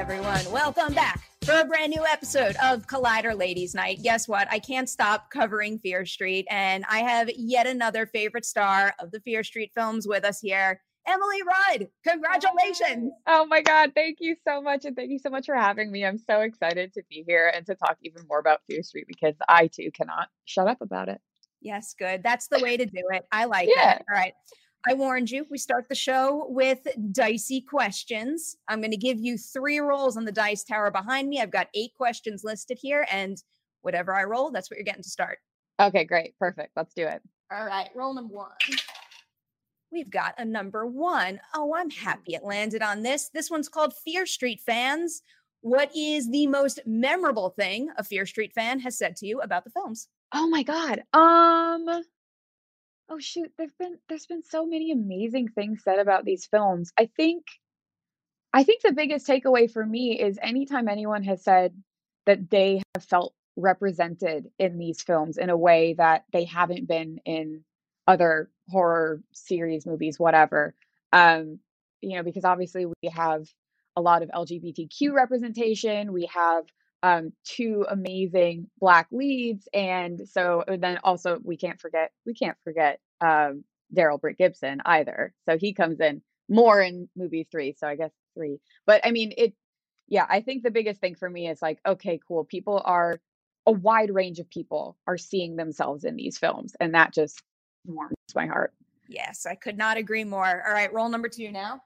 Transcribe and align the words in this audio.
Everyone. 0.00 0.40
Welcome 0.50 0.94
back 0.94 1.20
for 1.44 1.60
a 1.60 1.64
brand 1.66 1.90
new 1.90 2.02
episode 2.06 2.56
of 2.64 2.86
Collider 2.86 3.36
Ladies 3.38 3.74
Night. 3.74 4.02
Guess 4.02 4.28
what? 4.28 4.48
I 4.50 4.58
can't 4.58 4.88
stop 4.88 5.30
covering 5.30 5.78
Fear 5.78 6.06
Street, 6.06 6.46
and 6.48 6.86
I 6.88 7.00
have 7.00 7.28
yet 7.36 7.66
another 7.66 8.06
favorite 8.06 8.46
star 8.46 8.94
of 8.98 9.10
the 9.10 9.20
Fear 9.20 9.44
Street 9.44 9.72
films 9.74 10.08
with 10.08 10.24
us 10.24 10.40
here. 10.40 10.80
Emily 11.06 11.42
Rudd, 11.42 11.88
congratulations. 12.08 13.12
Oh 13.26 13.44
my 13.44 13.60
God. 13.60 13.92
Thank 13.94 14.18
you 14.20 14.36
so 14.48 14.62
much. 14.62 14.86
And 14.86 14.96
thank 14.96 15.10
you 15.10 15.18
so 15.18 15.28
much 15.28 15.44
for 15.44 15.54
having 15.54 15.92
me. 15.92 16.06
I'm 16.06 16.18
so 16.18 16.40
excited 16.40 16.94
to 16.94 17.02
be 17.10 17.22
here 17.28 17.52
and 17.54 17.66
to 17.66 17.74
talk 17.74 17.98
even 18.02 18.22
more 18.26 18.38
about 18.38 18.60
Fear 18.70 18.82
Street 18.82 19.04
because 19.06 19.34
I 19.50 19.66
too 19.66 19.90
cannot 19.92 20.28
shut 20.46 20.66
up 20.66 20.80
about 20.80 21.10
it. 21.10 21.20
Yes, 21.60 21.94
good. 21.98 22.22
That's 22.22 22.48
the 22.48 22.60
way 22.60 22.78
to 22.78 22.86
do 22.86 23.02
it. 23.10 23.26
I 23.30 23.44
like 23.44 23.68
Yeah. 23.76 23.96
it. 23.96 24.04
All 24.10 24.16
right. 24.16 24.32
I 24.88 24.94
warned 24.94 25.30
you. 25.30 25.46
We 25.50 25.58
start 25.58 25.88
the 25.88 25.94
show 25.94 26.46
with 26.48 26.78
dicey 27.12 27.60
questions. 27.60 28.56
I'm 28.66 28.80
going 28.80 28.92
to 28.92 28.96
give 28.96 29.18
you 29.18 29.36
three 29.36 29.78
rolls 29.78 30.16
on 30.16 30.24
the 30.24 30.32
dice 30.32 30.64
tower 30.64 30.90
behind 30.90 31.28
me. 31.28 31.40
I've 31.40 31.50
got 31.50 31.68
eight 31.74 31.92
questions 31.96 32.42
listed 32.44 32.78
here, 32.80 33.06
and 33.12 33.36
whatever 33.82 34.14
I 34.14 34.24
roll, 34.24 34.50
that's 34.50 34.70
what 34.70 34.78
you're 34.78 34.84
getting 34.84 35.02
to 35.02 35.08
start. 35.08 35.38
Okay, 35.80 36.04
great. 36.04 36.34
Perfect. 36.38 36.70
Let's 36.76 36.94
do 36.94 37.06
it. 37.06 37.20
All 37.52 37.66
right, 37.66 37.88
roll 37.94 38.14
number 38.14 38.34
one. 38.34 38.50
We've 39.92 40.10
got 40.10 40.34
a 40.38 40.44
number 40.44 40.86
one. 40.86 41.40
Oh, 41.54 41.74
I'm 41.74 41.90
happy 41.90 42.34
it 42.34 42.44
landed 42.44 42.80
on 42.80 43.02
this. 43.02 43.28
This 43.34 43.50
one's 43.50 43.68
called 43.68 43.92
Fear 44.04 44.24
Street 44.24 44.60
Fans. 44.64 45.20
What 45.62 45.94
is 45.94 46.30
the 46.30 46.46
most 46.46 46.80
memorable 46.86 47.50
thing 47.50 47.88
a 47.98 48.04
Fear 48.04 48.24
Street 48.24 48.52
fan 48.54 48.80
has 48.80 48.96
said 48.96 49.16
to 49.16 49.26
you 49.26 49.40
about 49.40 49.64
the 49.64 49.70
films? 49.70 50.08
Oh 50.32 50.48
my 50.48 50.62
God. 50.62 51.02
Um, 51.12 52.02
oh 53.10 53.18
shoot, 53.18 53.52
there've 53.58 53.76
been 53.78 53.98
there's 54.08 54.26
been 54.26 54.42
so 54.42 54.64
many 54.64 54.92
amazing 54.92 55.48
things 55.48 55.82
said 55.82 55.98
about 55.98 56.24
these 56.24 56.46
films. 56.46 56.92
I 56.96 57.06
think 57.16 57.44
I 58.52 58.64
think 58.64 58.82
the 58.82 58.92
biggest 58.92 59.26
takeaway 59.26 59.70
for 59.70 59.84
me 59.84 60.20
is 60.20 60.38
anytime 60.42 60.88
anyone 60.88 61.24
has 61.24 61.42
said 61.42 61.74
that 62.26 62.50
they 62.50 62.82
have 62.94 63.04
felt 63.04 63.34
represented 63.56 64.50
in 64.58 64.78
these 64.78 65.02
films 65.02 65.36
in 65.36 65.50
a 65.50 65.56
way 65.56 65.94
that 65.94 66.24
they 66.32 66.44
haven't 66.44 66.88
been 66.88 67.18
in 67.24 67.64
other 68.06 68.50
horror 68.68 69.22
series, 69.32 69.86
movies, 69.86 70.18
whatever. 70.18 70.74
Um, 71.12 71.58
you 72.00 72.16
know, 72.16 72.22
because 72.22 72.44
obviously 72.44 72.86
we 72.86 73.08
have 73.12 73.46
a 73.96 74.00
lot 74.00 74.22
of 74.22 74.30
LGBTQ 74.30 75.12
representation. 75.12 76.12
We 76.12 76.28
have 76.32 76.64
um, 77.02 77.32
two 77.44 77.86
amazing 77.88 78.68
black 78.78 79.08
leads, 79.10 79.68
and 79.72 80.28
so 80.28 80.62
and 80.66 80.82
then 80.82 80.98
also 81.02 81.38
we 81.42 81.56
can't 81.56 81.80
forget 81.80 82.12
we 82.26 82.34
can't 82.34 82.58
forget 82.64 83.00
um, 83.20 83.64
Darrell 83.92 84.18
Britt-Gibson 84.18 84.82
either. 84.84 85.34
So 85.48 85.58
he 85.58 85.72
comes 85.72 86.00
in 86.00 86.22
more 86.48 86.80
in 86.80 87.08
movie 87.16 87.46
three. 87.50 87.74
So 87.78 87.86
I 87.86 87.96
guess 87.96 88.12
three. 88.34 88.58
But 88.86 89.04
I 89.04 89.10
mean, 89.10 89.32
it. 89.36 89.54
Yeah, 90.08 90.26
I 90.28 90.40
think 90.40 90.64
the 90.64 90.72
biggest 90.72 91.00
thing 91.00 91.14
for 91.14 91.30
me 91.30 91.48
is 91.48 91.62
like, 91.62 91.78
okay, 91.86 92.18
cool. 92.26 92.44
People 92.44 92.82
are 92.84 93.20
a 93.64 93.70
wide 93.70 94.12
range 94.12 94.40
of 94.40 94.50
people 94.50 94.96
are 95.06 95.16
seeing 95.16 95.54
themselves 95.54 96.04
in 96.04 96.16
these 96.16 96.36
films, 96.36 96.74
and 96.80 96.94
that 96.94 97.14
just 97.14 97.40
warms 97.86 98.16
my 98.34 98.46
heart. 98.46 98.72
Yes, 99.08 99.46
I 99.46 99.54
could 99.54 99.78
not 99.78 99.96
agree 99.96 100.24
more. 100.24 100.64
All 100.66 100.72
right, 100.72 100.92
roll 100.92 101.08
number 101.08 101.28
two 101.28 101.52
now. 101.52 101.82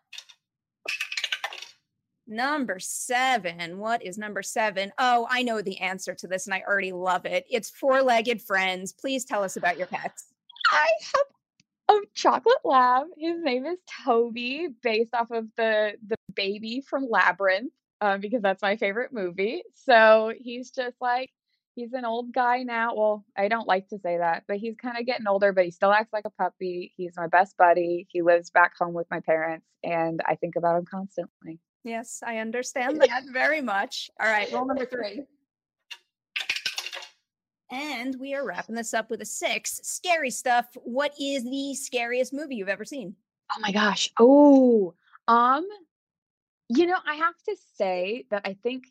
Number 2.27 2.79
seven. 2.79 3.79
What 3.79 4.03
is 4.03 4.17
number 4.17 4.43
seven? 4.43 4.93
Oh, 4.99 5.27
I 5.31 5.43
know 5.43 5.61
the 5.61 5.79
answer 5.81 6.15
to 6.15 6.27
this 6.27 6.47
and 6.47 6.55
I 6.55 6.63
already 6.67 6.93
love 6.93 7.27
it. 7.27 7.45
It's 7.51 7.71
four 7.71 8.03
legged 8.03 8.41
friends. 8.41 8.93
Please 8.93 9.25
tell 9.25 9.43
us 9.43 9.57
about 9.57 9.77
your 9.77 9.87
pets. 9.89 10.33
I 10.71 10.89
have 11.15 11.97
a 11.97 12.01
chocolate 12.15 12.65
lab. 12.65 13.09
His 13.19 13.43
name 13.43 13.67
is 13.67 13.79
Toby, 14.05 14.69
based 14.83 15.15
off 15.15 15.31
of 15.31 15.47
the 15.57 15.93
the 16.07 16.17
baby 16.35 16.83
from 16.89 17.09
Labyrinth, 17.11 17.73
um, 18.01 18.21
because 18.21 18.43
that's 18.43 18.63
my 18.63 18.77
favorite 18.77 19.13
movie. 19.13 19.63
So 19.75 20.33
he's 20.37 20.71
just 20.71 20.97
like 21.03 21.31
he's 21.75 21.93
an 21.93 22.07
old 22.07 22.33
guy 22.33 22.63
now. 22.63 22.95
Well, 22.95 23.25
I 23.37 23.49
don't 23.49 23.69
like 23.69 23.89
to 23.89 23.99
say 23.99 24.17
that, 24.19 24.45
but 24.49 24.57
he's 24.57 24.77
kind 24.77 24.97
of 24.99 25.05
getting 25.05 25.27
older, 25.27 25.53
but 25.53 25.67
he 25.67 25.71
still 25.71 25.93
acts 25.93 26.13
like 26.13 26.25
a 26.25 26.31
puppy. 26.31 26.93
He's 26.97 27.13
my 27.17 27.27
best 27.27 27.57
buddy. 27.59 28.07
He 28.11 28.23
lives 28.23 28.51
back 28.51 28.73
home 28.79 28.95
with 28.95 29.07
my 29.11 29.21
parents, 29.21 29.67
and 29.83 30.23
I 30.27 30.37
think 30.37 30.57
about 30.57 30.79
him 30.79 30.87
constantly. 30.87 31.61
Yes, 31.85 32.23
I 32.27 32.39
understand 32.39 33.01
that 33.09 33.25
very 33.33 33.61
much. 33.61 34.11
All 34.21 34.27
right, 34.27 34.51
roll 34.53 34.67
number 34.67 34.87
three. 34.87 35.23
And 37.71 38.17
we 38.21 38.35
are 38.35 38.47
wrapping 38.47 38.75
this 38.75 38.95
up 38.95 39.11
with 39.11 39.21
a 39.21 39.27
six. 39.27 39.81
Scary 39.83 40.31
stuff. 40.31 40.67
What 40.85 41.13
is 41.21 41.45
the 41.45 41.75
scariest 41.75 42.33
movie 42.33 42.57
you've 42.57 42.69
ever 42.69 42.85
seen? 42.85 43.15
Oh 43.53 43.61
my 43.61 43.73
gosh. 43.73 44.11
Oh, 44.19 44.95
um, 45.29 45.67
you 46.69 46.87
know, 46.87 46.97
I 47.07 47.15
have 47.15 47.35
to 47.49 47.57
say 47.77 48.27
that 48.31 48.43
I 48.45 48.55
think 48.63 48.85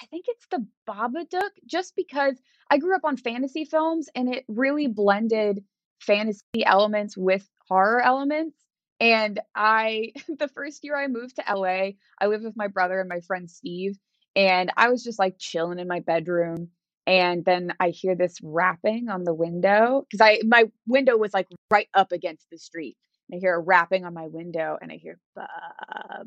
I 0.00 0.06
think 0.06 0.26
it's 0.28 0.46
the 0.50 0.66
Babadook 0.88 1.50
just 1.66 1.94
because 1.96 2.40
I 2.70 2.78
grew 2.78 2.94
up 2.94 3.04
on 3.04 3.16
fantasy 3.16 3.64
films 3.64 4.08
and 4.14 4.32
it 4.32 4.44
really 4.48 4.86
blended 4.86 5.62
fantasy 6.00 6.64
elements 6.64 7.16
with 7.16 7.46
horror 7.68 8.00
elements. 8.00 8.56
And 9.02 9.40
I, 9.54 10.12
the 10.38 10.48
first 10.48 10.84
year 10.84 10.96
I 10.96 11.08
moved 11.08 11.36
to 11.36 11.54
LA, 11.54 11.90
I 12.20 12.26
lived 12.26 12.44
with 12.44 12.56
my 12.56 12.68
brother 12.68 13.00
and 13.00 13.08
my 13.08 13.20
friend 13.20 13.50
Steve, 13.50 13.98
and 14.36 14.70
I 14.76 14.88
was 14.90 15.02
just 15.02 15.18
like 15.18 15.34
chilling 15.38 15.80
in 15.80 15.88
my 15.88 16.00
bedroom. 16.00 16.68
And 17.04 17.44
then 17.44 17.74
I 17.80 17.88
hear 17.88 18.14
this 18.14 18.36
rapping 18.44 19.08
on 19.08 19.24
the 19.24 19.34
window 19.34 20.06
because 20.08 20.24
I, 20.24 20.40
my 20.46 20.66
window 20.86 21.16
was 21.16 21.34
like 21.34 21.48
right 21.68 21.88
up 21.94 22.12
against 22.12 22.48
the 22.50 22.58
street. 22.58 22.96
I 23.32 23.38
hear 23.38 23.56
a 23.56 23.60
rapping 23.60 24.04
on 24.04 24.14
my 24.14 24.26
window 24.28 24.78
and 24.80 24.92
I 24.92 24.96
hear 24.96 25.18
ba 25.34 25.48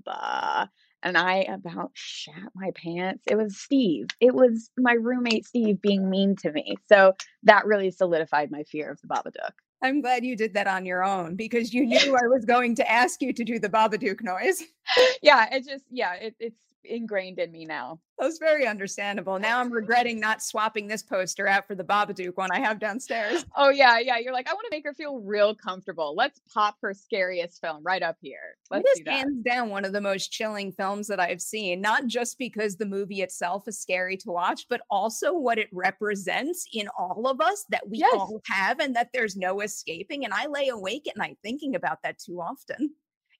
ba 0.04 0.69
and 1.01 1.18
I 1.18 1.42
about 1.44 1.92
shat 1.94 2.51
my 2.56 2.71
pants. 2.75 3.24
It 3.28 3.36
was 3.38 3.57
Steve. 3.57 4.07
It 4.19 4.36
was 4.36 4.69
my 4.78 4.94
roommate 4.94 5.45
Steve 5.45 5.81
being 5.81 6.10
mean 6.10 6.36
to 6.38 6.51
me. 6.51 6.75
So 6.92 7.13
that 7.44 7.68
really 7.68 7.92
solidified 7.92 8.51
my 8.51 8.63
fear 8.63 8.92
of 8.92 9.00
the 9.01 9.07
Babadook. 9.07 9.54
I'm 9.81 10.01
glad 10.01 10.24
you 10.25 10.36
did 10.36 10.54
that 10.54 10.68
on 10.68 10.86
your 10.86 11.04
own 11.04 11.36
because 11.36 11.74
you 11.74 11.86
knew 11.86 12.16
I 12.16 12.27
was 12.27 12.45
going 12.45 12.75
to 12.75 12.92
ask 12.92 13.22
you 13.22 13.33
to 13.33 13.44
do 13.44 13.60
the 13.60 13.69
Babadook 13.69 14.22
noise. 14.22 14.63
yeah, 15.22 15.54
it 15.54 15.66
just 15.66 15.83
yeah, 15.89 16.13
it, 16.13 16.36
it's 16.39 16.60
ingrained 16.87 17.39
in 17.39 17.51
me 17.51 17.65
now. 17.65 17.99
That's 18.17 18.37
very 18.37 18.65
understandable. 18.65 19.37
Now 19.39 19.59
I'm 19.59 19.71
regretting 19.71 20.19
not 20.19 20.41
swapping 20.41 20.87
this 20.87 21.03
poster 21.03 21.47
out 21.47 21.67
for 21.67 21.75
the 21.75 21.83
Babadook 21.83 22.37
one 22.37 22.49
I 22.51 22.59
have 22.59 22.79
downstairs. 22.79 23.45
Oh 23.57 23.69
yeah, 23.69 23.99
yeah. 23.99 24.17
You're 24.17 24.33
like, 24.33 24.49
I 24.49 24.53
want 24.53 24.65
to 24.65 24.75
make 24.75 24.85
her 24.85 24.93
feel 24.93 25.19
real 25.19 25.53
comfortable. 25.53 26.15
Let's 26.15 26.39
pop 26.53 26.77
her 26.81 26.93
scariest 26.93 27.59
film 27.59 27.83
right 27.83 28.01
up 28.01 28.15
here. 28.21 28.55
Let's 28.71 28.89
it 28.95 29.01
is 29.01 29.07
hands 29.07 29.43
down 29.43 29.69
one 29.69 29.83
of 29.83 29.91
the 29.91 30.01
most 30.01 30.31
chilling 30.31 30.71
films 30.71 31.07
that 31.07 31.19
I've 31.19 31.41
seen. 31.41 31.81
Not 31.81 32.07
just 32.07 32.37
because 32.37 32.77
the 32.77 32.85
movie 32.85 33.21
itself 33.21 33.67
is 33.67 33.79
scary 33.79 34.15
to 34.17 34.31
watch, 34.31 34.65
but 34.69 34.81
also 34.89 35.33
what 35.33 35.57
it 35.57 35.67
represents 35.73 36.65
in 36.73 36.87
all 36.97 37.27
of 37.27 37.41
us 37.41 37.65
that 37.69 37.89
we 37.89 37.97
yes. 37.97 38.13
all 38.13 38.41
have 38.45 38.79
and 38.79 38.95
that 38.95 39.09
there's 39.13 39.35
no 39.35 39.59
escaping. 39.59 40.23
And 40.23 40.33
I 40.33 40.47
lay 40.47 40.69
awake 40.69 41.07
at 41.09 41.17
night 41.17 41.37
thinking 41.43 41.75
about 41.75 41.99
that 42.03 42.17
too 42.19 42.39
often. 42.39 42.91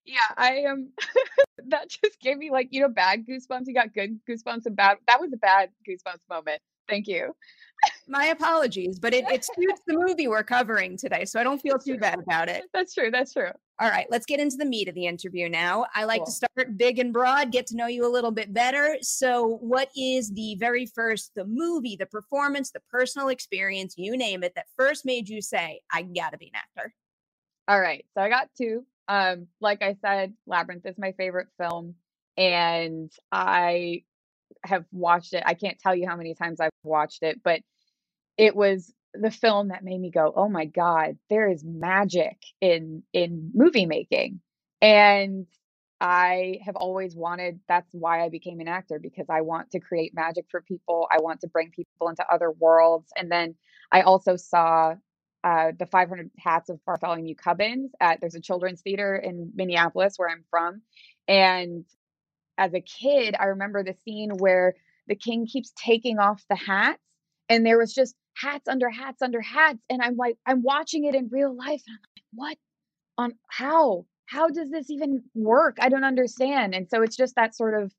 Yeah, 0.06 0.20
I 0.36 0.52
am. 0.58 0.70
Um, 0.70 0.88
that 1.68 1.88
just 1.88 2.20
gave 2.20 2.38
me 2.38 2.50
like 2.50 2.68
you 2.70 2.80
know 2.80 2.88
bad 2.88 3.26
goosebumps. 3.26 3.66
You 3.66 3.74
got 3.74 3.92
good 3.92 4.18
goosebumps 4.28 4.66
and 4.66 4.76
bad. 4.76 4.98
That 5.06 5.20
was 5.20 5.32
a 5.32 5.36
bad 5.36 5.70
goosebumps 5.88 6.20
moment. 6.30 6.60
Thank 6.88 7.08
you. 7.08 7.34
My 8.08 8.26
apologies, 8.26 8.98
but 8.98 9.12
it, 9.12 9.24
it 9.28 9.44
suits 9.56 9.82
the 9.86 9.94
movie 9.94 10.28
we're 10.28 10.44
covering 10.44 10.96
today, 10.96 11.24
so 11.24 11.38
I 11.40 11.42
don't 11.42 11.60
feel 11.60 11.78
too 11.78 11.98
bad 11.98 12.20
about 12.20 12.48
it. 12.48 12.64
That's 12.72 12.94
true. 12.94 13.10
That's 13.10 13.32
true. 13.32 13.50
All 13.78 13.90
right, 13.90 14.06
let's 14.08 14.24
get 14.24 14.40
into 14.40 14.56
the 14.56 14.64
meat 14.64 14.88
of 14.88 14.94
the 14.94 15.06
interview 15.06 15.48
now. 15.48 15.84
I 15.94 16.04
like 16.04 16.20
cool. 16.20 16.26
to 16.26 16.32
start 16.32 16.78
big 16.78 16.98
and 16.98 17.12
broad, 17.12 17.52
get 17.52 17.66
to 17.68 17.76
know 17.76 17.86
you 17.86 18.06
a 18.06 18.10
little 18.10 18.30
bit 18.30 18.54
better. 18.54 18.96
So, 19.02 19.58
what 19.60 19.90
is 19.94 20.32
the 20.32 20.56
very 20.58 20.86
first, 20.86 21.32
the 21.34 21.44
movie, 21.44 21.96
the 21.96 22.06
performance, 22.06 22.70
the 22.70 22.80
personal 22.90 23.28
experience, 23.28 23.94
you 23.98 24.16
name 24.16 24.42
it, 24.42 24.54
that 24.54 24.66
first 24.76 25.04
made 25.04 25.28
you 25.28 25.42
say, 25.42 25.80
I 25.92 26.02
gotta 26.02 26.38
be 26.38 26.46
an 26.46 26.52
actor? 26.54 26.94
All 27.68 27.80
right, 27.80 28.06
so 28.14 28.22
I 28.22 28.28
got 28.28 28.48
two. 28.56 28.86
Um, 29.08 29.46
like 29.60 29.82
I 29.82 29.96
said, 30.00 30.34
Labyrinth 30.46 30.86
is 30.86 30.98
my 30.98 31.12
favorite 31.12 31.48
film, 31.58 31.94
and 32.36 33.10
I 33.30 34.02
have 34.64 34.84
watched 34.92 35.34
it. 35.34 35.42
I 35.46 35.54
can't 35.54 35.78
tell 35.78 35.94
you 35.94 36.08
how 36.08 36.16
many 36.16 36.34
times 36.34 36.60
I've 36.60 36.70
watched 36.84 37.22
it, 37.22 37.42
but 37.42 37.60
it 38.38 38.54
was 38.56 38.92
the 39.14 39.30
film 39.30 39.68
that 39.68 39.84
made 39.84 40.00
me 40.00 40.10
go, 40.10 40.32
"Oh 40.36 40.48
my 40.48 40.66
god, 40.66 41.18
there 41.30 41.48
is 41.48 41.64
magic 41.64 42.38
in 42.60 43.02
in 43.12 43.50
movie 43.54 43.86
making." 43.86 44.40
And 44.82 45.46
I 46.00 46.60
have 46.64 46.76
always 46.76 47.16
wanted 47.16 47.60
that's 47.68 47.88
why 47.94 48.24
I 48.24 48.28
became 48.28 48.60
an 48.60 48.68
actor 48.68 48.98
because 48.98 49.26
I 49.30 49.40
want 49.42 49.70
to 49.72 49.80
create 49.80 50.14
magic 50.14 50.46
for 50.50 50.60
people. 50.62 51.08
I 51.10 51.20
want 51.20 51.40
to 51.40 51.48
bring 51.48 51.70
people 51.70 52.08
into 52.08 52.26
other 52.30 52.50
worlds. 52.50 53.10
And 53.16 53.30
then 53.32 53.54
I 53.90 54.02
also 54.02 54.36
saw 54.36 54.94
uh, 55.46 55.70
the 55.78 55.86
500 55.86 56.32
Hats 56.40 56.70
of 56.70 56.84
Bartholomew 56.84 57.36
Cubbins 57.36 57.92
at 58.00 58.20
there's 58.20 58.34
a 58.34 58.40
children's 58.40 58.80
theater 58.80 59.14
in 59.14 59.52
Minneapolis 59.54 60.14
where 60.16 60.28
I'm 60.28 60.44
from, 60.50 60.82
and 61.28 61.84
as 62.58 62.74
a 62.74 62.80
kid, 62.80 63.36
I 63.38 63.44
remember 63.44 63.84
the 63.84 63.94
scene 64.04 64.30
where 64.38 64.74
the 65.06 65.14
king 65.14 65.46
keeps 65.46 65.72
taking 65.76 66.18
off 66.18 66.42
the 66.50 66.56
hats, 66.56 67.00
and 67.48 67.64
there 67.64 67.78
was 67.78 67.94
just 67.94 68.16
hats 68.34 68.66
under 68.66 68.90
hats 68.90 69.22
under 69.22 69.40
hats, 69.40 69.78
and 69.88 70.02
I'm 70.02 70.16
like, 70.16 70.36
I'm 70.44 70.62
watching 70.62 71.04
it 71.04 71.14
in 71.14 71.28
real 71.30 71.56
life, 71.56 71.82
and 71.86 71.96
I'm 71.96 72.00
like, 72.16 72.24
what 72.34 72.58
on 73.16 73.32
how? 73.48 74.04
How 74.26 74.48
does 74.48 74.68
this 74.70 74.90
even 74.90 75.22
work? 75.36 75.76
I 75.80 75.90
don't 75.90 76.02
understand, 76.02 76.74
and 76.74 76.88
so 76.90 77.02
it's 77.02 77.16
just 77.16 77.36
that 77.36 77.54
sort 77.54 77.80
of 77.80 77.92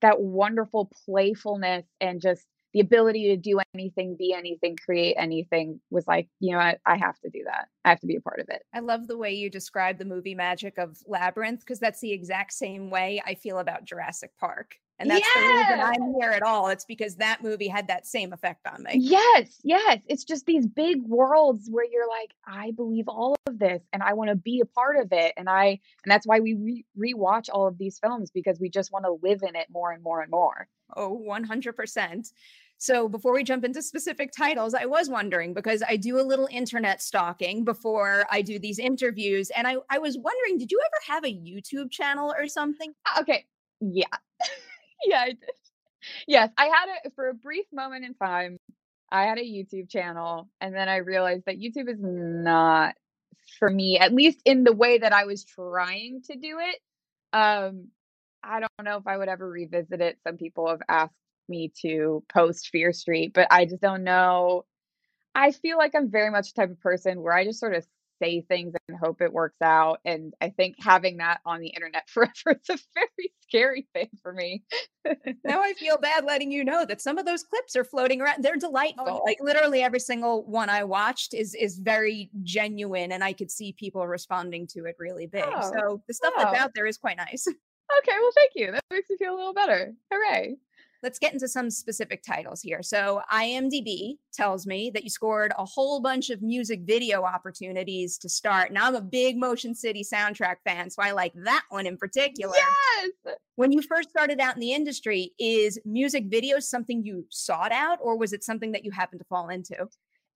that 0.00 0.20
wonderful 0.20 0.92
playfulness 1.06 1.86
and 2.00 2.20
just 2.20 2.46
the 2.74 2.80
ability 2.80 3.28
to 3.28 3.36
do 3.36 3.60
anything, 3.72 4.16
be 4.16 4.34
anything, 4.34 4.76
create 4.84 5.14
anything 5.16 5.80
was 5.90 6.08
like, 6.08 6.28
you 6.40 6.52
know, 6.52 6.58
I, 6.58 6.76
I, 6.84 6.96
have 6.96 7.18
to 7.20 7.30
do 7.30 7.44
that. 7.44 7.68
I 7.84 7.90
have 7.90 8.00
to 8.00 8.08
be 8.08 8.16
a 8.16 8.20
part 8.20 8.40
of 8.40 8.48
it. 8.48 8.62
I 8.74 8.80
love 8.80 9.06
the 9.06 9.16
way 9.16 9.32
you 9.32 9.48
describe 9.48 9.96
the 9.96 10.04
movie 10.04 10.34
magic 10.34 10.76
of 10.76 10.98
Labyrinth 11.06 11.60
because 11.60 11.78
that's 11.78 12.00
the 12.00 12.12
exact 12.12 12.52
same 12.52 12.90
way 12.90 13.22
I 13.24 13.36
feel 13.36 13.60
about 13.60 13.84
Jurassic 13.84 14.32
Park. 14.40 14.74
And 14.98 15.10
that's 15.10 15.26
the 15.34 15.40
reason 15.40 15.80
I'm 15.80 16.14
here 16.20 16.30
at 16.30 16.42
all. 16.42 16.68
It's 16.68 16.84
because 16.84 17.16
that 17.16 17.42
movie 17.42 17.66
had 17.66 17.88
that 17.88 18.06
same 18.06 18.32
effect 18.32 18.66
on 18.66 18.84
me. 18.84 18.92
Yes, 18.94 19.60
yes. 19.64 19.98
It's 20.06 20.22
just 20.22 20.46
these 20.46 20.66
big 20.66 21.02
worlds 21.02 21.68
where 21.68 21.84
you're 21.84 22.08
like, 22.08 22.32
I 22.46 22.70
believe 22.70 23.08
all 23.08 23.34
of 23.46 23.58
this 23.58 23.82
and 23.92 24.04
I 24.04 24.12
want 24.12 24.30
to 24.30 24.36
be 24.36 24.60
a 24.60 24.66
part 24.66 24.96
of 24.98 25.08
it. 25.10 25.34
And 25.36 25.48
I 25.48 25.80
and 26.04 26.10
that's 26.12 26.26
why 26.26 26.38
we 26.38 26.54
re- 26.54 27.12
rewatch 27.14 27.48
all 27.52 27.66
of 27.66 27.76
these 27.76 27.98
films 27.98 28.30
because 28.30 28.60
we 28.60 28.68
just 28.68 28.92
want 28.92 29.04
to 29.04 29.18
live 29.20 29.42
in 29.42 29.56
it 29.56 29.66
more 29.68 29.90
and 29.90 30.02
more 30.02 30.20
and 30.22 30.30
more. 30.30 30.68
Oh, 30.96 31.20
100%. 31.28 32.32
So 32.84 33.08
before 33.08 33.32
we 33.32 33.44
jump 33.44 33.64
into 33.64 33.80
specific 33.80 34.30
titles, 34.30 34.74
I 34.74 34.84
was 34.84 35.08
wondering 35.08 35.54
because 35.54 35.82
I 35.88 35.96
do 35.96 36.20
a 36.20 36.22
little 36.22 36.46
internet 36.50 37.00
stalking 37.00 37.64
before 37.64 38.26
I 38.30 38.42
do 38.42 38.58
these 38.58 38.78
interviews. 38.78 39.50
And 39.56 39.66
I, 39.66 39.76
I 39.88 39.96
was 39.96 40.18
wondering, 40.18 40.58
did 40.58 40.70
you 40.70 40.78
ever 40.84 41.14
have 41.14 41.24
a 41.24 41.34
YouTube 41.34 41.90
channel 41.90 42.34
or 42.36 42.46
something? 42.46 42.92
Ah, 43.06 43.22
okay. 43.22 43.46
Yeah. 43.80 44.04
yeah, 45.06 45.20
I 45.20 45.28
did. 45.28 45.50
Yes, 46.28 46.50
I 46.58 46.66
had 46.66 46.88
it 47.06 47.12
for 47.16 47.30
a 47.30 47.34
brief 47.34 47.64
moment 47.72 48.04
in 48.04 48.12
time. 48.12 48.58
I 49.10 49.22
had 49.22 49.38
a 49.38 49.42
YouTube 49.42 49.88
channel, 49.88 50.50
and 50.60 50.74
then 50.74 50.90
I 50.90 50.96
realized 50.96 51.44
that 51.46 51.58
YouTube 51.58 51.88
is 51.88 52.00
not 52.00 52.96
for 53.58 53.70
me, 53.70 53.98
at 53.98 54.12
least 54.12 54.42
in 54.44 54.62
the 54.62 54.74
way 54.74 54.98
that 54.98 55.14
I 55.14 55.24
was 55.24 55.42
trying 55.42 56.20
to 56.26 56.36
do 56.36 56.58
it. 56.60 56.80
Um, 57.32 57.88
I 58.42 58.60
don't 58.60 58.70
know 58.84 58.98
if 58.98 59.06
I 59.06 59.16
would 59.16 59.30
ever 59.30 59.48
revisit 59.48 60.02
it. 60.02 60.18
Some 60.26 60.36
people 60.36 60.68
have 60.68 60.82
asked 60.86 61.14
me 61.48 61.72
to 61.82 62.24
post 62.32 62.68
Fear 62.68 62.92
Street, 62.92 63.32
but 63.34 63.48
I 63.50 63.64
just 63.64 63.82
don't 63.82 64.04
know. 64.04 64.64
I 65.34 65.50
feel 65.50 65.78
like 65.78 65.94
I'm 65.94 66.10
very 66.10 66.30
much 66.30 66.52
the 66.52 66.62
type 66.62 66.70
of 66.70 66.80
person 66.80 67.22
where 67.22 67.34
I 67.34 67.44
just 67.44 67.58
sort 67.58 67.74
of 67.74 67.84
say 68.22 68.42
things 68.42 68.74
and 68.88 68.98
hope 68.98 69.20
it 69.20 69.32
works 69.32 69.60
out. 69.62 70.00
And 70.04 70.34
I 70.40 70.50
think 70.50 70.76
having 70.78 71.18
that 71.18 71.40
on 71.44 71.60
the 71.60 71.68
internet 71.68 72.04
forever 72.08 72.32
is 72.46 72.70
a 72.70 72.78
very 72.94 73.32
scary 73.42 73.86
thing 73.92 74.08
for 74.22 74.32
me. 74.32 74.64
now 75.44 75.62
I 75.62 75.74
feel 75.74 75.98
bad 75.98 76.24
letting 76.24 76.50
you 76.50 76.64
know 76.64 76.84
that 76.86 77.00
some 77.00 77.18
of 77.18 77.26
those 77.26 77.42
clips 77.42 77.76
are 77.76 77.84
floating 77.84 78.20
around. 78.20 78.42
They're 78.42 78.54
oh, 78.56 78.60
delightful. 78.60 79.06
Oh. 79.08 79.22
Like 79.24 79.38
literally 79.40 79.82
every 79.82 80.00
single 80.00 80.44
one 80.46 80.70
I 80.70 80.84
watched 80.84 81.34
is 81.34 81.54
is 81.54 81.78
very 81.78 82.30
genuine 82.42 83.12
and 83.12 83.22
I 83.22 83.32
could 83.32 83.50
see 83.50 83.72
people 83.72 84.06
responding 84.06 84.66
to 84.68 84.84
it 84.84 84.96
really 84.98 85.26
big. 85.26 85.44
Oh. 85.46 85.72
So 85.72 86.02
the 86.06 86.14
stuff 86.14 86.34
oh. 86.36 86.42
that's 86.42 86.58
out 86.58 86.70
there 86.74 86.86
is 86.86 86.96
quite 86.96 87.16
nice. 87.16 87.46
Okay, 87.98 88.16
well 88.18 88.30
thank 88.34 88.52
you. 88.54 88.72
That 88.72 88.82
makes 88.90 89.10
me 89.10 89.16
feel 89.18 89.34
a 89.34 89.36
little 89.36 89.54
better. 89.54 89.92
Hooray 90.10 90.56
let's 91.04 91.18
get 91.18 91.34
into 91.34 91.46
some 91.46 91.70
specific 91.70 92.22
titles 92.26 92.62
here. 92.62 92.82
So, 92.82 93.20
IMDb 93.30 94.14
tells 94.32 94.66
me 94.66 94.90
that 94.94 95.04
you 95.04 95.10
scored 95.10 95.52
a 95.56 95.64
whole 95.64 96.00
bunch 96.00 96.30
of 96.30 96.42
music 96.42 96.80
video 96.84 97.22
opportunities 97.22 98.16
to 98.18 98.28
start. 98.28 98.72
Now, 98.72 98.86
I'm 98.88 98.94
a 98.96 99.02
big 99.02 99.36
Motion 99.36 99.74
City 99.74 100.02
soundtrack 100.02 100.56
fan, 100.64 100.90
so 100.90 101.02
I 101.02 101.12
like 101.12 101.34
that 101.44 101.64
one 101.68 101.86
in 101.86 101.98
particular. 101.98 102.56
Yes. 102.56 103.36
When 103.56 103.70
you 103.70 103.82
first 103.82 104.08
started 104.08 104.40
out 104.40 104.54
in 104.54 104.60
the 104.60 104.72
industry, 104.72 105.32
is 105.38 105.78
music 105.84 106.24
video 106.28 106.58
something 106.58 107.04
you 107.04 107.26
sought 107.28 107.70
out, 107.70 107.98
or 108.00 108.16
was 108.18 108.32
it 108.32 108.42
something 108.42 108.72
that 108.72 108.84
you 108.84 108.90
happened 108.90 109.20
to 109.20 109.26
fall 109.26 109.50
into? 109.50 109.86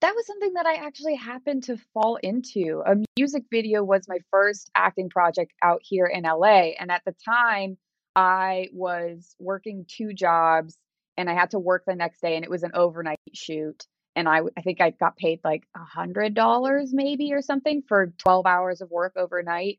That 0.01 0.15
was 0.15 0.27
something 0.27 0.53
that 0.53 0.67
I 0.67 0.75
actually 0.75 1.17
happened 1.17 1.65
to 1.65 1.77
fall 1.93 2.17
into. 2.17 2.85
A 2.87 2.95
music 3.19 3.45
video 3.51 3.83
was 3.83 4.07
my 4.07 4.19
first 4.31 4.71
acting 4.77 5.09
project 5.09 5.53
out 5.63 5.81
here 5.83 6.07
in 6.07 6.23
LA. 6.23 6.75
And 6.79 6.93
at 6.93 7.03
the 7.05 7.15
time, 7.25 7.79
I 8.19 8.69
was 8.73 9.37
working 9.39 9.87
two 9.87 10.13
jobs 10.13 10.77
and 11.17 11.31
I 11.31 11.35
had 11.35 11.53
to 11.53 11.61
work 11.61 11.85
the 11.87 11.95
next 11.95 12.21
day 12.21 12.35
and 12.35 12.45
it 12.45 12.51
was 12.51 12.65
an 12.65 12.73
overnight 12.75 13.21
shoot. 13.33 13.87
And 14.17 14.29
I, 14.29 14.41
I 14.57 14.63
think 14.63 14.81
I 14.81 14.91
got 14.91 15.17
paid 15.17 15.39
like 15.45 15.63
a 15.77 15.85
hundred 15.85 16.35
dollars 16.35 16.91
maybe 16.93 17.33
or 17.33 17.43
something 17.43 17.81
for 17.87 18.13
12 18.19 18.45
hours 18.45 18.81
of 18.81 18.91
work 18.91 19.13
overnight. 19.17 19.79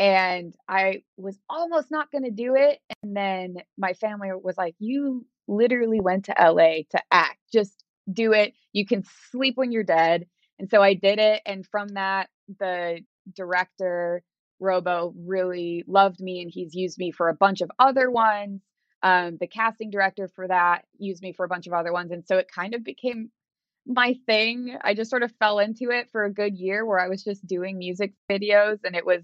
And 0.00 0.52
I 0.68 1.04
was 1.16 1.38
almost 1.48 1.92
not 1.92 2.10
going 2.10 2.24
to 2.24 2.32
do 2.32 2.56
it. 2.56 2.80
And 3.04 3.16
then 3.16 3.58
my 3.78 3.92
family 3.92 4.30
was 4.32 4.58
like, 4.58 4.74
you 4.80 5.24
literally 5.46 6.00
went 6.00 6.24
to 6.24 6.34
LA 6.36 6.78
to 6.90 7.00
act, 7.12 7.38
just 7.52 7.84
do 8.12 8.32
it. 8.32 8.54
You 8.72 8.84
can 8.84 9.04
sleep 9.30 9.56
when 9.56 9.70
you're 9.70 9.84
dead. 9.84 10.26
And 10.58 10.68
so 10.68 10.82
I 10.82 10.94
did 10.94 11.20
it. 11.20 11.40
And 11.46 11.64
from 11.64 11.90
that, 11.90 12.30
the 12.58 13.02
director 13.32 14.24
Robo 14.60 15.14
really 15.16 15.84
loved 15.86 16.20
me 16.20 16.40
and 16.42 16.50
he's 16.50 16.74
used 16.74 16.98
me 16.98 17.10
for 17.10 17.28
a 17.28 17.34
bunch 17.34 17.60
of 17.60 17.70
other 17.78 18.10
ones. 18.10 18.62
Um, 19.02 19.36
the 19.38 19.46
casting 19.46 19.90
director 19.90 20.28
for 20.28 20.48
that 20.48 20.84
used 20.98 21.22
me 21.22 21.32
for 21.32 21.44
a 21.44 21.48
bunch 21.48 21.66
of 21.66 21.72
other 21.72 21.92
ones. 21.92 22.10
And 22.10 22.26
so 22.26 22.38
it 22.38 22.50
kind 22.52 22.74
of 22.74 22.82
became 22.82 23.30
my 23.86 24.16
thing. 24.26 24.76
I 24.82 24.94
just 24.94 25.10
sort 25.10 25.22
of 25.22 25.32
fell 25.38 25.58
into 25.58 25.90
it 25.90 26.10
for 26.10 26.24
a 26.24 26.32
good 26.32 26.56
year 26.56 26.84
where 26.84 26.98
I 26.98 27.08
was 27.08 27.22
just 27.22 27.46
doing 27.46 27.78
music 27.78 28.14
videos 28.30 28.78
and 28.84 28.96
it 28.96 29.06
was 29.06 29.22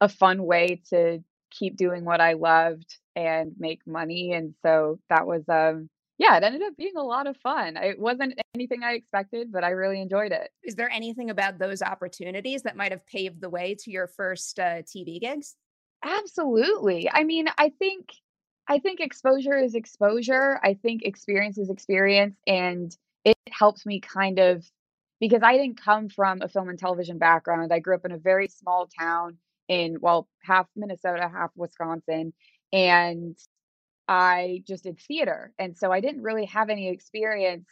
a 0.00 0.08
fun 0.08 0.44
way 0.44 0.82
to 0.90 1.22
keep 1.50 1.76
doing 1.76 2.04
what 2.04 2.20
I 2.20 2.32
loved 2.32 2.96
and 3.14 3.52
make 3.58 3.86
money. 3.86 4.32
And 4.32 4.54
so 4.62 4.98
that 5.08 5.26
was 5.26 5.42
um 5.48 5.88
yeah, 6.18 6.36
it 6.36 6.44
ended 6.44 6.62
up 6.62 6.76
being 6.76 6.96
a 6.96 7.02
lot 7.02 7.26
of 7.26 7.36
fun. 7.38 7.76
It 7.76 7.98
wasn't 7.98 8.38
anything 8.54 8.82
I 8.82 8.92
expected, 8.92 9.50
but 9.50 9.64
I 9.64 9.70
really 9.70 10.00
enjoyed 10.00 10.32
it. 10.32 10.50
Is 10.62 10.74
there 10.74 10.90
anything 10.90 11.30
about 11.30 11.58
those 11.58 11.82
opportunities 11.82 12.62
that 12.62 12.76
might 12.76 12.92
have 12.92 13.06
paved 13.06 13.40
the 13.40 13.50
way 13.50 13.76
to 13.80 13.90
your 13.90 14.08
first 14.08 14.58
uh, 14.58 14.82
TV 14.82 15.20
gigs? 15.20 15.56
Absolutely. 16.04 17.10
I 17.10 17.24
mean, 17.24 17.46
I 17.58 17.72
think 17.78 18.10
I 18.68 18.78
think 18.78 19.00
exposure 19.00 19.58
is 19.58 19.74
exposure. 19.74 20.60
I 20.62 20.74
think 20.74 21.02
experience 21.02 21.58
is 21.58 21.70
experience 21.70 22.36
and 22.46 22.96
it 23.24 23.36
helps 23.50 23.84
me 23.84 24.00
kind 24.00 24.38
of 24.38 24.64
because 25.20 25.42
I 25.42 25.56
didn't 25.56 25.80
come 25.80 26.08
from 26.08 26.42
a 26.42 26.48
film 26.48 26.68
and 26.68 26.78
television 26.78 27.18
background. 27.18 27.72
I 27.72 27.78
grew 27.78 27.94
up 27.94 28.04
in 28.04 28.12
a 28.12 28.18
very 28.18 28.48
small 28.48 28.88
town 28.98 29.38
in 29.68 29.98
well, 30.00 30.28
half 30.42 30.66
Minnesota, 30.76 31.28
half 31.32 31.50
Wisconsin, 31.56 32.32
and 32.72 33.36
I 34.12 34.62
just 34.68 34.84
did 34.84 35.00
theater. 35.00 35.54
And 35.58 35.74
so 35.74 35.90
I 35.90 36.00
didn't 36.00 36.22
really 36.22 36.44
have 36.44 36.68
any 36.68 36.90
experience 36.90 37.66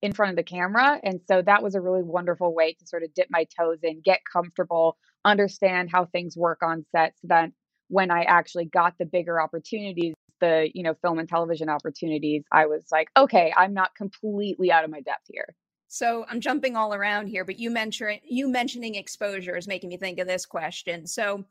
in 0.00 0.14
front 0.14 0.30
of 0.30 0.36
the 0.36 0.42
camera. 0.42 0.98
And 1.02 1.20
so 1.28 1.42
that 1.42 1.62
was 1.62 1.74
a 1.74 1.80
really 1.80 2.02
wonderful 2.02 2.54
way 2.54 2.72
to 2.72 2.86
sort 2.86 3.02
of 3.02 3.12
dip 3.12 3.26
my 3.28 3.44
toes 3.58 3.80
in, 3.82 4.00
get 4.02 4.20
comfortable, 4.32 4.96
understand 5.26 5.90
how 5.90 6.06
things 6.06 6.38
work 6.38 6.62
on 6.62 6.86
set 6.90 7.12
so 7.20 7.28
that 7.28 7.50
when 7.88 8.10
I 8.10 8.22
actually 8.22 8.64
got 8.64 8.94
the 8.98 9.04
bigger 9.04 9.40
opportunities, 9.42 10.14
the, 10.40 10.70
you 10.72 10.82
know, 10.82 10.94
film 11.02 11.18
and 11.18 11.28
television 11.28 11.68
opportunities, 11.68 12.44
I 12.50 12.64
was 12.64 12.86
like, 12.90 13.08
okay, 13.14 13.52
I'm 13.54 13.74
not 13.74 13.94
completely 13.94 14.72
out 14.72 14.84
of 14.84 14.90
my 14.90 15.02
depth 15.02 15.26
here. 15.26 15.54
So 15.88 16.24
I'm 16.30 16.40
jumping 16.40 16.76
all 16.76 16.94
around 16.94 17.26
here, 17.26 17.44
but 17.44 17.58
you 17.58 17.70
mentioned 17.70 18.20
you 18.24 18.48
mentioning 18.48 18.94
exposure 18.94 19.56
is 19.56 19.68
making 19.68 19.90
me 19.90 19.98
think 19.98 20.18
of 20.18 20.26
this 20.26 20.46
question. 20.46 21.06
So 21.06 21.44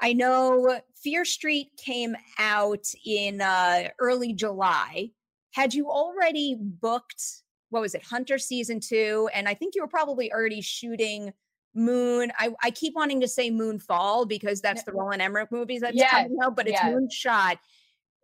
I 0.00 0.12
know 0.12 0.80
Fear 1.02 1.24
Street 1.24 1.68
came 1.76 2.14
out 2.38 2.86
in 3.04 3.40
uh, 3.40 3.88
early 3.98 4.32
July. 4.32 5.10
Had 5.52 5.72
you 5.72 5.88
already 5.90 6.56
booked 6.60 7.22
what 7.70 7.80
was 7.80 7.94
it, 7.94 8.02
Hunter 8.04 8.38
season 8.38 8.80
two? 8.80 9.28
And 9.34 9.48
I 9.48 9.54
think 9.54 9.74
you 9.74 9.82
were 9.82 9.88
probably 9.88 10.32
already 10.32 10.60
shooting 10.60 11.32
Moon. 11.74 12.32
I, 12.38 12.50
I 12.62 12.70
keep 12.70 12.94
wanting 12.94 13.20
to 13.20 13.28
say 13.28 13.50
Moonfall 13.50 14.26
because 14.26 14.60
that's 14.60 14.82
the 14.84 14.92
Roland 14.92 15.20
Emmerich 15.20 15.52
movies 15.52 15.82
that's 15.82 15.96
Yes, 15.96 16.10
coming 16.10 16.38
out, 16.42 16.56
but 16.56 16.66
it's 16.66 16.80
yes. 16.82 16.94
Moonshot. 16.94 17.58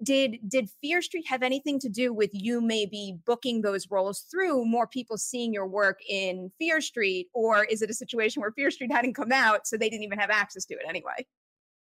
Did 0.03 0.39
did 0.49 0.71
Fear 0.81 1.03
Street 1.03 1.27
have 1.29 1.43
anything 1.43 1.79
to 1.81 1.89
do 1.89 2.13
with 2.13 2.31
you 2.33 2.61
maybe 2.61 3.19
booking 3.27 3.61
those 3.61 3.91
roles 3.91 4.23
through 4.31 4.65
more 4.65 4.87
people 4.87 5.19
seeing 5.19 5.53
your 5.53 5.67
work 5.67 6.01
in 6.09 6.51
Fear 6.59 6.81
Street, 6.81 7.29
or 7.35 7.65
is 7.65 7.83
it 7.83 7.91
a 7.91 7.95
situation 7.95 8.41
where 8.41 8.53
Fear 8.53 8.71
Street 8.71 8.91
hadn't 8.91 9.15
come 9.15 9.33
out, 9.33 9.67
so 9.67 9.77
they 9.77 9.91
didn't 9.91 10.05
even 10.05 10.19
have 10.19 10.31
access 10.31 10.65
to 10.65 10.75
it 10.75 10.87
anyway? 10.89 11.27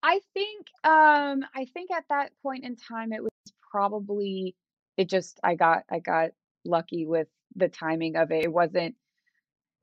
I 0.02 0.20
think 0.34 0.66
um 0.84 1.44
I 1.54 1.66
think 1.72 1.90
at 1.90 2.04
that 2.08 2.32
point 2.42 2.64
in 2.64 2.76
time 2.76 3.12
it 3.12 3.22
was 3.22 3.30
probably 3.70 4.56
it 4.96 5.08
just 5.08 5.38
I 5.44 5.54
got 5.54 5.84
I 5.90 6.00
got 6.00 6.30
lucky 6.64 7.06
with 7.06 7.28
the 7.56 7.68
timing 7.68 8.16
of 8.16 8.30
it. 8.30 8.44
It 8.44 8.52
wasn't 8.52 8.96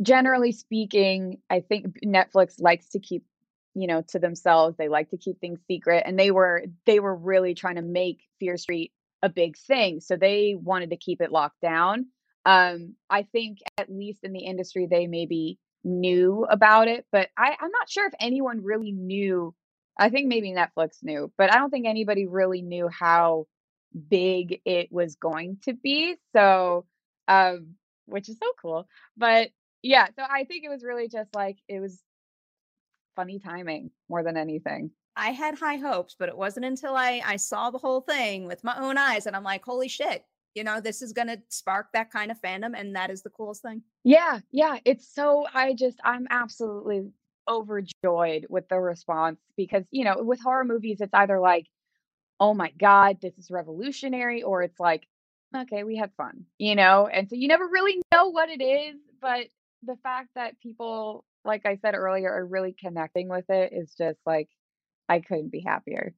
generally 0.02 0.52
speaking, 0.52 1.40
I 1.50 1.62
think 1.62 1.88
Netflix 2.06 2.56
likes 2.60 2.90
to 2.90 3.00
keep, 3.00 3.24
you 3.76 3.88
know, 3.88 4.04
to 4.10 4.20
themselves. 4.20 4.78
They 4.78 4.88
like 4.90 5.10
to 5.12 5.18
keep 5.18 5.40
things 5.40 5.60
secret 5.68 6.04
and 6.06 6.18
they 6.18 6.32
were 6.32 6.64
they 6.86 7.00
were 7.00 7.16
really 7.16 7.54
trying 7.56 7.76
to 7.76 7.82
make 7.82 8.22
Fear 8.40 8.58
Street 8.58 8.92
a 9.22 9.30
big 9.30 9.58
thing. 9.58 10.00
So 10.00 10.16
they 10.16 10.56
wanted 10.60 10.92
to 10.92 10.98
keep 10.98 11.22
it 11.22 11.32
locked 11.32 11.62
down. 11.62 12.08
Um 12.46 12.96
I 13.10 13.24
think 13.24 13.60
at 13.78 13.90
least 13.90 14.24
in 14.24 14.34
the 14.34 14.46
industry 14.46 14.88
they 14.90 15.08
maybe 15.08 15.60
knew 15.84 16.46
about 16.50 16.88
it, 16.88 17.06
but 17.12 17.30
I 17.38 17.56
I'm 17.60 17.72
not 17.72 17.90
sure 17.90 18.06
if 18.08 18.14
anyone 18.20 18.64
really 18.64 18.92
knew. 18.92 19.56
I 20.00 20.10
think 20.10 20.28
maybe 20.28 20.52
Netflix 20.52 21.04
knew, 21.04 21.32
but 21.38 21.52
I 21.54 21.58
don't 21.58 21.70
think 21.70 21.86
anybody 21.86 22.26
really 22.26 22.62
knew 22.62 22.88
how 22.88 23.46
big 24.10 24.62
it 24.66 24.92
was 24.92 25.16
going 25.16 25.58
to 25.64 25.74
be. 25.74 26.16
So 26.34 26.86
um 27.28 27.76
which 28.06 28.30
is 28.30 28.38
so 28.40 28.52
cool. 28.62 28.88
But 29.18 29.50
yeah, 29.84 30.08
so 30.16 30.24
I 30.28 30.46
think 30.46 30.64
it 30.64 30.70
was 30.70 30.84
really 30.84 31.08
just 31.08 31.34
like 31.36 31.58
it 31.68 31.80
was 31.80 32.02
funny 33.16 33.40
timing 33.40 33.92
more 34.08 34.24
than 34.24 34.38
anything. 34.38 34.92
I 35.16 35.32
had 35.32 35.60
high 35.60 35.76
hopes, 35.76 36.16
but 36.18 36.30
it 36.30 36.38
wasn't 36.38 36.66
until 36.66 36.96
I 36.96 37.22
I 37.26 37.36
saw 37.36 37.70
the 37.70 37.78
whole 37.78 38.02
thing 38.02 38.46
with 38.46 38.64
my 38.64 38.78
own 38.80 38.98
eyes 38.98 39.26
and 39.26 39.36
I'm 39.36 39.44
like, 39.44 39.64
holy 39.66 39.90
shit, 39.90 40.24
you 40.56 40.64
know, 40.64 40.80
this 40.82 41.02
is 41.02 41.14
gonna 41.14 41.38
spark 41.50 41.88
that 41.94 42.12
kind 42.12 42.32
of 42.32 42.42
fandom, 42.42 42.74
and 42.76 42.96
that 42.96 43.10
is 43.10 43.22
the 43.22 43.30
coolest 43.30 43.62
thing. 43.62 43.82
Yeah, 44.04 44.40
yeah, 44.52 44.80
it's 44.86 45.14
so 45.14 45.46
I 45.54 45.74
just 45.74 46.00
I'm 46.04 46.28
absolutely 46.30 47.12
overjoyed 47.50 48.46
with 48.50 48.70
the 48.70 48.80
response 48.80 49.40
because, 49.58 49.86
you 49.92 50.06
know, 50.06 50.18
with 50.24 50.42
horror 50.42 50.66
movies 50.66 51.02
it's 51.02 51.14
either 51.14 51.40
like, 51.40 51.68
"Oh 52.40 52.54
my 52.54 52.72
god, 52.72 53.20
this 53.22 53.38
is 53.38 53.52
revolutionary," 53.52 54.44
or 54.44 54.64
it's 54.64 54.80
like, 54.80 55.08
"Okay, 55.56 55.84
we 55.84 55.96
had 55.98 56.14
fun." 56.16 56.46
You 56.60 56.76
know? 56.76 57.08
And 57.08 57.30
so 57.30 57.36
you 57.36 57.48
never 57.48 57.68
really 57.68 58.02
know 58.14 58.30
what 58.30 58.50
it 58.50 58.62
is, 58.64 58.98
but 59.22 59.48
the 59.84 59.98
fact 60.04 60.30
that 60.36 60.60
people, 60.62 61.26
like 61.46 61.66
I 61.66 61.78
said 61.78 61.96
earlier, 61.96 62.32
are 62.32 62.46
really 62.46 62.74
connecting 62.74 63.30
with 63.30 63.50
it 63.50 63.74
is 63.74 63.94
just 63.96 64.20
like 64.26 64.50
I 65.10 65.20
couldn't 65.22 65.50
be 65.52 65.62
happier. 65.62 66.14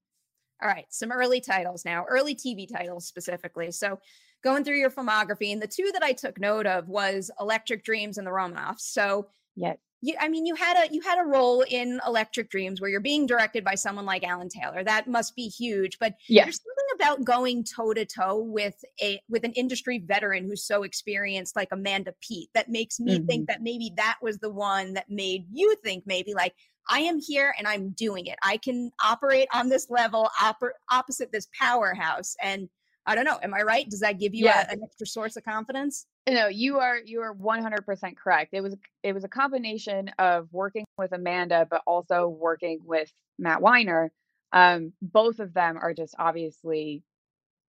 All 0.61 0.69
right, 0.69 0.85
some 0.89 1.11
early 1.11 1.41
titles 1.41 1.85
now, 1.85 2.05
early 2.07 2.35
TV 2.35 2.67
titles 2.67 3.07
specifically. 3.07 3.71
So, 3.71 3.99
going 4.43 4.63
through 4.63 4.77
your 4.77 4.91
filmography, 4.91 5.51
and 5.51 5.61
the 5.61 5.67
two 5.67 5.89
that 5.93 6.03
I 6.03 6.13
took 6.13 6.39
note 6.39 6.67
of 6.67 6.87
was 6.87 7.31
Electric 7.39 7.83
Dreams 7.83 8.17
and 8.19 8.27
The 8.27 8.31
Romanovs. 8.31 8.81
So, 8.81 9.27
Yes. 9.55 9.77
You, 10.01 10.15
I 10.19 10.29
mean, 10.29 10.45
you 10.45 10.55
had 10.55 10.77
a 10.77 10.93
you 10.93 11.01
had 11.01 11.19
a 11.19 11.23
role 11.23 11.63
in 11.69 11.99
Electric 12.05 12.49
Dreams 12.49 12.81
where 12.81 12.89
you're 12.89 12.99
being 12.99 13.25
directed 13.25 13.63
by 13.63 13.75
someone 13.75 14.05
like 14.05 14.23
Alan 14.23 14.49
Taylor. 14.49 14.83
That 14.83 15.07
must 15.07 15.35
be 15.35 15.47
huge. 15.47 15.99
But 15.99 16.15
Yes. 16.27 16.45
there's 16.45 16.57
something 16.57 16.95
about 16.95 17.25
going 17.25 17.63
toe 17.63 17.93
to 17.93 18.05
toe 18.05 18.37
with 18.37 18.75
a 19.01 19.21
with 19.29 19.43
an 19.43 19.53
industry 19.53 19.99
veteran 19.99 20.45
who's 20.45 20.65
so 20.65 20.83
experienced, 20.83 21.55
like 21.55 21.69
Amanda 21.71 22.13
Peet, 22.21 22.49
that 22.53 22.69
makes 22.69 22.99
me 22.99 23.19
think 23.19 23.29
mm-hmm. 23.29 23.45
that 23.47 23.61
maybe 23.61 23.91
that 23.97 24.17
was 24.21 24.39
the 24.39 24.51
one 24.51 24.93
that 24.93 25.09
made 25.09 25.45
you 25.51 25.75
think 25.83 26.03
maybe 26.05 26.33
like 26.33 26.53
I 26.89 26.99
am 26.99 27.19
here 27.19 27.53
and 27.57 27.67
I'm 27.67 27.91
doing 27.91 28.25
it. 28.25 28.37
I 28.43 28.57
can 28.57 28.91
operate 29.03 29.47
on 29.53 29.69
this 29.69 29.89
level, 29.89 30.29
oper- 30.39 30.71
opposite 30.91 31.31
this 31.31 31.47
powerhouse. 31.59 32.35
And 32.41 32.69
I 33.05 33.15
don't 33.15 33.25
know, 33.25 33.39
am 33.41 33.53
I 33.53 33.61
right? 33.63 33.89
Does 33.89 34.01
that 34.01 34.19
give 34.19 34.33
you 34.35 34.45
a- 34.47 34.71
an 34.71 34.81
extra 34.83 35.07
source 35.07 35.35
of 35.35 35.43
confidence? 35.43 36.05
No, 36.29 36.47
you 36.47 36.77
are 36.79 36.97
you 36.97 37.21
are 37.21 37.33
100% 37.33 38.15
correct. 38.17 38.53
It 38.53 38.61
was 38.61 38.75
it 39.03 39.13
was 39.13 39.23
a 39.23 39.27
combination 39.29 40.09
of 40.19 40.47
working 40.51 40.85
with 40.97 41.11
Amanda 41.11 41.67
but 41.69 41.81
also 41.87 42.27
working 42.27 42.79
with 42.83 43.11
Matt 43.39 43.61
Weiner. 43.61 44.11
Um 44.53 44.93
both 45.01 45.39
of 45.39 45.53
them 45.53 45.77
are 45.77 45.93
just 45.93 46.13
obviously 46.19 47.03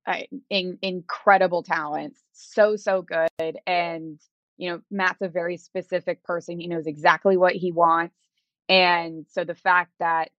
uh, 0.07 0.19
in, 0.51 0.79
incredible 0.83 1.63
talents. 1.63 2.21
So 2.33 2.77
so 2.77 3.03
good 3.03 3.59
and 3.67 4.21
you 4.59 4.71
know, 4.71 4.81
Matt's 4.91 5.23
a 5.23 5.29
very 5.29 5.57
specific 5.57 6.23
person. 6.23 6.61
He 6.61 6.69
knows 6.69 6.87
exactly 6.87 7.37
what 7.37 7.55
he 7.55 7.73
wants. 7.73 8.15
And 8.69 9.27
so 9.31 9.45
the 9.45 9.55
fact 9.55 9.93
that 9.99 10.31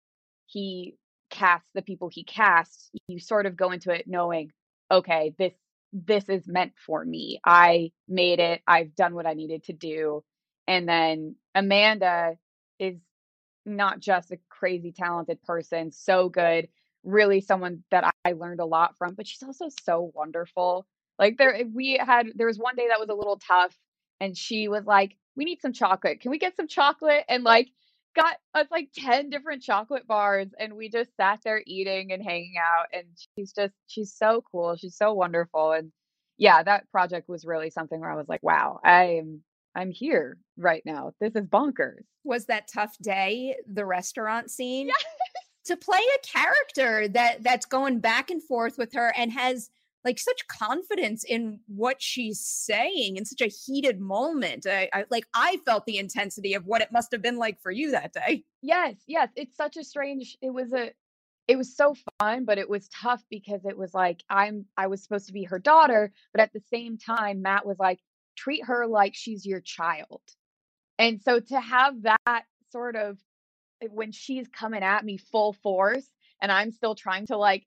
he 0.47 0.97
casts 1.31 1.71
the 1.75 1.83
people 1.83 2.09
he 2.13 2.23
casts, 2.25 2.91
you 3.09 3.19
sort 3.19 3.47
of 3.47 3.57
go 3.57 3.71
into 3.73 3.91
it 3.91 4.07
knowing, 4.07 4.53
okay, 4.93 5.35
this 5.39 5.55
this 5.95 6.29
is 6.31 6.49
meant 6.49 6.75
for 6.87 7.05
me. 7.05 7.41
I 7.47 7.93
made 8.09 8.41
it. 8.41 8.63
I've 8.67 8.97
done 8.97 9.15
what 9.15 9.27
I 9.27 9.35
needed 9.35 9.65
to 9.67 9.75
do. 9.75 10.25
And 10.69 10.89
then 10.89 11.37
Amanda 11.55 12.37
is 12.79 12.97
not 13.67 14.01
just 14.01 14.33
a 14.33 14.39
crazy 14.49 14.93
talented 14.93 15.43
person, 15.43 15.93
so 15.93 16.29
good, 16.29 16.69
really 17.05 17.41
someone 17.41 17.85
that 17.91 18.15
I 18.25 18.33
learned 18.33 18.61
a 18.61 18.65
lot 18.67 18.97
from, 18.99 19.15
but 19.15 19.27
she's 19.27 19.43
also 19.43 19.69
so 19.85 20.13
wonderful. 20.15 20.87
Like 21.19 21.39
there 21.39 21.55
eh, 21.55 21.65
we 21.73 21.99
had 22.05 22.29
there 22.35 22.47
was 22.47 22.59
one 22.59 22.77
day 22.77 22.89
that 22.89 23.01
was 23.01 23.11
a 23.11 23.15
little 23.15 23.39
tough 23.39 23.77
and 24.21 24.37
she 24.37 24.69
was 24.69 24.87
like, 24.87 25.17
"We 25.37 25.45
need 25.45 25.61
some 25.63 25.73
chocolate. 25.73 26.21
Can 26.21 26.31
we 26.31 26.39
get 26.39 26.57
some 26.57 26.69
chocolate?" 26.69 27.25
And 27.29 27.45
like 27.45 27.69
got 28.15 28.37
us 28.55 28.67
like 28.71 28.91
10 28.95 29.31
different 29.31 29.63
chocolate 29.63 30.07
bars 30.07 30.49
and 30.59 30.75
we 30.75 30.89
just 30.89 31.11
sat 31.17 31.41
there 31.45 31.63
eating 31.67 32.13
and 32.13 32.23
hanging 32.23 32.55
out 32.59 32.87
and 32.93 33.05
she's 33.37 33.53
just 33.53 33.75
she's 33.87 34.15
so 34.15 34.43
cool. 34.51 34.77
She's 34.77 34.97
so 34.97 35.13
wonderful 35.13 35.73
and 35.73 35.93
yeah, 36.39 36.63
that 36.63 36.91
project 36.91 37.29
was 37.29 37.45
really 37.45 37.71
something 37.71 38.01
where 38.01 38.11
I 38.11 38.17
was 38.17 38.29
like, 38.29 38.43
"Wow, 38.43 38.81
I'm 38.83 39.43
I'm 39.75 39.91
here 39.91 40.39
right 40.57 40.83
now. 40.85 41.13
This 41.21 41.37
is 41.37 41.47
bonkers." 41.47 42.03
Was 42.25 42.47
that 42.47 42.69
tough 42.73 42.97
day 43.01 43.57
the 43.67 43.85
restaurant 43.87 44.51
scene? 44.51 44.91
To 45.67 45.77
play 45.77 46.01
a 46.01 46.27
character 46.27 47.07
that 47.07 47.45
that's 47.45 47.67
going 47.67 48.01
back 48.01 48.33
and 48.33 48.43
forth 48.43 48.79
with 48.79 48.93
her 48.95 49.15
and 49.17 49.31
has 49.31 49.71
like 50.05 50.19
such 50.19 50.47
confidence 50.49 51.25
in 51.25 51.61
what 51.67 52.03
she's 52.03 52.41
saying 52.41 53.17
in 53.17 53.25
such 53.25 53.41
a 53.41 53.47
heated 53.47 54.01
moment. 54.01 54.67
I, 54.67 54.89
I 54.93 55.05
like 55.11 55.27
I 55.35 55.59
felt 55.65 55.87
the 55.87 55.99
intensity 55.99 56.55
of 56.55 56.67
what 56.67 56.83
it 56.83 56.93
must 56.93 57.13
have 57.13 57.23
been 57.23 57.39
like 57.39 57.61
for 57.61 57.71
you 57.71 57.91
that 57.93 58.13
day. 58.13 58.45
Yes, 58.63 58.97
yes. 59.07 59.29
It's 59.37 59.57
such 59.57 59.77
a 59.77 59.85
strange 59.85 60.37
it 60.43 60.51
was 60.53 60.73
a 60.73 60.93
it 61.49 61.57
was 61.57 61.77
so 61.77 61.95
fun, 62.21 62.45
but 62.45 62.59
it 62.59 62.69
was 62.69 62.89
tough 62.89 63.23
because 63.31 63.65
it 63.65 63.77
was 63.77 63.95
like 63.95 64.23
I'm 64.29 64.67
I 64.77 64.89
was 64.89 65.03
supposed 65.03 65.27
to 65.29 65.33
be 65.33 65.45
her 65.45 65.59
daughter, 65.59 66.13
but 66.33 66.41
at 66.41 66.53
the 66.53 66.63
same 66.73 66.99
time 66.99 67.43
Matt 67.43 67.67
was 67.67 67.79
like 67.79 68.01
treat 68.37 68.65
her 68.65 68.87
like 68.87 69.15
she's 69.15 69.47
your 69.47 69.61
child. 69.61 70.23
And 70.99 71.21
so 71.21 71.41
to 71.41 71.61
have 71.61 72.03
that 72.03 72.45
sort 72.71 72.97
of 72.97 73.19
eh, 73.83 73.89
when 73.91 74.13
she's 74.13 74.49
coming 74.49 74.83
at 74.83 75.05
me 75.05 75.17
full 75.17 75.53
force 75.53 76.07
and 76.41 76.51
I'm 76.51 76.73
still 76.73 76.95
trying 76.95 77.27
to 77.27 77.37
like 77.37 77.67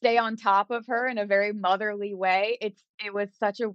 stay 0.00 0.18
on 0.18 0.36
top 0.36 0.70
of 0.70 0.86
her 0.86 1.06
in 1.06 1.18
a 1.18 1.26
very 1.26 1.52
motherly 1.52 2.14
way, 2.14 2.58
it's 2.60 2.82
it 3.04 3.12
was 3.12 3.28
such 3.38 3.60
a 3.60 3.74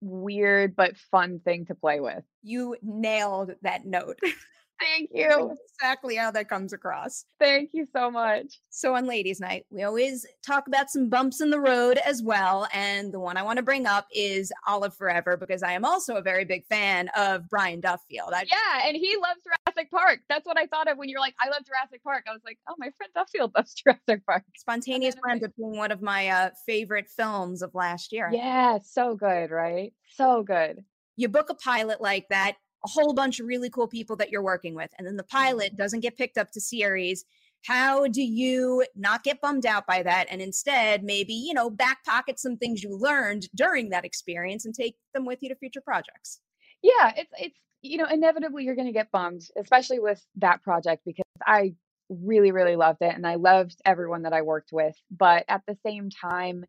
weird 0.00 0.76
but 0.76 0.96
fun 0.96 1.40
thing 1.40 1.66
to 1.66 1.74
play 1.74 2.00
with. 2.00 2.22
You 2.42 2.76
nailed 2.82 3.52
that 3.62 3.84
note. 3.84 4.18
Thank 4.80 5.10
you. 5.12 5.56
Exactly 5.80 6.16
how 6.16 6.30
that 6.32 6.48
comes 6.48 6.72
across. 6.72 7.24
Thank 7.38 7.70
you 7.72 7.86
so 7.94 8.10
much. 8.10 8.60
So, 8.70 8.94
on 8.94 9.06
Ladies' 9.06 9.40
Night, 9.40 9.64
we 9.70 9.82
always 9.82 10.26
talk 10.44 10.66
about 10.66 10.90
some 10.90 11.08
bumps 11.08 11.40
in 11.40 11.50
the 11.50 11.60
road 11.60 11.98
as 12.04 12.22
well. 12.22 12.68
And 12.72 13.12
the 13.12 13.20
one 13.20 13.36
I 13.36 13.42
want 13.42 13.58
to 13.58 13.62
bring 13.62 13.86
up 13.86 14.06
is 14.12 14.52
Olive 14.66 14.94
Forever 14.94 15.36
because 15.36 15.62
I 15.62 15.72
am 15.72 15.84
also 15.84 16.16
a 16.16 16.22
very 16.22 16.44
big 16.44 16.64
fan 16.66 17.10
of 17.16 17.48
Brian 17.48 17.80
Duffield. 17.80 18.32
I, 18.32 18.44
Yeah, 18.50 18.86
and 18.86 18.96
he 18.96 19.16
loves 19.16 19.40
Jurassic 19.44 19.90
Park. 19.90 20.20
That's 20.28 20.46
what 20.46 20.58
I 20.58 20.66
thought 20.66 20.90
of 20.90 20.98
when 20.98 21.08
you're 21.08 21.20
like, 21.20 21.34
I 21.40 21.48
love 21.48 21.64
Jurassic 21.64 22.02
Park. 22.02 22.24
I 22.28 22.32
was 22.32 22.42
like, 22.44 22.58
oh, 22.68 22.74
my 22.78 22.90
friend 22.96 23.12
Duffield 23.14 23.52
loves 23.54 23.74
Jurassic 23.84 24.24
Park. 24.26 24.44
Spontaneous 24.56 25.14
wound 25.24 25.40
being 25.56 25.76
one 25.76 25.92
of 25.92 26.02
my 26.02 26.28
uh, 26.28 26.50
favorite 26.66 27.08
films 27.08 27.62
of 27.62 27.74
last 27.74 28.12
year. 28.12 28.30
Yeah, 28.32 28.78
so 28.82 29.14
good, 29.14 29.50
right? 29.50 29.92
So 30.10 30.42
good. 30.42 30.84
You 31.16 31.28
book 31.28 31.50
a 31.50 31.54
pilot 31.54 32.00
like 32.00 32.26
that, 32.30 32.56
a 32.84 32.88
whole 32.88 33.12
bunch 33.12 33.40
of 33.40 33.46
really 33.46 33.70
cool 33.70 33.88
people 33.88 34.16
that 34.16 34.30
you're 34.30 34.42
working 34.42 34.74
with, 34.74 34.90
and 34.98 35.06
then 35.06 35.16
the 35.16 35.24
pilot 35.24 35.72
mm-hmm. 35.72 35.82
doesn't 35.82 36.00
get 36.00 36.16
picked 36.16 36.38
up 36.38 36.50
to 36.52 36.60
series. 36.60 37.24
How 37.66 38.06
do 38.06 38.22
you 38.22 38.84
not 38.94 39.24
get 39.24 39.40
bummed 39.40 39.66
out 39.66 39.84
by 39.86 40.04
that 40.04 40.26
and 40.30 40.40
instead 40.40 41.02
maybe, 41.02 41.34
you 41.34 41.52
know, 41.52 41.68
back 41.68 42.04
pocket 42.04 42.38
some 42.38 42.56
things 42.56 42.84
you 42.84 42.96
learned 42.96 43.48
during 43.54 43.90
that 43.90 44.04
experience 44.04 44.64
and 44.64 44.72
take 44.72 44.94
them 45.12 45.24
with 45.26 45.42
you 45.42 45.48
to 45.48 45.56
future 45.56 45.80
projects? 45.80 46.40
Yeah, 46.82 47.12
it's 47.16 47.32
it's 47.38 47.58
you 47.82 47.98
know, 47.98 48.06
inevitably 48.06 48.64
you're 48.64 48.76
going 48.76 48.86
to 48.86 48.92
get 48.92 49.10
bummed, 49.10 49.42
especially 49.56 49.98
with 49.98 50.24
that 50.36 50.62
project 50.62 51.02
because 51.04 51.24
I 51.46 51.74
really 52.08 52.52
really 52.52 52.76
loved 52.76 53.02
it 53.02 53.14
and 53.14 53.26
I 53.26 53.34
loved 53.34 53.80
everyone 53.84 54.22
that 54.22 54.32
I 54.32 54.42
worked 54.42 54.70
with, 54.72 54.96
but 55.10 55.44
at 55.48 55.62
the 55.66 55.76
same 55.84 56.10
time 56.10 56.64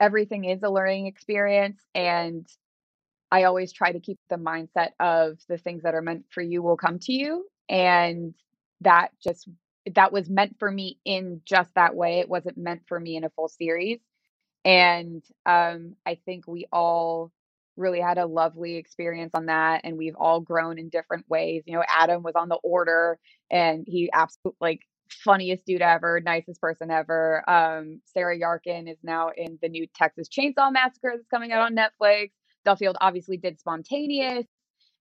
everything 0.00 0.44
is 0.44 0.62
a 0.62 0.70
learning 0.70 1.06
experience 1.06 1.80
and 1.94 2.46
I 3.30 3.44
always 3.44 3.72
try 3.72 3.92
to 3.92 4.00
keep 4.00 4.18
the 4.30 4.36
mindset 4.36 4.90
of 5.00 5.38
the 5.48 5.58
things 5.58 5.82
that 5.82 5.94
are 5.94 6.02
meant 6.02 6.26
for 6.30 6.42
you 6.42 6.62
will 6.62 6.76
come 6.76 6.98
to 7.00 7.12
you 7.12 7.46
and 7.68 8.34
that 8.82 9.10
just 9.22 9.48
that 9.94 10.12
was 10.12 10.28
meant 10.30 10.56
for 10.58 10.70
me 10.70 10.98
in 11.04 11.40
just 11.46 11.70
that 11.74 11.94
way. 11.94 12.20
It 12.20 12.28
wasn't 12.28 12.58
meant 12.58 12.82
for 12.88 12.98
me 13.00 13.16
in 13.16 13.24
a 13.24 13.30
full 13.30 13.48
series. 13.48 14.00
And 14.64 15.24
um 15.46 15.96
I 16.06 16.16
think 16.26 16.46
we 16.48 16.66
all 16.72 17.32
really 17.76 18.00
had 18.00 18.18
a 18.18 18.26
lovely 18.26 18.76
experience 18.76 19.32
on 19.34 19.46
that 19.46 19.82
and 19.84 19.98
we've 19.98 20.16
all 20.16 20.40
grown 20.40 20.78
in 20.78 20.90
different 20.90 21.26
ways. 21.28 21.64
You 21.66 21.74
know, 21.76 21.84
Adam 21.88 22.22
was 22.22 22.34
on 22.36 22.48
the 22.50 22.56
order 22.56 23.18
and 23.50 23.84
he 23.88 24.10
absolutely 24.12 24.58
like 24.60 24.80
funniest 25.10 25.66
dude 25.66 25.82
ever, 25.82 26.20
nicest 26.20 26.60
person 26.60 26.90
ever. 26.90 27.44
Um 27.50 28.00
Sarah 28.06 28.38
Yarkin 28.38 28.90
is 28.90 28.98
now 29.04 29.30
in 29.36 29.58
the 29.62 29.68
new 29.70 29.86
Texas 29.96 30.28
Chainsaw 30.28 30.72
Massacre 30.72 31.12
that's 31.16 31.28
coming 31.30 31.52
out 31.52 31.62
on 31.72 31.76
Netflix. 31.76 32.30
Duffield 32.64 32.96
obviously 33.00 33.36
did 33.36 33.58
Spontaneous 33.60 34.46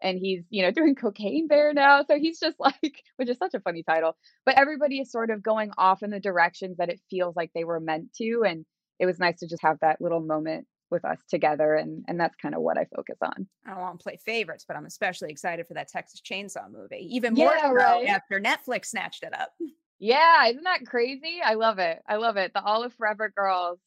and 0.02 0.18
he's, 0.20 0.44
you 0.50 0.64
know, 0.64 0.72
doing 0.76 0.96
Cocaine 0.96 1.48
Bear 1.48 1.74
now. 1.74 2.04
So 2.04 2.18
he's 2.20 2.40
just 2.40 2.60
like, 2.60 3.04
which 3.18 3.30
is 3.30 3.38
such 3.38 3.54
a 3.54 3.60
funny 3.60 3.84
title. 3.84 4.16
But 4.46 4.56
everybody 4.58 5.00
is 5.00 5.12
sort 5.12 5.30
of 5.32 5.42
going 5.44 5.72
off 5.78 6.04
in 6.04 6.10
the 6.10 6.20
directions 6.20 6.78
that 6.78 6.90
it 6.90 7.02
feels 7.10 7.36
like 7.36 7.52
they 7.54 7.64
were 7.64 7.80
meant 7.80 8.14
to. 8.18 8.44
And 8.46 8.66
it 9.00 9.06
was 9.06 9.20
nice 9.20 9.40
to 9.40 9.48
just 9.48 9.62
have 9.64 9.78
that 9.82 10.02
little 10.02 10.20
moment 10.22 10.68
with 10.92 11.06
us 11.06 11.18
together. 11.28 11.74
And 11.74 12.06
and 12.08 12.20
that's 12.20 12.36
kind 12.36 12.54
of 12.54 12.62
what 12.62 12.78
I 12.78 12.86
focus 12.96 13.18
on. 13.24 13.48
I 13.66 13.72
don't 13.72 13.80
want 13.80 14.00
to 14.00 14.04
play 14.04 14.20
favorites, 14.24 14.66
but 14.68 14.78
I'm 14.78 14.86
especially 14.86 15.32
excited 15.32 15.68
for 15.68 15.74
that 15.74 15.88
Texas 15.88 16.22
Chainsaw 16.22 16.72
movie. 16.72 17.08
Even 17.12 17.34
more 17.34 17.52
Yeah, 17.56 17.72
right. 17.72 18.08
after 18.08 18.40
Netflix 18.40 18.88
snatched 18.88 19.24
it 19.24 19.34
up. 19.34 19.50
Yeah, 20.00 20.48
isn't 20.48 20.64
that 20.66 20.86
crazy? 20.86 21.40
I 21.42 21.54
love 21.54 21.80
it. 21.80 22.02
I 22.06 22.18
love 22.18 22.36
it. 22.36 22.52
The 22.54 22.62
Olive 22.62 22.94
Forever 22.96 23.32
girls 23.34 23.80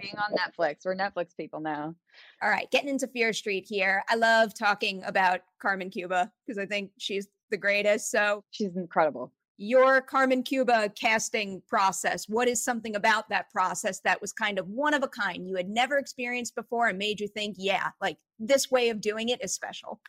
being 0.00 0.14
on 0.18 0.34
Netflix. 0.36 0.84
We're 0.84 0.96
Netflix 0.96 1.36
people 1.36 1.60
now. 1.60 1.94
All 2.42 2.50
right, 2.50 2.70
getting 2.70 2.88
into 2.88 3.06
Fear 3.06 3.32
Street 3.32 3.66
here. 3.68 4.02
I 4.08 4.14
love 4.16 4.54
talking 4.54 5.02
about 5.04 5.40
Carmen 5.60 5.90
Cuba 5.90 6.30
because 6.46 6.58
I 6.58 6.66
think 6.66 6.90
she's 6.98 7.28
the 7.50 7.56
greatest. 7.56 8.10
So, 8.10 8.42
She's 8.50 8.76
incredible. 8.76 9.32
your 9.58 10.00
Carmen 10.00 10.42
Cuba 10.42 10.90
casting 10.98 11.62
process, 11.68 12.28
what 12.28 12.48
is 12.48 12.64
something 12.64 12.96
about 12.96 13.28
that 13.28 13.50
process 13.50 14.00
that 14.00 14.20
was 14.20 14.32
kind 14.32 14.58
of 14.58 14.66
one 14.68 14.94
of 14.94 15.02
a 15.02 15.08
kind 15.08 15.46
you 15.46 15.56
had 15.56 15.68
never 15.68 15.98
experienced 15.98 16.54
before 16.54 16.88
and 16.88 16.98
made 16.98 17.20
you 17.20 17.28
think, 17.28 17.56
yeah, 17.58 17.90
like 18.00 18.16
this 18.38 18.70
way 18.70 18.88
of 18.88 19.00
doing 19.00 19.28
it 19.28 19.42
is 19.44 19.54
special? 19.54 20.00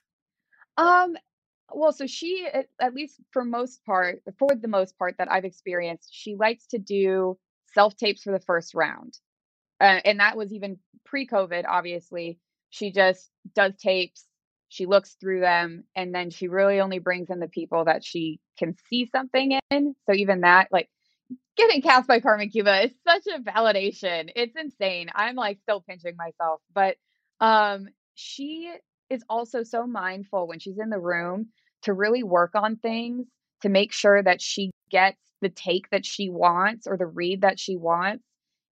Um, 0.77 1.15
well, 1.71 1.91
so 1.91 2.07
she, 2.07 2.47
at, 2.51 2.67
at 2.79 2.93
least 2.93 3.19
for 3.31 3.43
most 3.43 3.83
part, 3.85 4.21
for 4.39 4.55
the 4.55 4.67
most 4.67 4.97
part 4.97 5.15
that 5.17 5.31
I've 5.31 5.45
experienced, 5.45 6.09
she 6.11 6.35
likes 6.35 6.65
to 6.67 6.77
do 6.79 7.37
self 7.73 7.95
tapes 7.95 8.23
for 8.23 8.31
the 8.31 8.39
first 8.39 8.73
round. 8.73 9.19
Uh, 9.83 9.99
and 10.05 10.21
that 10.21 10.37
was 10.37 10.53
even 10.53 10.79
pre 11.05 11.27
COVID, 11.27 11.65
obviously. 11.67 12.39
She 12.69 12.91
just 12.91 13.29
does 13.53 13.73
tapes, 13.77 14.25
she 14.69 14.87
looks 14.87 15.15
through 15.19 15.41
them, 15.41 15.83
and 15.95 16.15
then 16.15 16.31
she 16.31 16.47
really 16.47 16.79
only 16.79 16.99
brings 16.99 17.29
in 17.29 17.39
the 17.39 17.49
people 17.49 17.85
that 17.85 18.03
she 18.05 18.39
can 18.57 18.75
see 18.89 19.07
something 19.11 19.59
in. 19.71 19.95
So 20.09 20.15
even 20.15 20.41
that, 20.41 20.69
like, 20.71 20.89
getting 21.57 21.81
cast 21.81 22.07
by 22.07 22.19
Carmen 22.21 22.49
Cuba 22.49 22.85
is 22.85 22.91
such 23.07 23.27
a 23.27 23.41
validation. 23.41 24.31
It's 24.35 24.55
insane. 24.57 25.09
I'm 25.15 25.35
like 25.35 25.59
still 25.61 25.81
pinching 25.81 26.15
myself, 26.17 26.61
but 26.73 26.97
um 27.41 27.87
she 28.15 28.73
is 29.09 29.23
also 29.29 29.63
so 29.63 29.85
mindful 29.87 30.47
when 30.47 30.59
she's 30.59 30.79
in 30.79 30.89
the 30.89 30.99
room 30.99 31.47
to 31.83 31.93
really 31.93 32.23
work 32.23 32.51
on 32.55 32.77
things 32.77 33.27
to 33.61 33.69
make 33.69 33.91
sure 33.93 34.21
that 34.23 34.41
she 34.41 34.71
gets 34.89 35.19
the 35.41 35.49
take 35.49 35.89
that 35.91 36.05
she 36.05 36.29
wants 36.29 36.87
or 36.87 36.97
the 36.97 37.05
read 37.05 37.41
that 37.41 37.59
she 37.59 37.75
wants. 37.77 38.23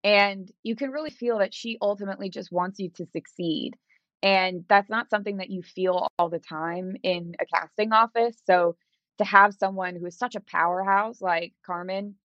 And 0.03 0.49
you 0.63 0.75
can 0.75 0.91
really 0.91 1.09
feel 1.09 1.39
that 1.39 1.53
she 1.53 1.77
ultimately 1.81 2.29
just 2.29 2.51
wants 2.51 2.79
you 2.79 2.89
to 2.97 3.05
succeed. 3.07 3.73
And 4.21 4.65
that's 4.69 4.89
not 4.89 5.09
something 5.09 5.37
that 5.37 5.49
you 5.49 5.61
feel 5.63 6.07
all 6.17 6.29
the 6.29 6.39
time 6.39 6.95
in 7.03 7.35
a 7.39 7.45
casting 7.45 7.93
office. 7.93 8.35
So 8.45 8.75
to 9.17 9.25
have 9.25 9.53
someone 9.53 9.95
who 9.95 10.05
is 10.05 10.17
such 10.17 10.35
a 10.35 10.41
powerhouse 10.41 11.21
like 11.21 11.53
Carmen 11.65 12.15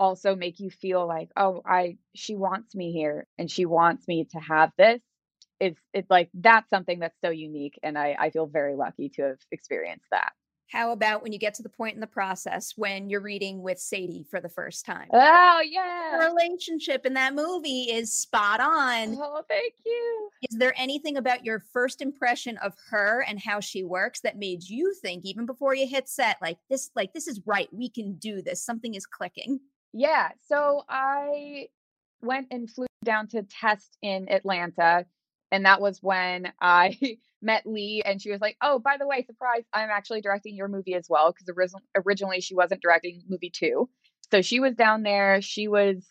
also 0.00 0.34
make 0.34 0.60
you 0.60 0.70
feel 0.70 1.06
like, 1.06 1.30
oh, 1.36 1.62
I 1.66 1.98
she 2.14 2.36
wants 2.36 2.74
me 2.74 2.92
here 2.92 3.26
and 3.38 3.50
she 3.50 3.66
wants 3.66 4.08
me 4.08 4.26
to 4.32 4.38
have 4.38 4.72
this. 4.76 5.00
It's 5.60 5.80
it's 5.92 6.10
like 6.10 6.30
that's 6.34 6.68
something 6.70 6.98
that's 6.98 7.20
so 7.24 7.30
unique 7.30 7.78
and 7.82 7.96
I, 7.98 8.16
I 8.18 8.30
feel 8.30 8.46
very 8.46 8.74
lucky 8.76 9.10
to 9.16 9.22
have 9.22 9.38
experienced 9.52 10.06
that. 10.10 10.32
How 10.70 10.92
about 10.92 11.22
when 11.22 11.32
you 11.32 11.38
get 11.38 11.54
to 11.54 11.62
the 11.62 11.68
point 11.68 11.94
in 11.94 12.00
the 12.00 12.06
process 12.06 12.72
when 12.76 13.08
you're 13.08 13.20
reading 13.20 13.62
with 13.62 13.78
Sadie 13.78 14.26
for 14.28 14.40
the 14.40 14.48
first 14.48 14.84
time? 14.84 15.08
Oh 15.12 15.60
The 15.62 15.68
yeah. 15.70 16.26
relationship 16.26 17.06
in 17.06 17.14
that 17.14 17.34
movie 17.34 17.84
is 17.92 18.12
spot 18.12 18.60
on. 18.60 19.16
Oh, 19.20 19.42
thank 19.48 19.74
you. 19.84 20.30
Is 20.50 20.58
there 20.58 20.74
anything 20.76 21.16
about 21.16 21.44
your 21.44 21.60
first 21.72 22.00
impression 22.02 22.56
of 22.58 22.72
her 22.90 23.24
and 23.28 23.40
how 23.40 23.60
she 23.60 23.84
works 23.84 24.20
that 24.20 24.38
made 24.38 24.68
you 24.68 24.94
think 25.00 25.24
even 25.24 25.46
before 25.46 25.74
you 25.74 25.86
hit 25.86 26.08
set 26.08 26.38
like 26.42 26.58
this 26.68 26.90
like 26.96 27.12
this 27.12 27.28
is 27.28 27.40
right, 27.46 27.68
we 27.72 27.88
can 27.88 28.14
do 28.14 28.42
this. 28.42 28.64
Something 28.64 28.94
is 28.94 29.06
clicking. 29.06 29.60
Yeah. 29.92 30.30
So 30.48 30.82
I 30.88 31.68
went 32.20 32.48
and 32.50 32.68
flew 32.68 32.86
down 33.04 33.28
to 33.28 33.42
test 33.42 33.96
in 34.02 34.28
Atlanta. 34.30 35.06
And 35.54 35.66
that 35.66 35.80
was 35.80 36.02
when 36.02 36.52
I 36.60 36.98
met 37.42 37.66
Leigh 37.66 38.02
and 38.04 38.20
she 38.22 38.32
was 38.32 38.42
like, 38.42 38.58
Oh, 38.62 38.80
by 38.80 38.96
the 38.98 39.06
way, 39.08 39.24
surprise, 39.24 39.64
I'm 39.72 39.90
actually 39.90 40.22
directing 40.22 40.56
your 40.56 40.68
movie 40.68 40.94
as 40.96 41.08
well. 41.08 41.32
Because 41.32 41.48
originally 41.96 42.40
she 42.42 42.56
wasn't 42.56 42.82
directing 42.82 43.22
movie 43.28 43.50
two. 43.50 43.88
So 44.32 44.42
she 44.42 44.60
was 44.60 44.74
down 44.76 45.04
there. 45.04 45.42
She 45.42 45.68
was 45.68 46.06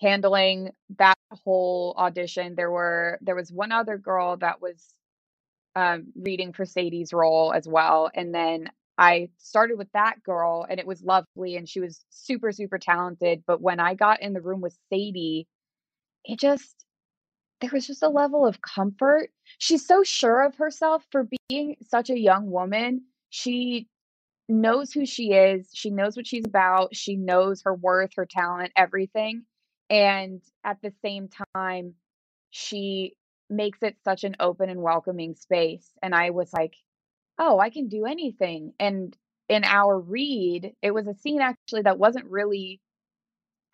handling 0.00 0.70
that 0.98 1.18
whole 1.44 1.94
audition. 1.98 2.54
There 2.56 2.70
were 2.70 3.18
there 3.22 3.36
was 3.36 3.52
one 3.52 3.72
other 3.72 3.98
girl 3.98 4.38
that 4.38 4.62
was 4.62 4.94
um, 5.76 6.08
reading 6.16 6.52
for 6.52 6.64
Sadie's 6.66 7.12
role 7.12 7.52
as 7.52 7.68
well. 7.68 8.10
And 8.14 8.34
then 8.34 8.70
I 8.98 9.30
started 9.38 9.78
with 9.78 9.92
that 9.94 10.22
girl 10.24 10.66
and 10.68 10.80
it 10.80 10.86
was 10.86 11.02
lovely 11.02 11.56
and 11.56 11.68
she 11.68 11.80
was 11.80 12.04
super, 12.10 12.52
super 12.52 12.78
talented. 12.78 13.44
But 13.46 13.60
when 13.62 13.80
I 13.80 13.94
got 13.94 14.22
in 14.22 14.34
the 14.34 14.42
room 14.42 14.60
with 14.62 14.76
Sadie, 14.92 15.48
it 16.24 16.40
just, 16.40 16.85
there 17.60 17.70
was 17.72 17.86
just 17.86 18.02
a 18.02 18.08
level 18.08 18.46
of 18.46 18.60
comfort. 18.60 19.30
She's 19.58 19.86
so 19.86 20.02
sure 20.02 20.44
of 20.44 20.56
herself 20.56 21.04
for 21.10 21.28
being 21.48 21.76
such 21.82 22.10
a 22.10 22.18
young 22.18 22.50
woman. 22.50 23.02
She 23.30 23.88
knows 24.48 24.92
who 24.92 25.06
she 25.06 25.32
is, 25.32 25.70
she 25.74 25.90
knows 25.90 26.16
what 26.16 26.26
she's 26.26 26.44
about, 26.46 26.94
she 26.94 27.16
knows 27.16 27.62
her 27.62 27.74
worth, 27.74 28.12
her 28.16 28.26
talent, 28.26 28.72
everything. 28.76 29.44
And 29.90 30.42
at 30.64 30.80
the 30.82 30.92
same 31.02 31.28
time, 31.54 31.94
she 32.50 33.16
makes 33.48 33.78
it 33.82 33.96
such 34.04 34.24
an 34.24 34.36
open 34.40 34.70
and 34.70 34.82
welcoming 34.82 35.34
space. 35.34 35.90
And 36.02 36.14
I 36.14 36.30
was 36.30 36.52
like, 36.52 36.74
oh, 37.38 37.58
I 37.58 37.70
can 37.70 37.88
do 37.88 38.06
anything. 38.06 38.72
And 38.78 39.16
in 39.48 39.64
our 39.64 39.98
read, 39.98 40.72
it 40.82 40.92
was 40.92 41.06
a 41.06 41.14
scene 41.14 41.40
actually 41.40 41.82
that 41.82 41.98
wasn't 41.98 42.26
really, 42.26 42.80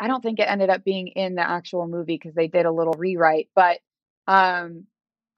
I 0.02 0.08
don't 0.08 0.20
think 0.20 0.40
it 0.40 0.50
ended 0.50 0.68
up 0.68 0.82
being 0.82 1.06
in 1.06 1.36
the 1.36 1.48
actual 1.48 1.86
movie 1.86 2.18
because 2.20 2.34
they 2.34 2.48
did 2.48 2.66
a 2.66 2.72
little 2.72 2.94
rewrite, 2.94 3.50
but 3.54 3.78
um, 4.26 4.86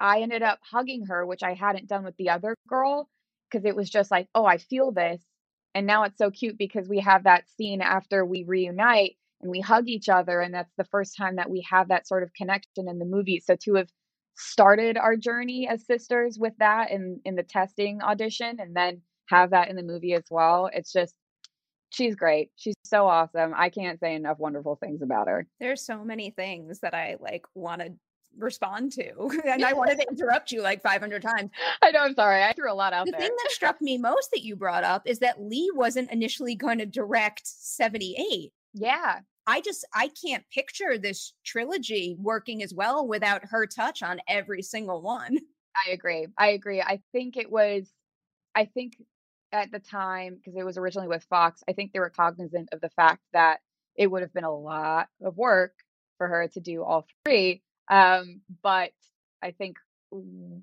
I 0.00 0.22
ended 0.22 0.42
up 0.42 0.58
hugging 0.62 1.04
her, 1.04 1.26
which 1.26 1.42
I 1.42 1.52
hadn't 1.52 1.86
done 1.86 2.02
with 2.02 2.16
the 2.16 2.30
other 2.30 2.56
girl 2.66 3.10
because 3.50 3.66
it 3.66 3.76
was 3.76 3.90
just 3.90 4.10
like, 4.10 4.26
oh, 4.34 4.46
I 4.46 4.56
feel 4.56 4.90
this. 4.90 5.22
And 5.74 5.86
now 5.86 6.04
it's 6.04 6.16
so 6.16 6.30
cute 6.30 6.56
because 6.56 6.88
we 6.88 7.00
have 7.00 7.24
that 7.24 7.44
scene 7.58 7.82
after 7.82 8.24
we 8.24 8.44
reunite 8.44 9.16
and 9.42 9.50
we 9.50 9.60
hug 9.60 9.86
each 9.86 10.08
other. 10.08 10.40
And 10.40 10.54
that's 10.54 10.72
the 10.78 10.84
first 10.84 11.14
time 11.14 11.36
that 11.36 11.50
we 11.50 11.66
have 11.68 11.88
that 11.88 12.08
sort 12.08 12.22
of 12.22 12.32
connection 12.32 12.88
in 12.88 12.98
the 12.98 13.04
movie. 13.04 13.40
So 13.40 13.56
to 13.64 13.74
have 13.74 13.90
started 14.34 14.96
our 14.96 15.18
journey 15.18 15.68
as 15.68 15.86
sisters 15.86 16.38
with 16.38 16.54
that 16.58 16.90
in 16.90 17.20
in 17.26 17.34
the 17.34 17.42
testing 17.42 18.00
audition 18.00 18.60
and 18.60 18.74
then 18.74 19.02
have 19.26 19.50
that 19.50 19.68
in 19.68 19.76
the 19.76 19.82
movie 19.82 20.14
as 20.14 20.24
well. 20.30 20.70
It's 20.72 20.90
just 20.90 21.14
she's 21.94 22.14
great. 22.14 22.50
She's 22.56 22.74
so 22.84 23.06
awesome. 23.06 23.52
I 23.56 23.70
can't 23.70 24.00
say 24.00 24.14
enough 24.14 24.38
wonderful 24.38 24.76
things 24.76 25.02
about 25.02 25.28
her. 25.28 25.46
There's 25.60 25.84
so 25.84 26.04
many 26.04 26.30
things 26.30 26.80
that 26.80 26.94
I 26.94 27.16
like 27.20 27.44
want 27.54 27.80
to 27.80 27.92
respond 28.36 28.92
to. 28.92 29.30
and 29.46 29.64
I 29.64 29.72
wanted 29.74 30.00
to 30.00 30.08
interrupt 30.08 30.52
you 30.52 30.62
like 30.62 30.82
500 30.82 31.22
times. 31.22 31.50
I 31.82 31.90
know, 31.90 32.00
I'm 32.00 32.14
sorry. 32.14 32.42
I 32.42 32.52
threw 32.52 32.72
a 32.72 32.74
lot 32.74 32.92
out 32.92 33.06
the 33.06 33.12
there. 33.12 33.20
thing 33.20 33.36
that 33.42 33.52
struck 33.52 33.76
me 33.80 33.98
most 33.98 34.30
that 34.32 34.42
you 34.42 34.56
brought 34.56 34.84
up 34.84 35.02
is 35.06 35.20
that 35.20 35.40
Leigh 35.40 35.70
wasn't 35.74 36.10
initially 36.10 36.54
going 36.54 36.78
to 36.78 36.86
direct 36.86 37.42
78. 37.44 38.52
Yeah. 38.74 39.20
I 39.46 39.60
just 39.60 39.86
I 39.94 40.08
can't 40.08 40.42
picture 40.50 40.96
this 40.96 41.34
trilogy 41.44 42.16
working 42.18 42.62
as 42.62 42.72
well 42.72 43.06
without 43.06 43.44
her 43.44 43.66
touch 43.66 44.02
on 44.02 44.20
every 44.26 44.62
single 44.62 45.02
one. 45.02 45.36
I 45.86 45.90
agree. 45.90 46.28
I 46.38 46.48
agree. 46.48 46.80
I 46.80 47.00
think 47.12 47.36
it 47.36 47.50
was 47.50 47.92
I 48.54 48.64
think 48.64 48.94
at 49.54 49.72
the 49.72 49.78
time 49.78 50.36
because 50.36 50.56
it 50.56 50.64
was 50.64 50.76
originally 50.76 51.08
with 51.08 51.24
Fox, 51.24 51.62
I 51.68 51.72
think 51.72 51.92
they 51.92 52.00
were 52.00 52.10
cognizant 52.10 52.68
of 52.72 52.80
the 52.80 52.90
fact 52.90 53.22
that 53.32 53.60
it 53.96 54.08
would 54.08 54.22
have 54.22 54.34
been 54.34 54.44
a 54.44 54.54
lot 54.54 55.08
of 55.22 55.36
work 55.36 55.72
for 56.18 56.28
her 56.28 56.48
to 56.48 56.60
do 56.60 56.82
all 56.82 57.06
three. 57.24 57.62
Um, 57.90 58.40
but 58.62 58.90
I 59.42 59.52
think 59.52 59.76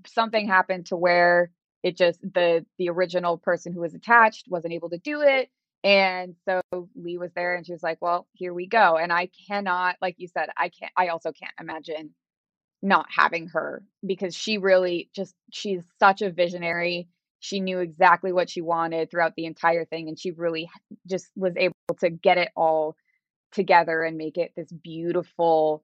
something 0.06 0.48
happened 0.48 0.88
to 0.88 0.96
where 0.96 1.52
it 1.84 1.98
just 1.98 2.22
the 2.22 2.66
the 2.78 2.90
original 2.90 3.38
person 3.38 3.74
who 3.74 3.82
was 3.82 3.96
attached 3.96 4.46
wasn't 4.48 4.74
able 4.74 4.90
to 4.90 4.98
do 4.98 5.22
it 5.22 5.50
and 5.84 6.36
so 6.46 6.62
Leigh 6.96 7.18
was 7.18 7.32
there 7.34 7.56
and 7.56 7.66
she 7.66 7.72
was 7.72 7.82
like, 7.82 7.98
well, 8.02 8.28
here 8.34 8.54
we 8.54 8.68
go. 8.68 8.98
And 8.98 9.12
I 9.12 9.30
cannot, 9.48 9.96
like 10.02 10.16
you 10.18 10.28
said, 10.28 10.50
I 10.56 10.70
can't, 10.70 10.92
I 10.96 11.08
also 11.08 11.32
can't 11.32 11.54
imagine 11.60 12.12
not 12.84 13.08
having 13.10 13.48
her 13.48 13.84
because 14.06 14.36
she 14.36 14.58
really 14.58 15.10
just, 15.16 15.34
she's 15.52 15.84
such 16.00 16.22
a 16.22 16.32
visionary. 16.32 17.08
She 17.42 17.60
knew 17.60 17.80
exactly 17.80 18.32
what 18.32 18.50
she 18.50 18.62
wanted 18.62 19.12
throughout 19.12 19.34
the 19.36 19.46
entire 19.46 19.84
thing. 19.84 20.08
And 20.08 20.18
she 20.18 20.32
really 20.32 20.70
just 21.08 21.30
was 21.36 21.54
able 21.58 21.76
to 22.00 22.10
get 22.10 22.38
it 22.38 22.50
all 22.56 22.96
together 23.52 24.04
and 24.04 24.16
make 24.16 24.38
it 24.38 24.54
this 24.56 24.72
beautiful, 24.72 25.84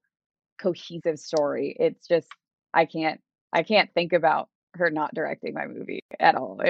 cohesive 0.58 1.18
story. 1.18 1.76
It's 1.78 2.06
just, 2.06 2.28
I 2.72 2.86
can't, 2.86 3.20
I 3.52 3.64
can't 3.64 3.92
think 3.92 4.12
about 4.12 4.48
her 4.74 4.90
not 4.90 5.14
directing 5.14 5.52
my 5.52 5.66
movie 5.66 6.00
at 6.18 6.36
all. 6.36 6.60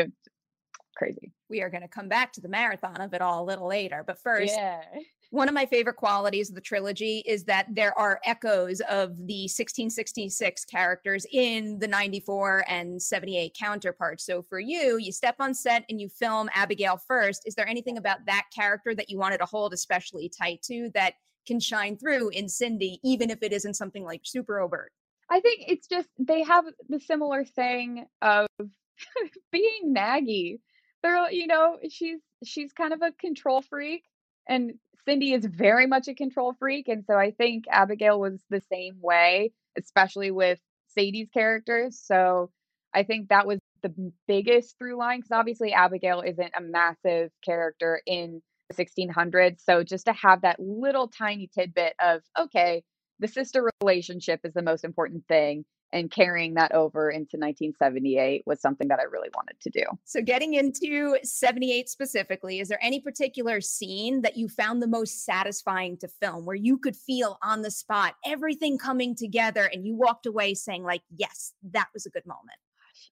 Crazy 0.98 1.32
we 1.48 1.62
are 1.62 1.70
going 1.70 1.82
to 1.82 1.88
come 1.88 2.08
back 2.08 2.32
to 2.32 2.40
the 2.40 2.48
marathon 2.48 3.00
of 3.00 3.14
it 3.14 3.20
all 3.20 3.42
a 3.42 3.46
little 3.46 3.68
later. 3.68 4.04
But 4.06 4.18
first, 4.18 4.54
yeah. 4.56 4.82
one 5.30 5.48
of 5.48 5.54
my 5.54 5.66
favorite 5.66 5.96
qualities 5.96 6.48
of 6.48 6.54
the 6.54 6.61
trilogy 6.61 7.22
is 7.26 7.44
that 7.44 7.66
there 7.70 7.98
are 7.98 8.20
echoes 8.24 8.80
of 8.82 9.16
the 9.16 9.44
1666 9.44 10.64
characters 10.66 11.26
in 11.32 11.78
the 11.78 11.88
94 11.88 12.64
and 12.68 13.00
78 13.00 13.56
counterparts. 13.58 14.24
So 14.24 14.42
for 14.42 14.61
you, 14.61 14.98
you 14.98 15.12
step 15.12 15.37
on 15.38 15.54
set 15.54 15.84
and 15.88 16.00
you 16.00 16.08
film 16.08 16.48
Abigail 16.54 16.96
first. 16.96 17.42
Is 17.46 17.54
there 17.54 17.68
anything 17.68 17.98
about 17.98 18.26
that 18.26 18.46
character 18.54 18.94
that 18.94 19.08
you 19.08 19.18
wanted 19.18 19.38
to 19.38 19.46
hold 19.46 19.72
especially 19.72 20.28
tight 20.28 20.62
to 20.62 20.90
that 20.94 21.14
can 21.46 21.61
shine 21.61 21.96
through 21.96 22.28
in 22.30 22.48
Cindy, 22.48 23.00
even 23.02 23.30
if 23.30 23.42
it 23.42 23.52
isn't 23.52 23.74
something 23.74 24.04
like 24.04 24.20
super 24.24 24.61
overt? 24.61 24.92
I 25.30 25.40
think 25.40 25.64
it's 25.66 25.87
just 25.87 26.08
they 26.18 26.42
have 26.42 26.64
the 26.88 27.00
similar 27.00 27.44
thing 27.44 28.06
of 28.22 28.46
being 29.52 29.94
naggy 29.94 30.58
they're 31.02 31.30
you 31.30 31.46
know 31.46 31.78
she's 31.90 32.20
she's 32.44 32.72
kind 32.72 32.92
of 32.92 33.02
a 33.02 33.12
control 33.12 33.62
freak 33.62 34.04
and 34.48 34.74
cindy 35.04 35.32
is 35.32 35.44
very 35.44 35.87
much 35.87 36.08
a 36.08 36.14
control 36.14 36.54
freak 36.58 36.88
and 36.88 37.04
so 37.06 37.14
i 37.16 37.30
think 37.30 37.64
abigail 37.70 38.18
was 38.18 38.42
the 38.50 38.62
same 38.72 38.96
way 39.00 39.52
especially 39.76 40.30
with 40.30 40.58
sadie's 40.88 41.28
characters 41.32 42.00
so 42.02 42.50
i 42.94 43.02
think 43.02 43.28
that 43.28 43.46
was 43.46 43.58
the 43.82 44.12
biggest 44.26 44.76
through 44.78 44.96
line 44.96 45.18
because 45.18 45.32
obviously 45.32 45.72
abigail 45.72 46.20
isn't 46.20 46.52
a 46.56 46.61
massive 46.61 47.30
character 47.44 48.00
in 48.06 48.42
the 48.70 48.84
1600s 48.84 49.61
so 49.64 49.82
just 49.82 50.06
to 50.06 50.12
have 50.12 50.42
that 50.42 50.58
little 50.58 51.08
tiny 51.08 51.48
tidbit 51.54 51.94
of 52.02 52.22
okay 52.38 52.82
the 53.20 53.28
sister 53.28 53.70
relationship 53.82 54.40
is 54.44 54.52
the 54.54 54.62
most 54.62 54.84
important 54.84 55.26
thing 55.26 55.64
and 55.92 56.11
carrying 56.11 56.55
that 56.55 56.72
over 56.72 57.11
into 57.11 57.37
1978 57.37 58.42
was 58.46 58.61
something 58.61 58.88
that 58.88 59.01
I 59.01 59.05
really 59.05 59.31
wanted 59.35 59.59
to 59.61 59.70
do. 59.70 59.85
So, 60.05 60.20
getting 60.20 60.55
into 60.55 61.18
78 61.22 61.88
specifically, 61.88 62.61
is 62.61 62.68
there 62.68 62.79
any 62.83 63.01
particular 63.01 63.61
scene 63.61 64.22
that 64.22 64.37
you 64.37 64.48
found 64.48 64.83
the 64.83 64.88
most 64.88 65.24
satisfying 65.24 65.96
to 65.98 66.09
film 66.09 66.44
where 66.44 66.57
you 66.57 66.79
could 66.79 66.96
feel 66.96 67.38
on 67.42 67.62
the 67.62 67.70
spot 67.70 68.14
everything 68.24 68.79
coming 68.79 69.14
together 69.14 69.64
and 69.72 69.87
you 69.87 69.94
walked 69.94 70.27
away 70.27 70.55
saying, 70.55 70.85
like, 70.85 71.03
yes, 71.16 71.53
that 71.72 71.88
was 71.94 72.07
a 72.07 72.11
good 72.11 72.27
moment? 72.27 72.59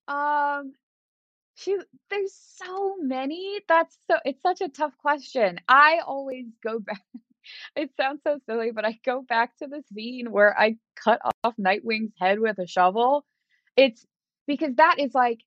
Um, 0.09 0.73
she, 1.55 1.79
there's 2.11 2.35
so 2.35 2.97
many. 2.99 3.61
That's 3.69 3.97
so, 4.09 4.19
it's 4.25 4.43
such 4.43 4.61
a 4.61 4.69
tough 4.69 4.97
question. 4.99 5.59
I 5.69 6.01
always 6.07 6.47
go 6.63 6.79
back 6.79 7.03
it 7.75 7.91
sounds 7.97 8.21
so 8.25 8.39
silly, 8.47 8.71
but 8.73 8.85
I 8.85 8.99
go 9.05 9.23
back 9.23 9.57
to 9.59 9.67
the 9.67 9.83
scene 9.93 10.31
where 10.31 10.59
I 10.59 10.77
cut 11.03 11.21
off 11.45 11.55
Nightwing's 11.59 12.13
head 12.21 12.39
with 12.39 12.59
a 12.59 12.67
shovel. 12.67 13.25
It's 13.77 14.05
because 14.47 14.75
that 14.77 14.97
is 14.99 15.15
like 15.15 15.41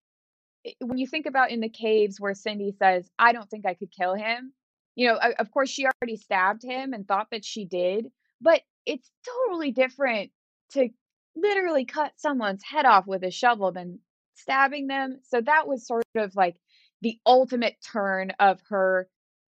when 0.79 0.97
you 0.97 1.07
think 1.07 1.25
about 1.25 1.51
in 1.51 1.61
the 1.61 1.69
caves 1.69 2.19
where 2.19 2.33
Cindy 2.33 2.73
says, 2.77 3.09
I 3.17 3.31
don't 3.31 3.49
think 3.49 3.65
I 3.65 3.73
could 3.73 3.91
kill 3.91 4.15
him. 4.15 4.53
You 4.95 5.07
know, 5.07 5.19
of 5.39 5.51
course, 5.51 5.69
she 5.69 5.85
already 5.85 6.17
stabbed 6.17 6.63
him 6.63 6.93
and 6.93 7.07
thought 7.07 7.27
that 7.31 7.45
she 7.45 7.65
did, 7.65 8.07
but 8.41 8.61
it's 8.85 9.09
totally 9.45 9.71
different 9.71 10.31
to 10.73 10.89
literally 11.35 11.85
cut 11.85 12.11
someone's 12.17 12.63
head 12.63 12.85
off 12.85 13.07
with 13.07 13.23
a 13.23 13.31
shovel 13.31 13.71
than 13.71 13.99
stabbing 14.35 14.87
them. 14.87 15.19
So 15.29 15.41
that 15.41 15.67
was 15.67 15.87
sort 15.87 16.03
of 16.15 16.35
like 16.35 16.57
the 17.01 17.17
ultimate 17.25 17.75
turn 17.81 18.31
of 18.39 18.59
her 18.69 19.07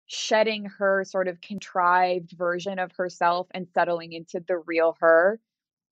shedding 0.08 0.66
her 0.66 1.04
sort 1.04 1.28
of 1.28 1.42
contrived 1.42 2.32
version 2.32 2.80
of 2.80 2.92
herself 2.98 3.48
and 3.52 3.68
settling 3.74 4.14
into 4.14 4.44
the 4.48 4.58
real 4.58 4.98
her. 5.00 5.40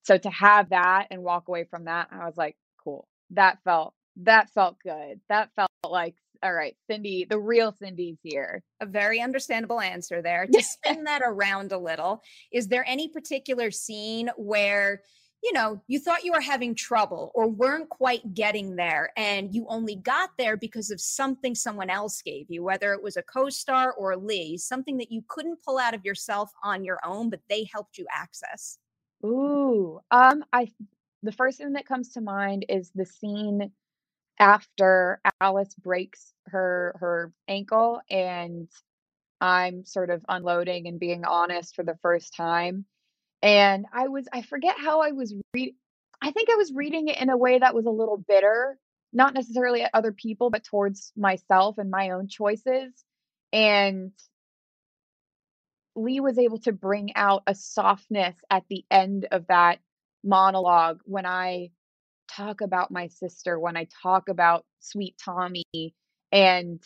So 0.04 0.18
to 0.18 0.30
have 0.30 0.70
that 0.70 1.08
and 1.12 1.24
walk 1.24 1.48
away 1.48 1.64
from 1.64 1.86
that, 1.86 2.10
I 2.12 2.26
was 2.26 2.38
like, 2.38 2.56
cool. 2.84 3.08
That 3.32 3.60
felt 3.64 3.94
that 4.18 4.50
felt 4.50 4.78
good. 4.84 5.22
That 5.30 5.50
felt 5.56 5.70
like 5.88 6.16
all 6.44 6.54
right, 6.54 6.76
Cindy, 6.90 7.26
the 7.30 7.38
real 7.38 7.72
Cindy's 7.72 8.18
here. 8.24 8.64
A 8.80 8.86
very 8.88 9.22
understandable 9.22 9.80
answer 9.80 10.24
there. 10.24 10.48
To 10.48 10.64
spin 10.64 11.04
that 11.04 11.22
around 11.24 11.72
a 11.72 11.78
little, 11.78 12.24
is 12.52 12.68
there 12.68 12.84
any 12.88 13.08
particular 13.10 13.70
scene 13.70 14.30
where 14.38 15.04
you 15.44 15.54
know, 15.54 15.82
you 15.88 16.00
thought 16.00 16.24
you 16.24 16.32
were 16.34 16.42
having 16.42 16.76
trouble 16.76 17.32
or 17.34 17.48
weren't 17.48 17.90
quite 17.90 18.34
getting 18.34 18.76
there, 18.76 19.12
and 19.18 19.54
you 19.54 19.66
only 19.70 19.96
got 19.96 20.32
there 20.38 20.56
because 20.58 20.92
of 20.92 21.02
something 21.02 21.56
someone 21.56 21.90
else 21.90 22.22
gave 22.22 22.46
you, 22.50 22.64
whether 22.64 22.94
it 22.94 23.02
was 23.04 23.18
a 23.18 23.24
co 23.24 23.50
star 23.50 23.94
or 23.94 24.16
Leigh, 24.18 24.58
something 24.58 24.98
that 24.98 25.12
you 25.12 25.24
couldn't 25.28 25.64
pull 25.64 25.80
out 25.80 25.94
of 25.96 26.06
yourself 26.06 26.52
on 26.64 26.84
your 26.84 27.00
own, 27.06 27.30
but 27.30 27.42
they 27.50 27.68
helped 27.72 27.98
you 27.98 28.06
access? 28.14 28.78
Ooh, 29.26 30.00
um, 30.12 30.44
I 30.54 30.72
the 31.24 31.32
first 31.32 31.58
thing 31.60 31.74
that 31.74 31.86
comes 31.86 32.14
to 32.14 32.22
mind 32.22 32.66
is 32.70 32.92
the 32.96 33.06
scene 33.06 33.72
after 34.40 35.22
Alice 35.42 35.76
breaks 35.76 36.34
her 36.48 36.96
her 37.00 37.34
ankle 37.48 38.02
and 38.10 38.70
I'm 39.42 39.86
sort 39.86 40.10
of 40.12 40.26
unloading 40.30 40.88
and 40.88 41.00
being 41.00 41.26
honest 41.26 41.76
for 41.76 41.84
the 41.84 41.98
first 42.04 42.36
time 42.36 42.86
and 43.42 43.86
I 43.94 44.08
was 44.08 44.28
I 44.32 44.42
forget 44.42 44.76
how 44.78 45.02
I 45.02 45.12
was 45.12 45.34
read 45.54 45.76
I 46.22 46.32
think 46.32 46.50
I 46.50 46.56
was 46.56 46.72
reading 46.74 47.08
it 47.08 47.20
in 47.20 47.30
a 47.30 47.38
way 47.38 47.58
that 47.58 47.74
was 47.74 47.86
a 47.88 47.92
little 47.92 48.18
bitter, 48.18 48.78
not 49.12 49.34
necessarily 49.34 49.82
at 49.82 49.92
other 49.94 50.12
people, 50.12 50.52
but 50.52 50.64
towards 50.64 51.12
myself 51.18 51.80
and 51.80 51.90
my 51.90 52.12
own 52.12 52.28
choices. 52.28 52.94
And 53.52 54.12
Leigh 55.96 56.20
was 56.20 56.38
able 56.38 56.60
to 56.60 56.72
bring 56.72 57.16
out 57.16 57.42
a 57.48 57.56
softness 57.56 58.36
at 58.52 58.64
the 58.70 58.86
end 58.92 59.28
of 59.32 59.48
that 59.48 59.80
monologue 60.24 61.02
when 61.06 61.26
I 61.26 61.72
talk 62.30 62.62
about 62.62 62.92
my 62.92 63.08
sister, 63.08 63.60
when 63.60 63.76
I 63.76 63.88
talk 64.04 64.30
about 64.30 64.66
sweet 64.80 65.16
Tommy 65.24 65.66
and 66.32 66.82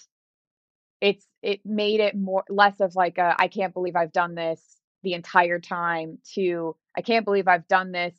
it's 1.01 1.27
it 1.43 1.59
made 1.65 1.99
it 1.99 2.15
more 2.15 2.45
less 2.49 2.79
of 2.79 2.95
like 2.95 3.17
a 3.17 3.35
I 3.37 3.47
can't 3.49 3.73
believe 3.73 3.95
I've 3.95 4.13
done 4.13 4.33
this 4.33 4.74
the 5.05 5.13
entire 5.13 5.59
time 5.59 6.17
to 6.33 6.75
I 6.97 7.01
can't 7.01 7.23
believe 7.23 7.47
I've 7.47 7.67
done 7.67 7.93
this, 7.93 8.15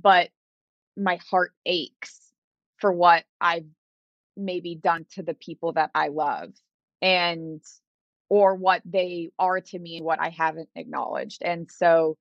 but 0.00 0.30
my 0.96 1.18
heart 1.30 1.52
aches 1.66 2.18
for 2.78 2.92
what 2.92 3.24
I've 3.40 3.66
maybe 4.36 4.74
done 4.74 5.04
to 5.14 5.22
the 5.22 5.34
people 5.34 5.72
that 5.72 5.90
I 5.94 6.08
love 6.08 6.52
and 7.02 7.60
or 8.28 8.54
what 8.54 8.82
they 8.84 9.30
are 9.38 9.60
to 9.60 9.78
me 9.78 9.96
and 9.96 10.06
what 10.06 10.20
I 10.20 10.30
haven't 10.30 10.68
acknowledged. 10.74 11.42
And 11.42 11.70
so 11.70 12.16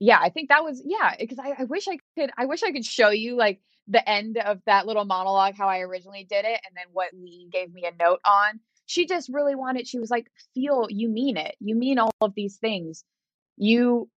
yeah, 0.00 0.18
I 0.20 0.28
think 0.28 0.50
that 0.50 0.62
was 0.62 0.82
yeah, 0.84 1.14
because 1.18 1.38
I, 1.38 1.54
I 1.58 1.64
wish 1.64 1.88
I 1.88 1.98
could 2.16 2.30
I 2.36 2.44
wish 2.46 2.62
I 2.62 2.72
could 2.72 2.84
show 2.84 3.08
you 3.08 3.36
like 3.36 3.60
the 3.88 4.06
end 4.08 4.36
of 4.36 4.60
that 4.66 4.86
little 4.86 5.06
monologue 5.06 5.54
how 5.56 5.66
I 5.66 5.80
originally 5.80 6.24
did 6.24 6.44
it 6.44 6.60
and 6.66 6.76
then 6.76 6.86
what 6.92 7.08
Leigh 7.14 7.48
gave 7.50 7.72
me 7.72 7.86
a 7.86 8.02
note 8.02 8.20
on 8.24 8.60
she 8.88 9.06
just 9.06 9.28
really 9.28 9.54
wanted 9.54 9.86
she 9.86 9.98
was 9.98 10.10
like 10.10 10.26
feel 10.54 10.86
you 10.90 11.08
mean 11.08 11.36
it 11.36 11.54
you 11.60 11.74
mean 11.74 11.98
all 11.98 12.12
of 12.20 12.34
these 12.34 12.56
things 12.56 13.04
you 13.56 14.08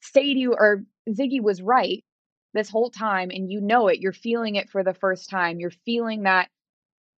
Sadie 0.00 0.46
or 0.46 0.84
Ziggy 1.10 1.42
was 1.42 1.60
right 1.60 2.02
this 2.54 2.70
whole 2.70 2.90
time 2.90 3.30
and 3.30 3.50
you 3.50 3.60
know 3.60 3.88
it 3.88 4.00
you're 4.00 4.12
feeling 4.12 4.56
it 4.56 4.70
for 4.70 4.82
the 4.82 4.94
first 4.94 5.28
time 5.28 5.60
you're 5.60 5.70
feeling 5.84 6.22
that 6.22 6.48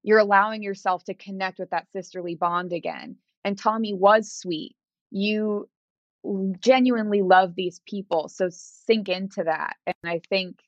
you're 0.07 0.19
allowing 0.19 0.63
yourself 0.63 1.03
to 1.03 1.13
connect 1.13 1.59
with 1.59 1.71
that 1.71 1.91
sisterly 1.91 2.33
bond 2.33 2.71
again. 2.71 3.17
And 3.43 3.57
Tommy 3.57 3.93
was 3.93 4.31
sweet. 4.31 4.73
You 5.11 5.67
genuinely 6.61 7.21
love 7.21 7.55
these 7.55 7.81
people, 7.85 8.29
so 8.29 8.47
sink 8.49 9.09
into 9.09 9.43
that. 9.43 9.75
And 9.85 9.95
I 10.05 10.21
think 10.29 10.59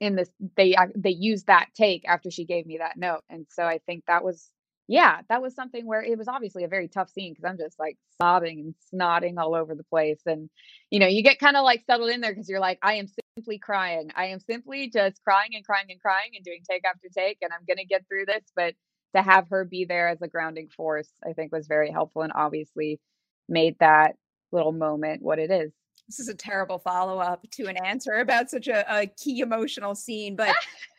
in 0.00 0.16
this 0.16 0.30
they 0.56 0.74
they 0.96 1.10
used 1.10 1.48
that 1.48 1.68
take 1.74 2.08
after 2.08 2.30
she 2.30 2.46
gave 2.46 2.64
me 2.64 2.78
that 2.78 2.96
note. 2.96 3.24
And 3.28 3.46
so 3.50 3.64
I 3.64 3.78
think 3.84 4.04
that 4.06 4.24
was 4.24 4.50
yeah, 4.86 5.20
that 5.28 5.40
was 5.40 5.54
something 5.54 5.86
where 5.86 6.02
it 6.02 6.18
was 6.18 6.28
obviously 6.28 6.64
a 6.64 6.68
very 6.68 6.88
tough 6.88 7.08
scene 7.08 7.32
because 7.32 7.48
I'm 7.48 7.56
just 7.56 7.78
like 7.78 7.96
sobbing 8.20 8.60
and 8.60 8.74
snotting 8.92 9.38
all 9.38 9.54
over 9.54 9.74
the 9.74 9.84
place. 9.84 10.20
And, 10.26 10.50
you 10.90 10.98
know, 10.98 11.06
you 11.06 11.22
get 11.22 11.38
kind 11.38 11.56
of 11.56 11.64
like 11.64 11.84
settled 11.86 12.10
in 12.10 12.20
there 12.20 12.32
because 12.32 12.50
you're 12.50 12.60
like, 12.60 12.78
I 12.82 12.94
am 12.94 13.06
simply 13.36 13.58
crying. 13.58 14.10
I 14.14 14.26
am 14.26 14.40
simply 14.40 14.90
just 14.90 15.22
crying 15.24 15.50
and 15.54 15.64
crying 15.64 15.86
and 15.88 16.00
crying 16.00 16.32
and 16.34 16.44
doing 16.44 16.60
take 16.68 16.84
after 16.84 17.08
take. 17.16 17.38
And 17.40 17.50
I'm 17.52 17.64
going 17.66 17.78
to 17.78 17.86
get 17.86 18.06
through 18.06 18.26
this. 18.26 18.42
But 18.54 18.74
to 19.16 19.22
have 19.22 19.48
her 19.48 19.64
be 19.64 19.86
there 19.86 20.08
as 20.08 20.20
a 20.20 20.28
grounding 20.28 20.68
force, 20.68 21.08
I 21.26 21.32
think 21.32 21.50
was 21.50 21.66
very 21.66 21.90
helpful 21.90 22.22
and 22.22 22.32
obviously 22.34 23.00
made 23.48 23.76
that 23.80 24.16
little 24.52 24.72
moment 24.72 25.22
what 25.22 25.38
it 25.38 25.50
is. 25.50 25.72
This 26.08 26.20
is 26.20 26.28
a 26.28 26.34
terrible 26.34 26.78
follow 26.78 27.18
up 27.18 27.46
to 27.52 27.68
an 27.68 27.78
answer 27.78 28.12
about 28.12 28.50
such 28.50 28.68
a, 28.68 28.84
a 28.94 29.06
key 29.06 29.40
emotional 29.40 29.94
scene. 29.94 30.36
But 30.36 30.54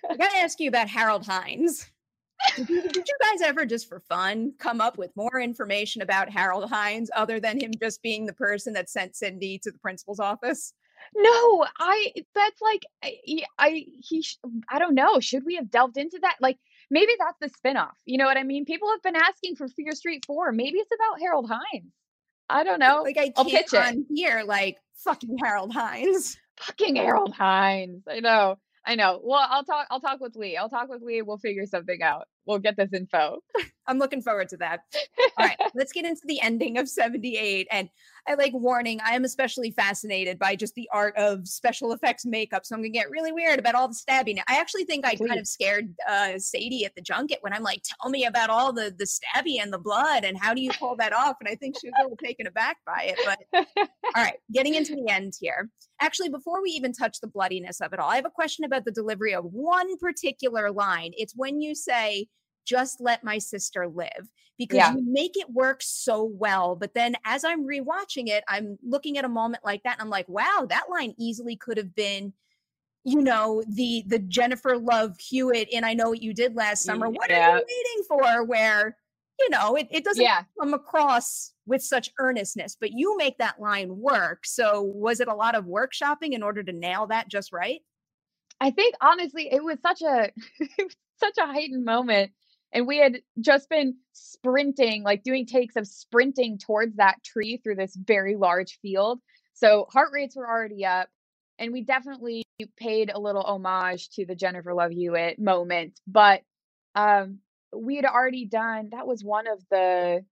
I 0.09 0.17
got 0.17 0.31
to 0.31 0.37
ask 0.41 0.59
you 0.59 0.69
about 0.69 0.89
Harold 0.89 1.27
Hines 1.27 1.91
did, 2.55 2.69
you, 2.69 2.81
did 2.81 3.07
you 3.07 3.15
guys 3.21 3.41
ever 3.41 3.65
just 3.65 3.87
for 3.87 3.99
fun 4.01 4.53
come 4.59 4.81
up 4.81 4.97
with 4.97 5.15
more 5.15 5.39
information 5.39 6.01
about 6.01 6.29
Harold 6.29 6.69
Hines 6.69 7.09
other 7.15 7.39
than 7.39 7.59
him 7.59 7.71
just 7.81 8.01
being 8.01 8.25
the 8.25 8.33
person 8.33 8.73
that 8.73 8.89
sent 8.89 9.15
Cindy 9.15 9.59
to 9.59 9.71
the 9.71 9.79
principal's 9.79 10.19
office? 10.19 10.73
No, 11.15 11.65
I 11.79 12.11
that's 12.33 12.61
like 12.61 12.83
I, 13.03 13.17
I 13.59 13.85
he 14.01 14.25
I 14.69 14.79
don't 14.79 14.95
know. 14.95 15.19
Should 15.19 15.45
we 15.45 15.55
have 15.55 15.69
delved 15.69 15.97
into 15.97 16.17
that? 16.21 16.37
Like 16.41 16.57
maybe 16.89 17.13
that's 17.19 17.39
the 17.39 17.49
spinoff. 17.69 17.93
You 18.05 18.17
know 18.17 18.25
what 18.25 18.37
I 18.37 18.43
mean? 18.43 18.65
People 18.65 18.89
have 18.91 19.01
been 19.03 19.15
asking 19.15 19.55
for 19.55 19.67
Fear 19.67 19.91
Street 19.93 20.25
4. 20.25 20.51
Maybe 20.51 20.77
it's 20.79 20.91
about 20.93 21.19
Harold 21.21 21.49
Hines. 21.49 21.91
I 22.49 22.63
don't 22.63 22.79
know. 22.79 23.01
Like 23.03 23.17
I 23.17 23.31
I'll 23.35 23.45
can't 23.45 23.67
pitch 23.69 23.79
on 23.79 23.99
it. 23.99 24.05
here 24.13 24.43
like 24.45 24.77
fucking 24.97 25.37
Harold 25.37 25.73
Hines. 25.73 26.37
Fucking 26.57 26.95
Harold 26.95 27.33
Hines. 27.33 28.03
I 28.09 28.19
know. 28.19 28.57
I 28.85 28.95
know. 28.95 29.19
Well, 29.23 29.45
I'll 29.49 29.63
talk. 29.65 29.87
I'll 29.91 30.01
talk 30.01 30.19
with 30.21 30.35
Leigh. 30.35 30.57
I'll 30.57 30.69
talk 30.69 30.89
with 30.89 31.01
Leigh. 31.03 31.21
We'll 31.23 31.37
figure 31.37 31.65
something 31.65 32.01
out. 32.03 32.27
We'll 32.45 32.59
get 32.59 32.77
this 32.77 32.93
info. 32.93 33.39
I'm 33.87 33.99
looking 33.99 34.21
forward 34.21 34.49
to 34.49 34.57
that. 34.57 34.81
All 35.37 35.45
right, 35.45 35.57
let's 35.75 35.91
get 35.91 36.05
into 36.05 36.21
the 36.25 36.41
ending 36.41 36.77
of 36.77 36.89
78. 36.89 37.67
And 37.71 37.89
I 38.27 38.33
like 38.33 38.53
warning, 38.53 38.99
I 39.05 39.15
am 39.15 39.23
especially 39.23 39.71
fascinated 39.71 40.39
by 40.39 40.55
just 40.55 40.73
the 40.75 40.89
art 40.91 41.15
of 41.17 41.47
special 41.47 41.91
effects 41.91 42.25
makeup. 42.25 42.65
So 42.65 42.75
I'm 42.75 42.81
gonna 42.81 42.89
get 42.89 43.09
really 43.11 43.31
weird 43.31 43.59
about 43.59 43.75
all 43.75 43.87
the 43.87 43.93
stabbing. 43.93 44.39
I 44.47 44.57
actually 44.57 44.85
think 44.85 45.05
I 45.05 45.15
kind 45.15 45.39
of 45.39 45.47
scared 45.47 45.93
uh, 46.09 46.37
Sadie 46.37 46.85
at 46.85 46.95
the 46.95 47.01
junket 47.01 47.39
when 47.41 47.53
I'm 47.53 47.63
like, 47.63 47.83
tell 48.01 48.09
me 48.09 48.25
about 48.25 48.49
all 48.49 48.73
the 48.73 48.93
the 48.97 49.05
stabby 49.05 49.61
and 49.61 49.71
the 49.71 49.77
blood 49.77 50.23
and 50.23 50.37
how 50.37 50.53
do 50.53 50.61
you 50.61 50.71
pull 50.71 50.95
that 50.97 51.13
off? 51.13 51.37
And 51.39 51.49
I 51.49 51.55
think 51.55 51.75
she 51.79 51.87
was 51.87 51.93
a 51.99 52.03
little 52.03 52.17
taken 52.17 52.47
aback 52.47 52.77
by 52.85 53.13
it. 53.15 53.19
But 53.25 53.67
all 54.15 54.23
right, 54.23 54.37
getting 54.51 54.75
into 54.75 54.95
the 54.95 55.09
end 55.09 55.33
here. 55.39 55.69
Actually, 56.01 56.29
before 56.29 56.61
we 56.61 56.71
even 56.71 56.91
touch 56.91 57.19
the 57.21 57.27
bloodiness 57.27 57.79
of 57.79 57.93
it 57.93 57.99
all, 57.99 58.09
I 58.09 58.15
have 58.15 58.25
a 58.25 58.29
question 58.29 58.65
about 58.65 58.85
the 58.85 58.91
delivery 58.91 59.33
of 59.33 59.45
one 59.45 59.97
particular 59.97 60.71
line. 60.71 61.11
It's 61.15 61.33
when 61.35 61.61
you 61.61 61.73
say, 61.75 62.27
just 62.65 62.99
let 63.01 63.23
my 63.23 63.38
sister 63.38 63.88
live 63.88 64.30
because 64.58 64.78
Yeah. 64.78 64.93
you 64.93 65.01
make 65.06 65.38
it 65.38 65.49
work 65.49 65.82
so 65.84 66.23
well. 66.23 66.75
But 66.75 66.93
then 66.93 67.15
as 67.25 67.43
I'm 67.43 67.65
rewatching 67.65 68.28
it, 68.28 68.43
I'm 68.47 68.78
looking 68.84 69.17
at 69.17 69.25
a 69.25 69.30
moment 69.30 69.63
like 69.65 69.84
that 69.84 69.93
and 69.93 70.01
I'm 70.01 70.10
like, 70.10 70.28
wow, 70.30 70.65
that 70.69 70.89
line 70.89 71.13
easily 71.19 71.56
could 71.58 71.78
have 71.78 71.95
been, 71.95 72.34
you 73.04 73.21
know, 73.21 73.63
the 73.67 74.04
the 74.08 74.19
Jennifer 74.19 74.78
Love 74.78 75.15
Hewitt 75.19 75.69
and 75.73 75.86
I 75.86 75.93
Know 75.93 76.10
What 76.10 76.23
You 76.23 76.34
Did 76.34 76.56
Last 76.56 76.84
Summer. 76.86 77.10
What 77.10 77.32
are 77.32 77.36
you 77.36 77.65
waiting 77.67 78.04
for? 78.08 78.43
Where, 78.45 78.97
you 79.39 79.49
know, 79.49 79.75
it, 79.75 79.88
it 79.91 80.04
doesn't 80.04 80.23
Yeah. 80.23 80.43
come 80.60 80.73
across 80.73 81.54
with 81.67 81.84
such 81.84 82.12
earnestness, 82.19 82.75
but 82.80 82.91
you 82.93 83.15
make 83.17 83.38
that 83.38 83.60
line 83.62 83.97
work. 83.97 84.45
So 84.45 84.82
was 84.82 85.19
it 85.19 85.28
a 85.28 85.36
lot 85.36 85.56
of 85.56 85.65
workshopping 85.65 86.32
in 86.34 86.41
order 86.43 86.63
to 86.63 86.71
nail 86.73 87.08
that 87.08 87.28
just 87.28 87.51
right? 87.54 87.82
I 88.62 88.71
think 88.71 88.95
honestly, 89.01 89.51
it 89.51 89.63
was 89.63 89.78
such 89.82 90.01
a 90.01 90.32
it 90.60 90.84
was 90.84 90.95
such 91.19 91.38
a 91.38 91.45
heightened 91.45 91.86
moment. 91.86 92.32
And 92.75 92.85
we 92.85 92.97
had 92.97 93.21
just 93.39 93.69
been 93.69 93.95
sprinting, 94.11 95.01
like 95.03 95.23
doing 95.23 95.45
takes 95.45 95.77
of 95.77 95.88
sprinting 95.88 96.57
towards 96.57 96.97
that 96.97 97.23
tree 97.23 97.61
through 97.63 97.75
this 97.75 97.95
very 97.95 98.35
large 98.35 98.79
field. 98.81 99.21
So 99.53 99.88
heart 99.89 100.09
rates 100.11 100.35
were 100.35 100.47
already 100.47 100.85
up. 100.85 101.07
And 101.57 101.71
we 101.71 101.83
definitely 101.83 102.43
paid 102.75 103.09
a 103.09 103.19
little 103.19 103.43
homage 103.43 104.09
to 104.11 104.25
the 104.25 104.35
Jennifer 104.35 104.73
Love 104.73 104.91
Hewitt 104.91 105.39
moment. 105.39 106.01
But 106.05 106.41
um 106.95 107.39
we 107.73 107.95
had 107.95 108.05
already 108.05 108.45
done 108.45 108.89
that 108.91 109.07
was 109.07 109.23
one 109.23 109.47
of 109.47 109.59
the 109.71 110.25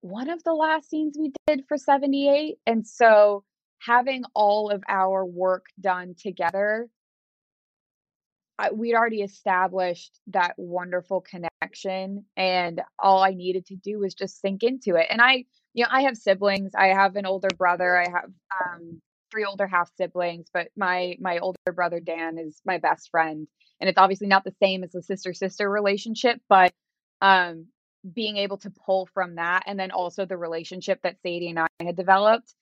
one 0.00 0.30
of 0.30 0.44
the 0.44 0.54
last 0.54 0.88
scenes 0.88 1.16
we 1.18 1.32
did 1.48 1.64
for 1.66 1.76
78. 1.76 2.58
And 2.68 2.86
so 2.86 3.42
having 3.80 4.22
all 4.32 4.70
of 4.70 4.84
our 4.88 5.24
work 5.24 5.66
done 5.80 6.14
together 6.16 6.88
I, 8.58 8.72
we'd 8.72 8.94
already 8.94 9.22
established 9.22 10.18
that 10.28 10.54
wonderful 10.56 11.20
connection 11.20 12.24
and 12.36 12.82
all 12.98 13.22
i 13.22 13.32
needed 13.32 13.66
to 13.66 13.76
do 13.76 13.98
was 13.98 14.14
just 14.14 14.40
sink 14.40 14.62
into 14.62 14.96
it 14.96 15.06
and 15.10 15.20
i 15.20 15.44
you 15.74 15.84
know 15.84 15.90
i 15.90 16.02
have 16.02 16.16
siblings 16.16 16.72
i 16.74 16.88
have 16.88 17.16
an 17.16 17.26
older 17.26 17.48
brother 17.56 17.96
i 17.96 18.08
have 18.10 18.30
um 18.64 19.00
three 19.30 19.44
older 19.44 19.66
half 19.66 19.90
siblings 19.96 20.48
but 20.52 20.68
my 20.76 21.16
my 21.20 21.38
older 21.38 21.58
brother 21.74 22.00
dan 22.00 22.38
is 22.38 22.60
my 22.64 22.78
best 22.78 23.10
friend 23.10 23.46
and 23.80 23.88
it's 23.88 23.98
obviously 23.98 24.26
not 24.26 24.44
the 24.44 24.54
same 24.62 24.82
as 24.82 24.94
a 24.94 25.02
sister 25.02 25.32
sister 25.32 25.70
relationship 25.70 26.40
but 26.48 26.72
um 27.20 27.66
being 28.14 28.36
able 28.36 28.56
to 28.56 28.70
pull 28.86 29.06
from 29.06 29.34
that 29.34 29.64
and 29.66 29.78
then 29.78 29.90
also 29.90 30.24
the 30.24 30.36
relationship 30.36 31.00
that 31.02 31.16
sadie 31.22 31.50
and 31.50 31.58
i 31.58 31.66
had 31.80 31.96
developed 31.96 32.54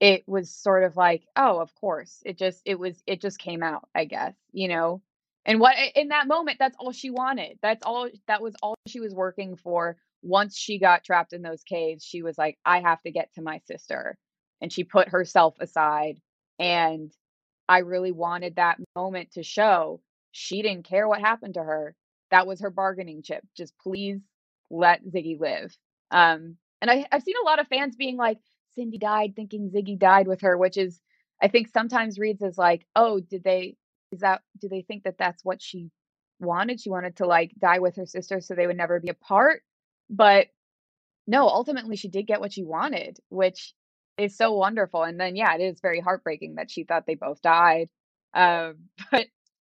it 0.00 0.22
was 0.26 0.54
sort 0.54 0.84
of 0.84 0.96
like 0.96 1.24
oh 1.36 1.60
of 1.60 1.74
course 1.74 2.22
it 2.24 2.38
just 2.38 2.60
it 2.64 2.78
was 2.78 3.02
it 3.06 3.20
just 3.20 3.38
came 3.38 3.62
out 3.62 3.88
i 3.94 4.04
guess 4.04 4.34
you 4.52 4.68
know 4.68 5.02
and 5.44 5.60
what 5.60 5.76
in 5.94 6.08
that 6.08 6.26
moment, 6.26 6.58
that's 6.58 6.76
all 6.78 6.92
she 6.92 7.10
wanted. 7.10 7.58
That's 7.62 7.82
all 7.84 8.08
that 8.26 8.42
was 8.42 8.54
all 8.62 8.74
she 8.86 9.00
was 9.00 9.14
working 9.14 9.56
for. 9.56 9.96
Once 10.22 10.56
she 10.56 10.78
got 10.78 11.04
trapped 11.04 11.34
in 11.34 11.42
those 11.42 11.62
caves, 11.62 12.02
she 12.02 12.22
was 12.22 12.38
like, 12.38 12.58
I 12.64 12.80
have 12.80 13.02
to 13.02 13.10
get 13.10 13.32
to 13.34 13.42
my 13.42 13.60
sister. 13.66 14.16
And 14.60 14.72
she 14.72 14.84
put 14.84 15.08
herself 15.08 15.54
aside. 15.60 16.20
And 16.58 17.12
I 17.68 17.78
really 17.78 18.12
wanted 18.12 18.56
that 18.56 18.78
moment 18.96 19.32
to 19.32 19.42
show 19.42 20.00
she 20.32 20.62
didn't 20.62 20.88
care 20.88 21.06
what 21.06 21.20
happened 21.20 21.54
to 21.54 21.62
her. 21.62 21.94
That 22.30 22.46
was 22.46 22.60
her 22.60 22.70
bargaining 22.70 23.22
chip. 23.22 23.44
Just 23.56 23.74
please 23.78 24.20
let 24.70 25.04
Ziggy 25.04 25.38
live. 25.38 25.76
Um, 26.10 26.56
and 26.80 26.90
I, 26.90 27.06
I've 27.12 27.22
seen 27.22 27.36
a 27.40 27.44
lot 27.44 27.60
of 27.60 27.68
fans 27.68 27.96
being 27.96 28.16
like, 28.16 28.38
Cindy 28.74 28.98
died 28.98 29.36
thinking 29.36 29.70
Ziggy 29.70 29.98
died 29.98 30.26
with 30.26 30.40
her, 30.40 30.56
which 30.56 30.76
is, 30.76 31.00
I 31.40 31.48
think 31.48 31.68
sometimes 31.68 32.18
reads 32.18 32.42
as 32.42 32.58
like, 32.58 32.86
oh, 32.96 33.20
did 33.20 33.44
they, 33.44 33.76
is 34.14 34.20
that 34.20 34.42
do 34.60 34.68
they 34.70 34.82
think 34.82 35.04
that 35.04 35.18
that's 35.18 35.44
what 35.44 35.62
she 35.62 35.90
wanted? 36.40 36.80
She 36.80 36.90
wanted 36.90 37.16
to 37.18 37.26
like 37.26 37.52
die 37.60 37.80
with 37.80 37.96
her 37.96 38.06
sister 38.06 38.40
so 38.40 38.54
they 38.54 38.68
would 38.68 38.78
never 38.78 39.00
be 39.00 39.10
apart? 39.10 39.62
But 40.10 40.48
no 41.26 41.48
ultimately 41.48 41.96
she 41.96 42.08
did 42.08 42.26
get 42.26 42.40
what 42.40 42.52
she 42.52 42.64
wanted 42.64 43.18
which 43.28 43.74
is 44.18 44.36
so 44.36 44.52
wonderful 44.52 45.02
and 45.02 45.18
then 45.20 45.36
yeah 45.36 45.54
it 45.54 45.60
is 45.62 45.80
very 45.80 46.00
heartbreaking 46.00 46.56
that 46.56 46.70
she 46.70 46.84
thought 46.84 47.06
they 47.06 47.14
both 47.14 47.40
died 47.42 47.88
um 48.34 48.76
but 49.10 49.26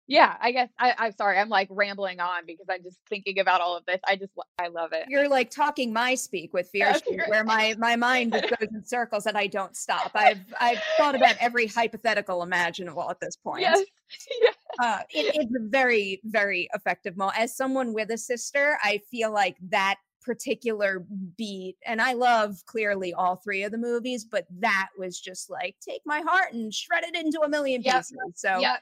yeah 0.08 0.36
i 0.40 0.50
guess 0.52 0.68
I, 0.78 0.94
i'm 0.98 1.12
sorry 1.12 1.38
i'm 1.38 1.48
like 1.48 1.68
rambling 1.70 2.20
on 2.20 2.46
because 2.46 2.66
i'm 2.70 2.82
just 2.82 2.98
thinking 3.08 3.38
about 3.38 3.60
all 3.60 3.76
of 3.76 3.84
this 3.86 4.00
i 4.06 4.16
just 4.16 4.32
i 4.58 4.68
love 4.68 4.92
it 4.92 5.06
You're 5.08 5.28
like 5.28 5.50
talking 5.50 5.92
my 5.92 6.14
speak 6.14 6.52
with 6.52 6.68
Fear 6.72 6.94
Okay, 6.96 7.16
where 7.28 7.44
my 7.44 7.74
my 7.78 7.96
mind 7.96 8.32
just 8.32 8.48
goes 8.48 8.68
in 8.72 8.84
circles 8.84 9.26
and 9.26 9.36
I 9.36 9.46
don't 9.46 9.76
stop. 9.76 10.10
I've 10.14 10.40
I've 10.60 10.80
thought 10.98 11.14
about 11.14 11.36
every 11.40 11.66
hypothetical 11.66 12.42
imaginable 12.42 13.08
at 13.10 13.18
this 13.20 13.36
point. 13.36 13.62
yes 13.62 13.84
yeah 14.42 14.50
uh, 14.78 14.98
it, 15.10 15.34
it's 15.34 15.52
a 15.54 15.68
very 15.68 16.20
very 16.24 16.68
effective 16.74 17.16
mo 17.16 17.30
as 17.36 17.56
someone 17.56 17.92
with 17.92 18.10
a 18.10 18.18
sister 18.18 18.78
i 18.82 19.00
feel 19.10 19.32
like 19.32 19.56
that 19.70 19.96
particular 20.22 21.04
beat 21.38 21.76
and 21.86 22.00
i 22.02 22.12
love 22.12 22.56
clearly 22.66 23.14
all 23.14 23.36
three 23.36 23.62
of 23.62 23.70
the 23.72 23.78
movies 23.78 24.24
but 24.24 24.44
that 24.58 24.88
was 24.98 25.18
just 25.20 25.48
like 25.50 25.76
take 25.80 26.02
my 26.04 26.20
heart 26.26 26.52
and 26.52 26.74
shred 26.74 27.04
it 27.04 27.14
into 27.16 27.40
a 27.42 27.48
million 27.48 27.80
Yep. 27.82 27.94
pieces 27.94 28.16
so 28.34 28.58
yeah 28.60 28.76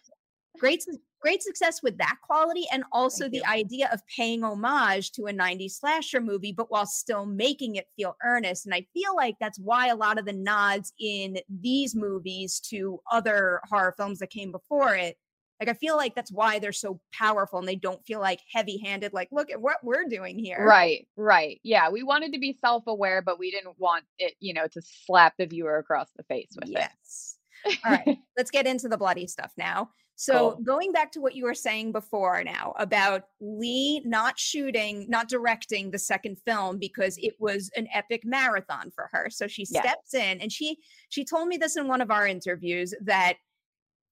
great 0.59 0.85
great 1.21 1.43
success 1.43 1.83
with 1.83 1.97
that 1.97 2.17
quality 2.23 2.65
and 2.71 2.85
also 2.93 3.25
Thank 3.25 3.33
the 3.33 3.39
you. 3.39 3.45
idea 3.49 3.89
of 3.93 4.07
paying 4.15 4.45
homage 4.45 5.13
to 5.13 5.27
a 5.27 5.33
90s 5.33 5.79
slasher 5.81 6.21
movie 6.21 6.53
but 6.53 6.71
while 6.71 6.87
still 6.87 7.25
making 7.25 7.77
it 7.77 7.87
feel 7.97 8.15
earnest 8.23 8.67
and 8.67 8.75
i 8.75 8.87
feel 8.93 9.17
like 9.17 9.35
that's 9.41 9.59
why 9.59 9.89
a 9.89 9.97
lot 9.97 10.19
of 10.19 10.27
the 10.27 10.33
nods 10.35 10.93
in 11.01 11.39
these 11.49 11.95
movies 11.95 12.61
to 12.61 13.01
other 13.11 13.61
horror 13.71 13.95
films 13.97 14.19
that 14.19 14.31
came 14.31 14.53
before 14.53 14.95
it 14.95 15.17
like 15.61 15.69
i 15.71 15.73
feel 15.73 15.97
like 15.97 16.15
that's 16.15 16.31
why 16.33 16.59
they're 16.59 16.73
so 16.73 17.01
powerful 17.13 17.59
and 17.59 17.67
they 17.67 17.77
don't 17.77 18.05
feel 18.05 18.21
like 18.21 18.41
heavy 18.53 18.79
handed 18.85 19.13
like 19.15 19.29
look 19.33 19.51
at 19.51 19.61
what 19.61 19.79
we're 19.83 20.05
doing 20.09 20.39
here 20.39 20.65
Right, 20.67 21.09
right. 21.17 21.59
Yeah, 21.63 21.89
we 21.89 22.03
wanted 22.03 22.33
to 22.35 22.39
be 22.39 22.59
self-aware, 22.61 23.23
but 23.23 23.39
we 23.39 23.51
didn't 23.51 23.79
want 23.79 24.05
it, 24.19 24.35
you 24.41 24.53
know, 24.53 24.67
to 24.67 24.83
slap 25.07 25.35
the 25.39 25.47
viewer 25.47 25.79
across 25.79 26.11
the 26.17 26.23
face 26.25 26.51
with 26.55 26.69
it. 26.69 26.73
Yes. 26.73 27.39
All 27.67 27.93
right, 27.93 28.19
let's 28.37 28.51
get 28.51 28.67
into 28.67 28.89
the 28.89 28.97
bloody 28.99 29.27
stuff 29.27 29.53
now. 29.57 29.91
So, 30.17 30.53
Cool. 30.53 30.63
going 30.65 30.93
back 30.93 31.11
to 31.13 31.21
what 31.21 31.35
you 31.35 31.45
were 31.45 31.55
saying 31.55 31.91
before 31.91 32.45
now 32.45 32.73
about 32.79 33.25
Leigh 33.41 34.01
not 34.05 34.39
shooting, 34.39 35.07
not 35.09 35.29
directing 35.29 35.91
the 35.91 35.99
second 35.99 36.39
film 36.47 36.79
because 36.79 37.19
it 37.19 37.35
was 37.41 37.71
an 37.77 37.89
epic 37.93 38.25
marathon 38.25 38.93
for 38.93 39.09
her. 39.13 39.29
So 39.29 39.49
she 39.49 39.67
Yeah. 39.69 39.81
steps 39.83 40.15
in 40.15 40.41
and 40.41 40.53
she 40.53 40.79
she 41.09 41.25
told 41.25 41.49
me 41.49 41.57
this 41.57 41.77
in 41.77 41.89
one 41.89 42.01
of 42.01 42.13
our 42.13 42.27
interviews 42.29 42.95
that 43.01 43.39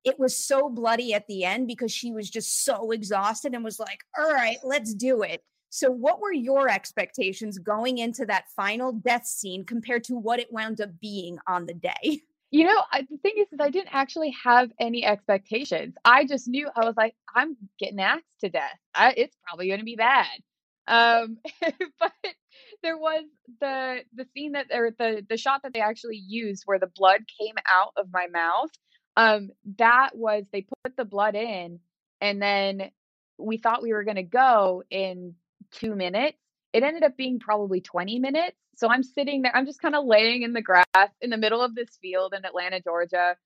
it 0.04 0.18
was 0.18 0.36
so 0.36 0.68
bloody 0.68 1.14
at 1.14 1.28
the 1.28 1.44
end 1.44 1.68
because 1.68 1.92
she 1.92 2.10
was 2.10 2.28
just 2.28 2.64
so 2.64 2.90
exhausted 2.90 3.54
and 3.54 3.62
was 3.62 3.78
like, 3.78 4.00
"All 4.18 4.32
right, 4.32 4.58
let's 4.64 4.94
do 4.94 5.22
it." 5.22 5.44
So, 5.70 5.90
what 5.90 6.20
were 6.20 6.32
your 6.32 6.68
expectations 6.68 7.58
going 7.58 7.98
into 7.98 8.26
that 8.26 8.50
final 8.56 8.92
death 8.92 9.26
scene 9.26 9.64
compared 9.64 10.02
to 10.04 10.16
what 10.16 10.40
it 10.40 10.52
wound 10.52 10.80
up 10.80 10.98
being 11.00 11.38
on 11.46 11.66
the 11.66 11.74
day? 11.74 12.22
You 12.52 12.64
know, 12.66 12.82
I, 12.92 13.06
the 13.10 13.16
thing 13.16 13.32
is, 13.38 13.48
is 13.50 13.60
I 13.60 13.70
didn't 13.70 13.94
actually 13.94 14.34
have 14.44 14.70
any 14.78 15.06
expectations. 15.06 15.94
I 16.04 16.26
just 16.26 16.46
knew 16.46 16.68
I 16.76 16.84
was 16.84 16.94
like, 16.98 17.14
I'm 17.34 17.56
getting 17.78 17.98
axed 17.98 18.26
to 18.42 18.50
death. 18.50 18.78
I, 18.94 19.14
it's 19.16 19.34
probably 19.48 19.68
going 19.68 19.80
to 19.80 19.86
be 19.86 19.96
bad. 19.96 20.26
Um, 20.86 21.38
but 21.98 22.12
there 22.82 22.98
was 22.98 23.24
the 23.60 24.00
the 24.14 24.26
scene 24.34 24.52
that 24.52 24.66
or 24.72 24.90
the 24.98 25.24
the 25.28 25.38
shot 25.38 25.62
that 25.62 25.72
they 25.72 25.80
actually 25.80 26.16
used 26.18 26.64
where 26.66 26.78
the 26.78 26.90
blood 26.94 27.22
came 27.40 27.54
out 27.72 27.92
of 27.96 28.08
my 28.12 28.26
mouth. 28.26 28.70
Um, 29.16 29.50
that 29.78 30.10
was 30.14 30.44
they 30.52 30.66
put 30.84 30.96
the 30.96 31.06
blood 31.06 31.36
in, 31.36 31.80
and 32.20 32.42
then 32.42 32.90
we 33.38 33.56
thought 33.56 33.82
we 33.82 33.94
were 33.94 34.04
going 34.04 34.16
to 34.16 34.22
go 34.22 34.82
in 34.90 35.36
two 35.70 35.94
minutes. 35.94 36.36
It 36.72 36.82
ended 36.82 37.02
up 37.02 37.16
being 37.16 37.38
probably 37.38 37.80
20 37.80 38.18
minutes. 38.18 38.56
So 38.76 38.88
I'm 38.88 39.02
sitting 39.02 39.42
there, 39.42 39.54
I'm 39.54 39.66
just 39.66 39.82
kind 39.82 39.94
of 39.94 40.06
laying 40.06 40.42
in 40.42 40.54
the 40.54 40.62
grass 40.62 40.84
in 41.20 41.30
the 41.30 41.36
middle 41.36 41.62
of 41.62 41.74
this 41.74 41.98
field 42.00 42.34
in 42.36 42.44
Atlanta, 42.44 42.80
Georgia, 42.80 43.36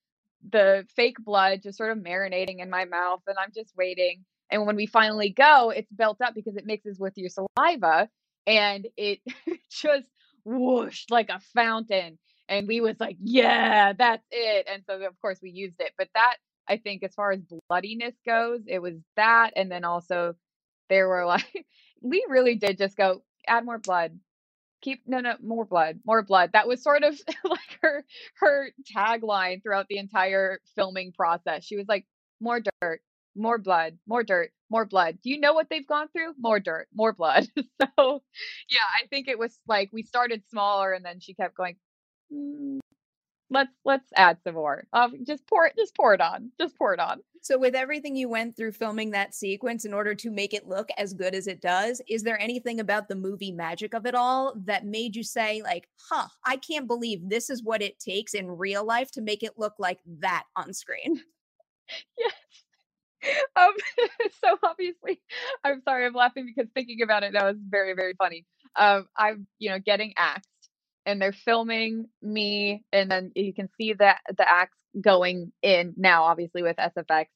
the 0.51 0.87
fake 0.95 1.17
blood 1.19 1.63
just 1.63 1.79
sort 1.79 1.97
of 1.97 1.99
marinating 1.99 2.61
in 2.61 2.71
my 2.71 2.85
mouth, 2.85 3.23
and 3.27 3.37
I'm 3.39 3.53
just 3.55 3.77
waiting. 3.77 4.25
And 4.51 4.67
when 4.67 4.77
we 4.77 4.87
finally 4.87 5.31
go, 5.31 5.71
it's 5.71 5.91
built 5.93 6.21
up 6.21 6.35
because 6.35 6.57
it 6.57 6.67
mixes 6.67 6.99
with 6.99 7.15
your 7.17 7.31
saliva 7.31 8.09
and 8.47 8.87
it 8.97 9.21
just 9.71 10.07
whooshed 10.45 11.11
like 11.11 11.31
a 11.31 11.41
fountain. 11.55 12.19
And 12.49 12.69
we 12.69 12.81
was 12.81 12.97
like, 13.01 13.17
yeah, 13.21 13.93
that's 13.93 14.25
it. 14.31 14.69
And 14.73 14.85
so 14.87 15.05
of 15.05 15.21
course 15.21 15.41
we 15.43 15.51
used 15.51 15.81
it. 15.81 15.93
But 15.99 16.09
that 16.15 16.37
I 16.69 16.77
think 16.77 17.03
as 17.03 17.15
far 17.15 17.33
as 17.33 17.41
bloodiness 17.69 18.15
goes, 18.25 18.61
it 18.69 18.81
was 18.81 18.95
that. 19.17 19.51
And 19.57 19.71
then 19.71 19.85
also 19.85 20.37
there 20.89 21.09
were 21.09 21.27
like 21.27 21.67
we 22.03 22.25
really 22.29 22.55
did 22.57 22.79
just 22.79 22.97
go 22.97 23.23
add 23.47 23.65
more 23.65 23.79
blood. 23.79 24.19
Keep 24.83 25.03
no 25.07 25.21
no 25.21 25.37
more 25.43 25.65
blood, 25.65 26.01
more 26.07 26.23
blood. 26.23 26.53
That 26.53 26.69
was 26.69 26.83
sort 26.83 27.03
of 27.05 27.19
like 27.45 27.79
her 27.83 28.05
her 28.37 28.71
tagline 28.97 29.63
throughout 29.63 29.89
the 29.89 29.99
entire 29.99 30.61
filming 30.77 31.13
process. 31.13 31.65
She 31.65 31.77
was 31.77 31.89
like, 31.89 32.07
more 32.41 32.61
dirt, 32.83 33.01
more 33.37 33.59
blood, 33.59 33.99
more 34.07 34.23
dirt, 34.25 34.53
more 34.71 34.85
blood. 34.85 35.19
Do 35.23 35.31
you 35.31 35.41
know 35.41 35.55
what 35.55 35.69
they've 35.71 35.87
gone 35.87 36.09
through? 36.09 36.35
More 36.39 36.61
dirt, 36.61 36.89
more 36.95 37.13
blood. 37.15 37.49
so 37.57 38.23
yeah, 38.71 38.87
I 39.03 39.07
think 39.09 39.29
it 39.29 39.39
was 39.39 39.59
like 39.67 39.91
we 39.93 40.03
started 40.03 40.43
smaller 40.51 40.93
and 40.93 41.05
then 41.05 41.21
she 41.21 41.35
kept 41.35 41.57
going, 41.57 41.77
"Mm, 42.33 42.81
let's 43.51 43.73
let's 43.85 44.11
add 44.17 44.39
some 44.45 44.55
more. 44.55 44.85
Um, 44.93 45.25
just 45.27 45.47
pour 45.47 45.67
it, 45.67 45.75
just 45.79 45.95
pour 45.97 46.15
it 46.15 46.21
on, 46.21 46.51
just 46.61 46.77
pour 46.77 46.95
it 46.95 47.01
on. 47.01 47.21
So, 47.43 47.59
with 47.59 47.75
everything 47.75 48.17
you 48.17 48.29
went 48.29 48.57
through 48.57 48.73
filming 48.73 49.13
that 49.13 49.35
sequence 49.35 49.85
in 49.85 49.95
order 49.95 50.15
to 50.17 50.31
make 50.31 50.53
it 50.53 50.67
look 50.67 50.89
as 50.99 51.15
good 51.15 51.35
as 51.35 51.47
it 51.47 51.61
does, 51.61 52.03
is 52.09 52.23
there 52.23 52.41
anything 52.41 52.81
about 52.81 53.09
the 53.09 53.15
movie 53.15 53.53
magic 53.53 53.95
of 53.95 54.07
it 54.07 54.15
all 54.15 54.55
that 54.65 54.85
made 54.85 55.15
you 55.15 55.23
say, 55.23 55.63
like, 55.63 55.89
huh, 56.11 56.29
I 56.45 56.57
can't 56.57 56.89
believe 56.89 57.29
this 57.29 57.49
is 57.51 57.63
what 57.63 57.83
it 57.83 57.99
takes 58.01 58.35
in 58.35 58.51
real 58.51 58.85
life 58.85 59.11
to 59.13 59.23
make 59.23 59.43
it 59.43 59.59
look 59.59 59.75
like 59.79 60.01
that 60.21 60.45
on 60.57 60.73
screen? 60.73 61.21
Yes. 62.19 62.33
Um, 63.57 63.73
so 64.45 64.57
obviously, 64.63 65.21
I'm 65.65 65.83
sorry, 65.83 66.07
I'm 66.07 66.15
laughing 66.15 66.47
because 66.55 66.71
thinking 66.75 67.03
about 67.03 67.23
it 67.23 67.33
now 67.33 67.49
is 67.49 67.57
very, 67.69 67.95
very 67.95 68.15
funny. 68.19 68.45
Um, 68.77 69.07
I'm, 69.17 69.47
you 69.59 69.71
know, 69.71 69.79
getting 69.79 70.13
axed 70.17 70.49
and 71.07 71.23
they're 71.23 71.33
filming 71.33 72.09
me, 72.21 72.85
and 72.93 73.11
then 73.11 73.33
you 73.35 73.55
can 73.55 73.69
see 73.79 73.95
that 73.95 74.19
the 74.37 74.49
axe 74.49 74.77
going 75.01 75.53
in 75.63 75.95
now, 75.97 76.25
obviously 76.25 76.63
with 76.63 76.77
SFX, 76.77 77.27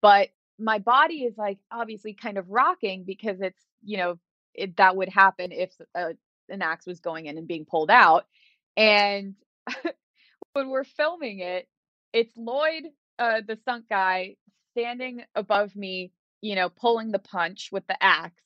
but 0.00 0.28
my 0.58 0.78
body 0.78 1.24
is 1.24 1.36
like 1.36 1.58
obviously 1.70 2.14
kind 2.14 2.38
of 2.38 2.48
rocking 2.48 3.04
because 3.04 3.40
it's, 3.40 3.60
you 3.82 3.98
know, 3.98 4.18
it, 4.54 4.76
that 4.76 4.96
would 4.96 5.08
happen 5.08 5.52
if 5.52 5.70
uh, 5.94 6.12
an 6.48 6.62
axe 6.62 6.86
was 6.86 7.00
going 7.00 7.26
in 7.26 7.36
and 7.36 7.48
being 7.48 7.66
pulled 7.66 7.90
out. 7.90 8.26
And 8.76 9.34
when 10.52 10.70
we're 10.70 10.84
filming 10.84 11.40
it, 11.40 11.68
it's 12.12 12.32
Lloyd, 12.36 12.84
uh, 13.18 13.40
the 13.46 13.56
stunt 13.62 13.88
guy, 13.88 14.36
standing 14.72 15.22
above 15.34 15.74
me, 15.74 16.12
you 16.40 16.54
know, 16.54 16.68
pulling 16.68 17.10
the 17.10 17.18
punch 17.18 17.70
with 17.72 17.86
the 17.86 18.02
axe. 18.02 18.42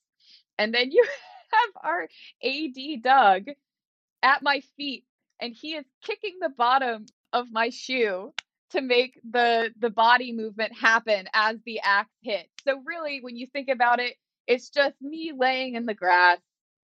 And 0.59 0.75
then 0.75 0.91
you 0.91 1.05
have 1.53 1.85
our 1.85 2.09
AD 2.43 3.03
Doug 3.03 3.55
at 4.23 4.43
my 4.43 4.61
feet, 4.77 5.05
and 5.41 5.55
he 5.55 5.75
is 5.75 5.85
kicking 6.03 6.37
the 6.41 6.51
bottom 6.51 7.07
of 7.33 7.47
my 7.51 7.71
shoe 7.71 8.33
to 8.71 8.81
make 8.81 9.19
the 9.29 9.73
the 9.79 9.91
body 9.91 10.33
movement 10.33 10.73
happen 10.79 11.27
as 11.33 11.57
the 11.65 11.81
axe 11.81 12.11
hits. 12.23 12.51
So 12.65 12.81
really, 12.85 13.21
when 13.23 13.37
you 13.37 13.47
think 13.53 13.69
about 13.69 14.01
it, 14.01 14.15
it's 14.47 14.71
just 14.71 14.95
me 15.01 15.33
laying 15.37 15.75
in 15.75 15.87
the 15.87 15.95
grass. 15.95 16.39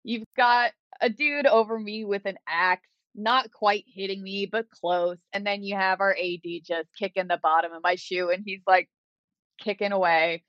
You've 0.03 0.27
got 0.35 0.71
a 1.01 1.09
dude 1.09 1.47
over 1.47 1.79
me 1.79 2.05
with 2.05 2.25
an 2.25 2.37
axe, 2.47 2.87
not 3.15 3.51
quite 3.51 3.85
hitting 3.87 4.21
me, 4.21 4.47
but 4.51 4.69
close. 4.69 5.17
And 5.33 5.45
then 5.45 5.63
you 5.63 5.75
have 5.75 6.01
our 6.01 6.15
AD 6.15 6.45
just 6.63 6.89
kicking 6.97 7.27
the 7.27 7.39
bottom 7.41 7.73
of 7.73 7.83
my 7.83 7.95
shoe, 7.95 8.29
and 8.29 8.43
he's 8.45 8.61
like 8.67 8.89
kicking 9.59 9.91
away. 9.91 10.43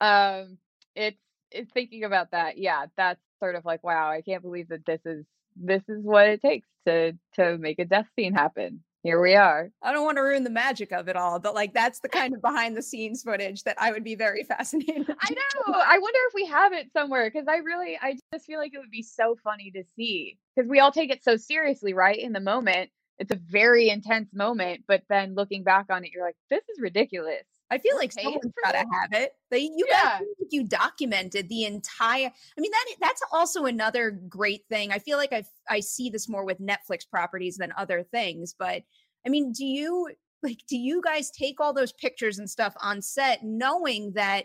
Um, 0.00 0.58
it's 0.94 1.18
it's 1.50 1.72
thinking 1.72 2.04
about 2.04 2.32
that. 2.32 2.58
Yeah, 2.58 2.86
that's 2.96 3.20
sort 3.40 3.54
of 3.54 3.64
like, 3.64 3.84
wow, 3.84 4.10
I 4.10 4.22
can't 4.22 4.42
believe 4.42 4.68
that 4.68 4.86
this 4.86 5.00
is 5.04 5.24
this 5.56 5.82
is 5.88 6.02
what 6.02 6.28
it 6.28 6.42
takes 6.42 6.68
to 6.86 7.12
to 7.34 7.58
make 7.58 7.78
a 7.78 7.84
death 7.84 8.06
scene 8.16 8.34
happen. 8.34 8.82
Here 9.02 9.20
we 9.20 9.36
are. 9.36 9.70
I 9.82 9.92
don't 9.92 10.04
want 10.04 10.16
to 10.16 10.22
ruin 10.22 10.42
the 10.42 10.50
magic 10.50 10.90
of 10.90 11.06
it 11.06 11.14
all, 11.14 11.38
but 11.38 11.54
like 11.54 11.72
that's 11.72 12.00
the 12.00 12.08
kind 12.08 12.34
of 12.34 12.42
behind 12.42 12.76
the 12.76 12.82
scenes 12.82 13.22
footage 13.22 13.62
that 13.62 13.80
I 13.80 13.92
would 13.92 14.02
be 14.02 14.16
very 14.16 14.42
fascinated. 14.48 15.06
I 15.20 15.30
know. 15.30 15.74
I 15.74 15.98
wonder 15.98 16.18
if 16.28 16.34
we 16.34 16.46
have 16.46 16.72
it 16.72 16.90
somewhere 16.92 17.30
because 17.30 17.46
I 17.48 17.58
really, 17.58 17.96
I 18.02 18.18
just 18.32 18.46
feel 18.46 18.58
like 18.58 18.74
it 18.74 18.78
would 18.78 18.90
be 18.90 19.04
so 19.04 19.36
funny 19.44 19.70
to 19.76 19.84
see 19.94 20.38
because 20.54 20.68
we 20.68 20.80
all 20.80 20.90
take 20.90 21.10
it 21.10 21.22
so 21.22 21.36
seriously, 21.36 21.94
right? 21.94 22.18
In 22.18 22.32
the 22.32 22.40
moment, 22.40 22.90
it's 23.18 23.30
a 23.30 23.40
very 23.48 23.88
intense 23.90 24.34
moment, 24.34 24.82
but 24.88 25.02
then 25.08 25.36
looking 25.36 25.62
back 25.62 25.86
on 25.88 26.04
it, 26.04 26.10
you're 26.12 26.24
like, 26.24 26.36
this 26.50 26.64
is 26.68 26.80
ridiculous. 26.80 27.44
I 27.70 27.78
feel 27.78 27.96
like 27.96 28.12
someone's 28.12 28.52
got 28.62 28.72
to 28.72 28.78
have 28.78 29.12
it. 29.12 29.32
They, 29.50 29.60
you 29.60 29.86
Yeah. 29.88 30.18
guys, 30.20 30.22
you 30.50 30.64
documented 30.64 31.48
the 31.48 31.64
entire. 31.64 32.30
I 32.56 32.60
mean, 32.60 32.70
that 32.70 32.86
that's 33.00 33.22
also 33.32 33.64
another 33.64 34.10
great 34.10 34.64
thing. 34.68 34.92
I 34.92 34.98
feel 34.98 35.18
like 35.18 35.32
I 35.32 35.44
I 35.68 35.80
see 35.80 36.08
this 36.10 36.28
more 36.28 36.44
with 36.44 36.60
Netflix 36.60 37.08
properties 37.08 37.56
than 37.56 37.72
other 37.76 38.02
things. 38.04 38.54
But 38.58 38.82
I 39.26 39.28
mean, 39.30 39.52
do 39.52 39.64
you 39.64 40.10
like? 40.42 40.58
Do 40.68 40.76
you 40.76 41.02
guys 41.02 41.30
take 41.30 41.60
all 41.60 41.72
those 41.72 41.92
pictures 41.92 42.38
and 42.38 42.48
stuff 42.48 42.74
on 42.80 43.02
set, 43.02 43.42
knowing 43.42 44.12
that 44.12 44.44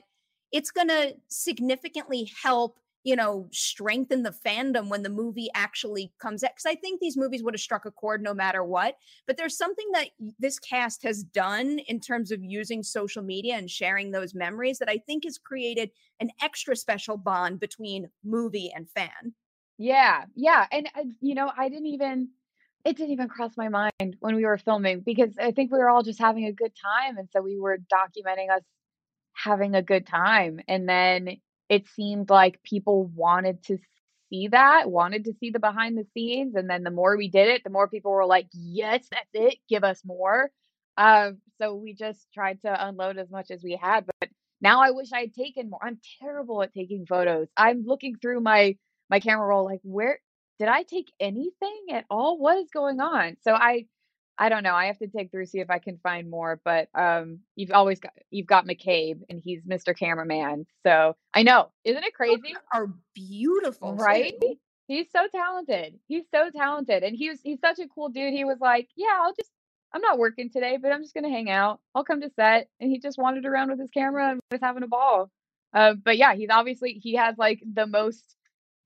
it's 0.52 0.72
going 0.72 0.88
to 0.88 1.16
significantly 1.28 2.32
help? 2.42 2.80
You 3.04 3.16
know, 3.16 3.48
strengthen 3.52 4.24
the 4.24 4.36
fandom 4.46 4.90
when 4.90 5.04
the 5.04 5.10
movie 5.10 5.50
actually 5.56 6.12
comes 6.22 6.44
out. 6.44 6.52
Because 6.56 6.66
I 6.66 6.76
think 6.76 7.00
these 7.00 7.18
movies 7.18 7.44
would 7.44 7.54
have 7.54 7.62
struck 7.62 7.86
a 7.86 7.92
chord 7.92 8.22
no 8.22 8.34
matter 8.34 8.64
what 8.64 8.96
but 9.28 9.38
there's 9.38 9.58
something 9.58 9.88
that 9.94 10.10
this 10.40 10.60
cast 10.60 11.04
has 11.04 11.24
done 11.24 11.80
in 11.88 12.00
terms 12.00 12.32
of 12.32 12.44
using 12.44 12.84
social 12.84 13.24
media 13.24 13.56
and 13.56 13.70
sharing 13.70 14.12
those 14.12 14.34
memories 14.34 14.80
that 14.80 14.90
I 14.90 14.98
think 14.98 15.24
has 15.26 15.38
created 15.38 15.92
an 16.20 16.30
extra 16.42 16.76
special 16.76 17.18
bond 17.18 17.60
between 17.60 18.10
movie 18.24 18.72
and 18.76 18.90
fan. 18.90 19.34
Yeah, 19.78 20.26
yeah. 20.36 20.68
And, 20.72 20.90
uh, 20.96 21.04
you 21.22 21.36
know, 21.36 21.52
I 21.58 21.70
didn't 21.70 21.88
even, 21.88 22.30
it 22.86 22.98
didn't 22.98 23.12
even 23.12 23.28
cross 23.30 23.52
my 23.58 23.70
mind 23.70 24.18
when 24.20 24.36
we 24.36 24.46
were 24.46 24.58
filming 24.58 25.02
because 25.02 25.36
I 25.40 25.52
think 25.52 25.72
we 25.72 25.80
were 25.80 25.90
all 25.90 26.04
just 26.04 26.20
having 26.20 26.46
a 26.46 26.54
good 26.54 26.74
time. 26.76 27.18
And 27.18 27.30
so 27.32 27.42
we 27.42 27.60
were 27.60 27.78
documenting 27.78 28.56
us 28.56 28.64
having 29.34 29.76
a 29.76 29.82
good 29.82 30.06
time. 30.08 30.62
And 30.68 30.88
then 30.88 31.38
it 31.72 31.88
seemed 31.88 32.30
like 32.30 32.62
people 32.64 33.06
wanted 33.16 33.64
to 33.64 33.78
see 34.30 34.50
that, 34.50 34.92
wanted 34.92 35.24
to 35.24 35.34
see 35.40 35.52
the 35.52 35.60
behind 35.60 35.98
the 35.98 36.06
scenes. 36.14 36.54
And 36.56 36.70
then 36.70 36.84
the 36.84 36.92
more 36.92 37.16
we 37.16 37.30
did 37.30 37.48
it, 37.48 37.64
the 37.64 37.70
more 37.70 37.88
people 37.88 38.12
were 38.12 38.26
like, 38.26 38.48
yes, 38.52 39.08
that's 39.10 39.30
it. 39.34 39.56
Give 39.70 39.86
us 39.86 40.02
more. 40.04 40.52
Um, 40.98 41.38
so 41.58 41.74
we 41.76 41.94
just 41.94 42.28
tried 42.34 42.60
to 42.64 42.88
unload 42.88 43.18
as 43.18 43.32
much 43.32 43.52
as 43.52 43.64
we 43.64 43.80
had. 43.82 44.06
But 44.20 44.30
now 44.60 44.82
I 44.82 44.92
wish 44.92 45.14
I 45.14 45.22
had 45.22 45.34
taken 45.34 45.70
more. 45.70 45.80
I'm 45.82 45.98
terrible 46.22 46.62
at 46.62 46.74
taking 46.74 47.06
photos. 47.06 47.48
I'm 47.56 47.86
looking 47.86 48.18
through 48.18 48.42
my 48.42 48.76
my 49.10 49.22
camera 49.22 49.48
roll 49.48 49.64
like 49.64 49.80
where 49.84 50.20
did 50.60 50.68
I 50.68 50.84
take 50.84 51.10
anything 51.22 51.86
at 51.94 52.04
all? 52.10 52.38
What 52.38 52.58
is 52.58 52.70
going 52.74 53.00
on? 53.00 53.38
So 53.44 53.54
I 53.54 53.86
I 54.42 54.50
don't 54.50 54.64
know. 54.64 54.74
I 54.74 54.88
have 54.88 54.98
to 54.98 55.08
dig 55.08 55.30
through 55.30 55.46
see 55.46 55.60
if 55.60 55.70
I 55.70 55.78
can 55.78 56.00
find 56.02 56.28
more. 56.28 56.60
But 56.66 56.90
um, 56.96 57.42
you've 57.56 57.72
always 57.72 58.00
got 58.00 58.14
you've 58.32 58.48
got 58.48 58.66
McCabe 58.66 59.22
and 59.30 59.40
he's 59.40 59.62
Mr. 59.62 59.96
Cameraman. 59.96 60.66
So 60.84 61.16
I 61.32 61.44
know, 61.44 61.70
isn't 61.86 62.04
it 62.04 62.16
crazy? 62.16 62.56
Are 62.74 62.90
beautiful, 63.14 63.96
too. 63.96 64.04
Right? 64.04 64.34
He's 64.88 65.12
so 65.12 65.28
talented. 65.32 66.00
He's 66.08 66.24
so 66.34 66.50
talented, 66.50 67.04
and 67.04 67.16
he 67.16 67.30
was 67.30 67.40
he's 67.44 67.60
such 67.60 67.78
a 67.78 67.88
cool 67.88 68.10
dude. 68.10 68.34
He 68.34 68.44
was 68.44 68.58
like, 68.60 68.90
"Yeah, 68.96 69.20
I'll 69.22 69.36
just 69.36 69.52
I'm 69.94 70.02
not 70.02 70.18
working 70.18 70.50
today, 70.50 70.80
but 70.82 70.92
I'm 70.92 71.04
just 71.04 71.14
gonna 71.14 71.30
hang 71.30 71.52
out. 71.52 71.80
I'll 71.94 72.04
come 72.04 72.22
to 72.22 72.32
set. 72.36 72.68
And 72.80 72.90
he 72.90 73.00
just 73.00 73.20
wandered 73.20 73.46
around 73.46 73.70
with 73.70 73.80
his 73.80 73.92
camera 73.92 74.32
and 74.32 74.40
was 74.52 74.62
having 74.62 74.84
a 74.84 74.88
ball. 74.88 75.30
Uh, 75.72 75.94
but 75.94 76.18
yeah, 76.18 76.34
he's 76.34 76.50
obviously 76.50 76.94
he 76.94 77.16
has 77.16 77.38
like 77.38 77.62
the 77.72 77.86
most 77.86 78.36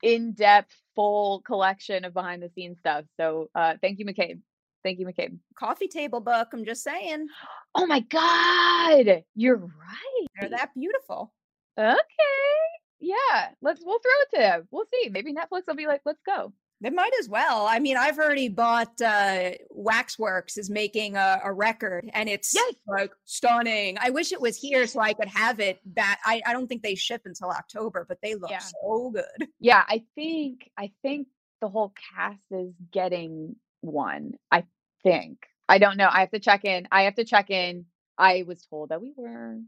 in-depth, 0.03 0.75
full 0.95 1.41
collection 1.41 2.03
of 2.03 2.13
behind 2.13 2.43
the 2.43 2.49
scenes 2.49 2.77
stuff. 2.79 3.05
So 3.17 3.49
uh, 3.55 3.75
thank 3.81 3.99
you, 3.99 4.05
McCabe. 4.05 4.41
Thank 4.85 4.99
you, 4.99 5.07
McCabe. 5.07 5.39
Coffee 5.57 5.87
table 5.87 6.19
book. 6.19 6.49
I'm 6.53 6.63
just 6.63 6.83
saying. 6.83 7.27
Oh 7.73 7.87
my 7.87 8.01
God, 8.01 9.23
you're 9.33 9.57
right. 9.57 10.27
They're 10.39 10.51
that 10.51 10.69
beautiful. 10.75 11.33
Okay. 11.77 11.97
Yeah, 12.99 13.49
let's 13.63 13.81
we'll 13.83 13.97
throw 13.99 14.11
it 14.21 14.35
to 14.37 14.47
him. 14.57 14.67
We'll 14.69 14.85
see. 14.93 15.09
Maybe 15.09 15.33
Netflix 15.33 15.63
will 15.67 15.75
be 15.75 15.87
like, 15.87 16.01
let's 16.05 16.21
go. 16.23 16.53
They 16.81 16.91
might 16.91 17.13
as 17.19 17.27
well. 17.27 17.65
I 17.65 17.79
mean, 17.79 17.97
I've 17.97 18.19
already 18.19 18.47
bought 18.47 19.01
uh 19.01 19.51
Waxworks 19.71 20.55
is 20.57 20.69
making 20.69 21.15
a, 21.15 21.41
a 21.43 21.51
record 21.51 22.07
and 22.13 22.29
it's 22.29 22.53
Yes. 22.53 22.75
like 22.87 23.11
stunning. 23.25 23.97
I 23.99 24.11
wish 24.11 24.31
it 24.31 24.39
was 24.39 24.55
here 24.55 24.85
so 24.85 24.99
I 24.99 25.13
could 25.13 25.27
have 25.29 25.59
it 25.59 25.79
that 25.95 26.19
I, 26.25 26.41
I 26.45 26.53
don't 26.53 26.67
think 26.67 26.83
they 26.83 26.93
ship 26.95 27.23
until 27.25 27.49
October, 27.49 28.05
but 28.07 28.19
they 28.21 28.35
look 28.35 28.51
Yeah. 28.51 28.59
so 28.59 29.09
good. 29.09 29.47
Yeah, 29.59 29.83
I 29.87 30.03
think 30.13 30.69
I 30.77 30.91
think 31.01 31.27
the 31.59 31.69
whole 31.69 31.93
cast 32.15 32.39
is 32.51 32.71
getting 32.91 33.55
one. 33.81 34.33
I 34.51 34.63
think. 35.05 35.39
I 35.69 35.77
don't 35.77 35.97
know. 35.97 36.09
I 36.11 36.19
have 36.19 36.31
to 36.31 36.39
check 36.39 36.65
in. 36.65 36.87
I 36.91 37.03
have 37.03 37.15
to 37.15 37.23
check 37.23 37.49
in. 37.49 37.85
I 38.17 38.43
was 38.47 38.65
told 38.65 38.89
that 38.89 39.01
we 39.01 39.13
were, 39.15 39.59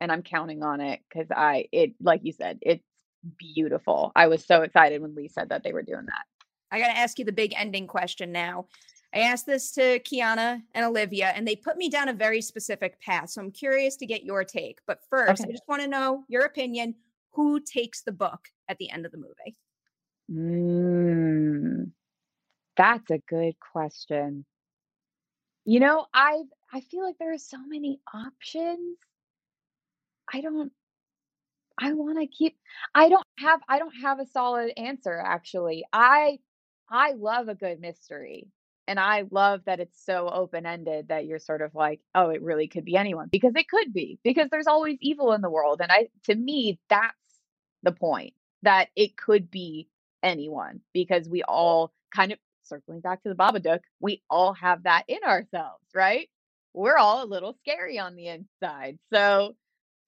and 0.00 0.12
I'm 0.12 0.22
counting 0.22 0.62
on 0.62 0.80
it 0.80 1.00
because 1.08 1.28
I 1.30 1.66
it 1.72 1.94
like 2.00 2.20
you 2.24 2.32
said, 2.32 2.58
it's 2.62 2.84
beautiful. 3.38 4.12
I 4.14 4.26
was 4.28 4.44
so 4.44 4.62
excited 4.62 5.02
when 5.02 5.14
Leigh 5.14 5.28
said 5.28 5.48
that 5.50 5.62
they 5.62 5.72
were 5.72 5.82
doing 5.82 6.06
that. 6.06 6.24
I 6.70 6.80
got 6.80 6.88
to 6.88 6.98
ask 6.98 7.18
you 7.18 7.24
the 7.24 7.32
big 7.32 7.54
ending 7.56 7.86
question 7.86 8.30
now. 8.30 8.66
I 9.14 9.20
asked 9.20 9.46
this 9.46 9.72
to 9.72 10.00
Kiana 10.00 10.62
and 10.74 10.84
Olivia, 10.84 11.32
and 11.34 11.48
they 11.48 11.56
put 11.56 11.78
me 11.78 11.88
down 11.88 12.08
a 12.08 12.12
very 12.12 12.42
specific 12.42 13.00
path. 13.00 13.30
So 13.30 13.40
I'm 13.40 13.50
curious 13.50 13.96
to 13.96 14.06
get 14.06 14.22
your 14.22 14.44
take. 14.44 14.80
But 14.86 15.00
first, 15.08 15.42
I 15.42 15.50
just 15.50 15.62
want 15.66 15.80
to 15.80 15.88
know 15.88 16.24
your 16.28 16.42
opinion. 16.44 16.94
Who 17.32 17.60
takes 17.60 18.02
the 18.02 18.12
book 18.12 18.48
at 18.68 18.76
the 18.78 18.90
end 18.90 19.06
of 19.06 19.12
the 19.12 19.18
movie? 19.18 19.56
Mm, 20.30 21.90
that's 22.76 23.10
a 23.10 23.18
good 23.28 23.54
question. 23.72 24.44
You 25.68 25.80
know, 25.80 26.06
I 26.14 26.44
I 26.72 26.80
feel 26.80 27.04
like 27.04 27.18
there 27.18 27.34
are 27.34 27.36
so 27.38 27.58
many 27.58 28.00
options. 28.14 28.96
I 30.32 30.40
don't 30.40 30.72
I 31.80 31.92
want 31.92 32.18
to 32.18 32.26
keep 32.26 32.56
I 32.94 33.08
don't 33.08 33.26
have 33.38 33.60
I 33.68 33.78
don't 33.78 33.94
have 34.02 34.18
a 34.20 34.26
solid 34.26 34.72
answer 34.76 35.18
actually. 35.24 35.84
I 35.92 36.38
I 36.90 37.12
love 37.12 37.48
a 37.48 37.54
good 37.54 37.80
mystery. 37.80 38.48
And 38.86 38.98
I 38.98 39.24
love 39.30 39.60
that 39.66 39.80
it's 39.80 40.02
so 40.02 40.30
open-ended 40.30 41.08
that 41.08 41.26
you're 41.26 41.38
sort 41.38 41.60
of 41.60 41.74
like, 41.74 42.00
oh, 42.14 42.30
it 42.30 42.40
really 42.40 42.68
could 42.68 42.86
be 42.86 42.96
anyone 42.96 43.28
because 43.30 43.52
it 43.54 43.68
could 43.68 43.92
be 43.92 44.18
because 44.24 44.48
there's 44.50 44.66
always 44.66 44.96
evil 45.02 45.34
in 45.34 45.42
the 45.42 45.50
world. 45.50 45.80
And 45.82 45.92
I 45.92 46.08
to 46.24 46.34
me 46.34 46.78
that's 46.88 47.14
the 47.82 47.92
point 47.92 48.32
that 48.62 48.88
it 48.96 49.16
could 49.16 49.50
be 49.50 49.88
anyone 50.22 50.80
because 50.94 51.28
we 51.28 51.42
all 51.42 51.92
kind 52.14 52.32
of 52.32 52.38
circling 52.68 53.00
back 53.00 53.22
to 53.22 53.28
the 53.28 53.34
Babadook, 53.34 53.80
we 54.00 54.22
all 54.30 54.54
have 54.54 54.84
that 54.84 55.04
in 55.08 55.18
ourselves, 55.26 55.84
right? 55.94 56.28
We're 56.74 56.96
all 56.96 57.24
a 57.24 57.26
little 57.26 57.56
scary 57.60 57.98
on 57.98 58.14
the 58.14 58.28
inside. 58.28 58.98
So 59.12 59.54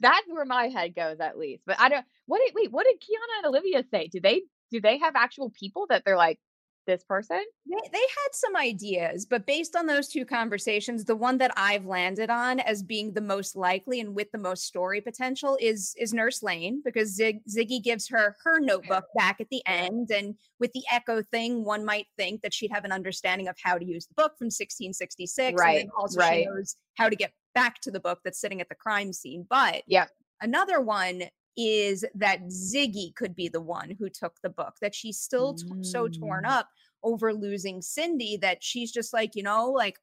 that's 0.00 0.26
where 0.28 0.44
my 0.44 0.68
head 0.68 0.94
goes 0.94 1.20
at 1.20 1.38
least. 1.38 1.62
But 1.66 1.80
I 1.80 1.88
don't 1.88 2.04
what 2.26 2.40
did 2.44 2.54
wait, 2.54 2.70
what 2.72 2.86
did 2.86 2.96
Kiana 2.96 3.38
and 3.38 3.46
Olivia 3.46 3.84
say? 3.90 4.08
Do 4.08 4.20
they 4.20 4.42
do 4.70 4.80
they 4.80 4.98
have 4.98 5.16
actual 5.16 5.50
people 5.50 5.86
that 5.90 6.04
they're 6.04 6.16
like 6.16 6.38
this 6.86 7.04
person? 7.04 7.42
They, 7.66 7.90
they 7.92 7.98
had 7.98 8.28
some 8.32 8.56
ideas, 8.56 9.26
but 9.26 9.46
based 9.46 9.76
on 9.76 9.86
those 9.86 10.08
two 10.08 10.24
conversations, 10.24 11.04
the 11.04 11.16
one 11.16 11.38
that 11.38 11.52
I've 11.56 11.86
landed 11.86 12.30
on 12.30 12.60
as 12.60 12.82
being 12.82 13.12
the 13.12 13.20
most 13.20 13.56
likely 13.56 14.00
and 14.00 14.14
with 14.14 14.30
the 14.32 14.38
most 14.38 14.64
story 14.64 15.00
potential 15.00 15.56
is 15.60 15.94
is 15.98 16.12
Nurse 16.12 16.42
Lane 16.42 16.82
because 16.84 17.14
Zig, 17.14 17.40
Ziggy 17.46 17.82
gives 17.82 18.08
her 18.08 18.36
her 18.44 18.60
notebook 18.60 19.04
back 19.16 19.40
at 19.40 19.48
the 19.50 19.62
end, 19.66 20.10
and 20.10 20.34
with 20.58 20.72
the 20.72 20.82
Echo 20.92 21.22
thing, 21.22 21.64
one 21.64 21.84
might 21.84 22.06
think 22.16 22.42
that 22.42 22.54
she'd 22.54 22.72
have 22.72 22.84
an 22.84 22.92
understanding 22.92 23.48
of 23.48 23.56
how 23.62 23.78
to 23.78 23.84
use 23.84 24.06
the 24.06 24.14
book 24.14 24.32
from 24.38 24.46
1666, 24.46 25.48
and 25.48 25.58
Right, 25.58 25.88
also 25.96 26.20
she 26.20 26.44
knows 26.46 26.76
how 26.96 27.08
to 27.08 27.16
get 27.16 27.32
back 27.54 27.80
to 27.82 27.90
the 27.90 28.00
book 28.00 28.20
that's 28.24 28.40
sitting 28.40 28.60
at 28.60 28.68
the 28.68 28.74
crime 28.74 29.12
scene. 29.12 29.46
But 29.48 29.82
Yeah. 29.86 30.06
another 30.40 30.80
one 30.80 31.24
is 31.56 32.04
that 32.14 32.42
Ziggy 32.48 33.14
could 33.14 33.34
be 33.34 33.48
the 33.48 33.60
one 33.60 33.96
who 33.98 34.08
took 34.08 34.40
the 34.42 34.48
book, 34.50 34.74
that 34.80 34.94
she's 34.94 35.18
still 35.18 35.54
t- 35.54 35.66
so 35.82 36.08
torn 36.08 36.44
Mm. 36.44 36.50
up 36.50 36.68
over 37.02 37.32
losing 37.34 37.82
Cindy 37.82 38.36
that 38.38 38.62
she's 38.62 38.92
just 38.92 39.12
like, 39.12 39.34
you 39.34 39.42
know, 39.42 39.70
like, 39.70 39.98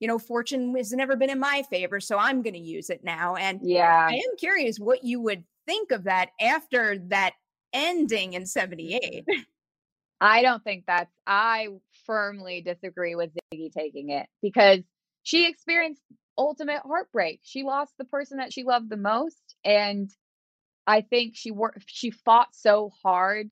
you 0.00 0.08
know, 0.08 0.18
fortune 0.18 0.74
has 0.76 0.92
never 0.92 1.16
been 1.16 1.30
in 1.30 1.38
my 1.40 1.62
favor, 1.70 2.00
so 2.00 2.18
I'm 2.18 2.42
going 2.42 2.54
to 2.54 2.60
use 2.60 2.90
it 2.90 3.02
now. 3.04 3.34
And 3.36 3.60
Yeah. 3.62 4.06
I 4.10 4.14
am 4.14 4.36
curious 4.38 4.78
what 4.78 5.04
you 5.04 5.20
would 5.20 5.44
think 5.66 5.90
of 5.90 6.04
that 6.04 6.30
after 6.40 6.98
that 7.08 7.32
ending 7.72 8.34
in 8.34 8.46
78. 8.46 9.24
I 10.20 10.42
don't 10.42 10.62
think 10.64 10.84
that's 10.86 11.12
I 11.26 11.68
firmly 12.06 12.62
disagree 12.62 13.14
with 13.14 13.30
Ziggy 13.52 13.70
taking 13.72 14.10
it 14.10 14.26
because 14.40 14.80
she 15.24 15.46
experienced 15.46 16.02
ultimate 16.38 16.82
heartbreak. 16.82 17.40
She 17.42 17.62
lost 17.64 17.94
the 17.98 18.04
person 18.04 18.38
that 18.38 18.52
she 18.52 18.64
loved 18.64 18.88
the 18.88 18.96
most 18.96 19.56
and 19.64 20.10
I 20.86 21.00
think 21.02 21.34
she 21.36 21.50
worked 21.50 21.84
she 21.86 22.10
fought 22.10 22.54
so 22.54 22.90
hard 23.02 23.50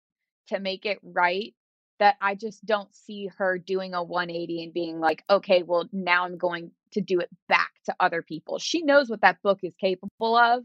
to 0.49 0.61
make 0.61 0.87
it 0.87 0.99
right 1.03 1.55
that 1.99 2.17
I 2.21 2.35
just 2.35 2.65
don't 2.65 2.93
see 2.95 3.31
her 3.39 3.59
doing 3.59 3.95
a 3.95 4.03
180 4.03 4.65
and 4.65 4.75
being 4.75 5.01
like, 5.01 5.25
okay, 5.31 5.63
well 5.63 5.89
now 5.93 6.25
I'm 6.25 6.39
going 6.39 6.71
to 6.93 7.01
do 7.01 7.21
it 7.21 7.31
back 7.49 7.71
to 7.87 7.95
other 8.01 8.23
people. 8.23 8.59
She 8.59 8.83
knows 8.83 9.09
what 9.09 9.23
that 9.23 9.43
book 9.43 9.61
is 9.63 9.75
capable 9.81 10.37
of. 10.37 10.65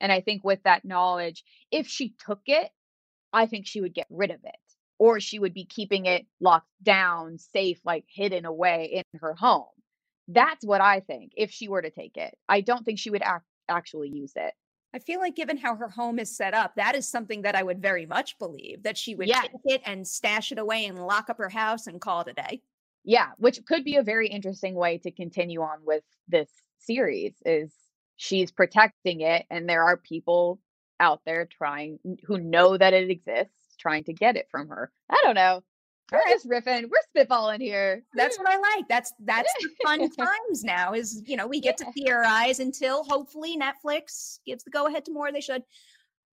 And 0.00 0.12
I 0.12 0.20
think 0.20 0.44
with 0.44 0.62
that 0.64 0.84
knowledge, 0.84 1.44
if 1.70 1.88
she 1.88 2.14
took 2.24 2.40
it, 2.46 2.70
I 3.32 3.46
think 3.46 3.66
she 3.66 3.80
would 3.80 3.94
get 3.94 4.06
rid 4.10 4.30
of 4.30 4.40
it. 4.44 4.56
Or 4.98 5.20
she 5.20 5.38
would 5.38 5.54
be 5.54 5.64
keeping 5.64 6.06
it 6.06 6.26
locked 6.40 6.70
down, 6.82 7.38
safe, 7.38 7.80
like 7.84 8.04
hidden 8.08 8.44
away 8.44 9.02
in 9.12 9.20
her 9.20 9.34
home. 9.34 9.66
That's 10.26 10.64
what 10.64 10.80
I 10.80 11.00
think 11.00 11.32
if 11.36 11.50
she 11.50 11.68
were 11.68 11.82
to 11.82 11.90
take 11.90 12.16
it. 12.16 12.36
I 12.48 12.60
don't 12.60 12.84
think 12.84 12.98
she 12.98 13.10
would 13.10 13.22
act, 13.22 13.44
actually 13.68 14.08
use 14.08 14.32
it. 14.36 14.54
I 14.94 14.98
feel 14.98 15.20
like, 15.20 15.36
given 15.36 15.58
how 15.58 15.76
her 15.76 15.88
home 15.88 16.18
is 16.18 16.34
set 16.34 16.54
up, 16.54 16.74
that 16.76 16.94
is 16.94 17.06
something 17.06 17.42
that 17.42 17.54
I 17.54 17.62
would 17.62 17.82
very 17.82 18.06
much 18.06 18.38
believe 18.38 18.82
that 18.84 18.96
she 18.96 19.14
would 19.14 19.32
Yes. 19.32 19.48
take 19.52 19.60
it 19.64 19.82
and 19.84 20.06
stash 20.08 20.50
it 20.50 20.58
away 20.58 20.86
and 20.86 21.06
lock 21.06 21.28
up 21.28 21.38
her 21.38 21.50
house 21.50 21.86
and 21.86 22.00
call 22.00 22.22
it 22.22 22.28
a 22.28 22.32
day. 22.32 22.62
Yeah, 23.04 23.32
which 23.38 23.64
could 23.64 23.84
be 23.84 23.96
a 23.96 24.02
very 24.02 24.28
interesting 24.28 24.74
way 24.74 24.98
to 24.98 25.10
continue 25.10 25.62
on 25.62 25.84
with 25.84 26.04
this 26.26 26.50
series 26.78 27.40
is 27.44 27.74
she's 28.16 28.50
protecting 28.50 29.20
it 29.20 29.46
and 29.50 29.68
there 29.68 29.84
are 29.84 29.96
people 29.96 30.60
out 31.00 31.22
there 31.24 31.46
trying 31.46 31.98
who 32.26 32.38
know 32.38 32.76
that 32.76 32.92
it 32.92 33.10
exists 33.10 33.76
trying 33.78 34.04
to 34.04 34.12
get 34.12 34.36
it 34.36 34.48
from 34.50 34.68
her. 34.68 34.92
I 35.08 35.20
don't 35.24 35.34
know. 35.36 35.62
We're 36.10 36.20
just 36.28 36.48
riffing. 36.48 36.88
We're 36.88 37.24
spitballing 37.24 37.60
here. 37.60 38.02
That's 38.14 38.38
what 38.38 38.48
I 38.48 38.56
like. 38.56 38.88
That's 38.88 39.12
that's 39.20 39.52
the 39.60 39.68
fun 39.84 40.10
times 40.16 40.64
now. 40.64 40.94
Is 40.94 41.22
you 41.26 41.36
know 41.36 41.46
we 41.46 41.60
get 41.60 41.76
to 41.78 41.92
theorize 41.92 42.60
until 42.60 43.04
hopefully 43.04 43.58
Netflix 43.58 44.38
gives 44.46 44.64
the 44.64 44.70
go 44.70 44.86
ahead 44.86 45.04
to 45.06 45.12
more. 45.12 45.30
They 45.32 45.40
should. 45.40 45.62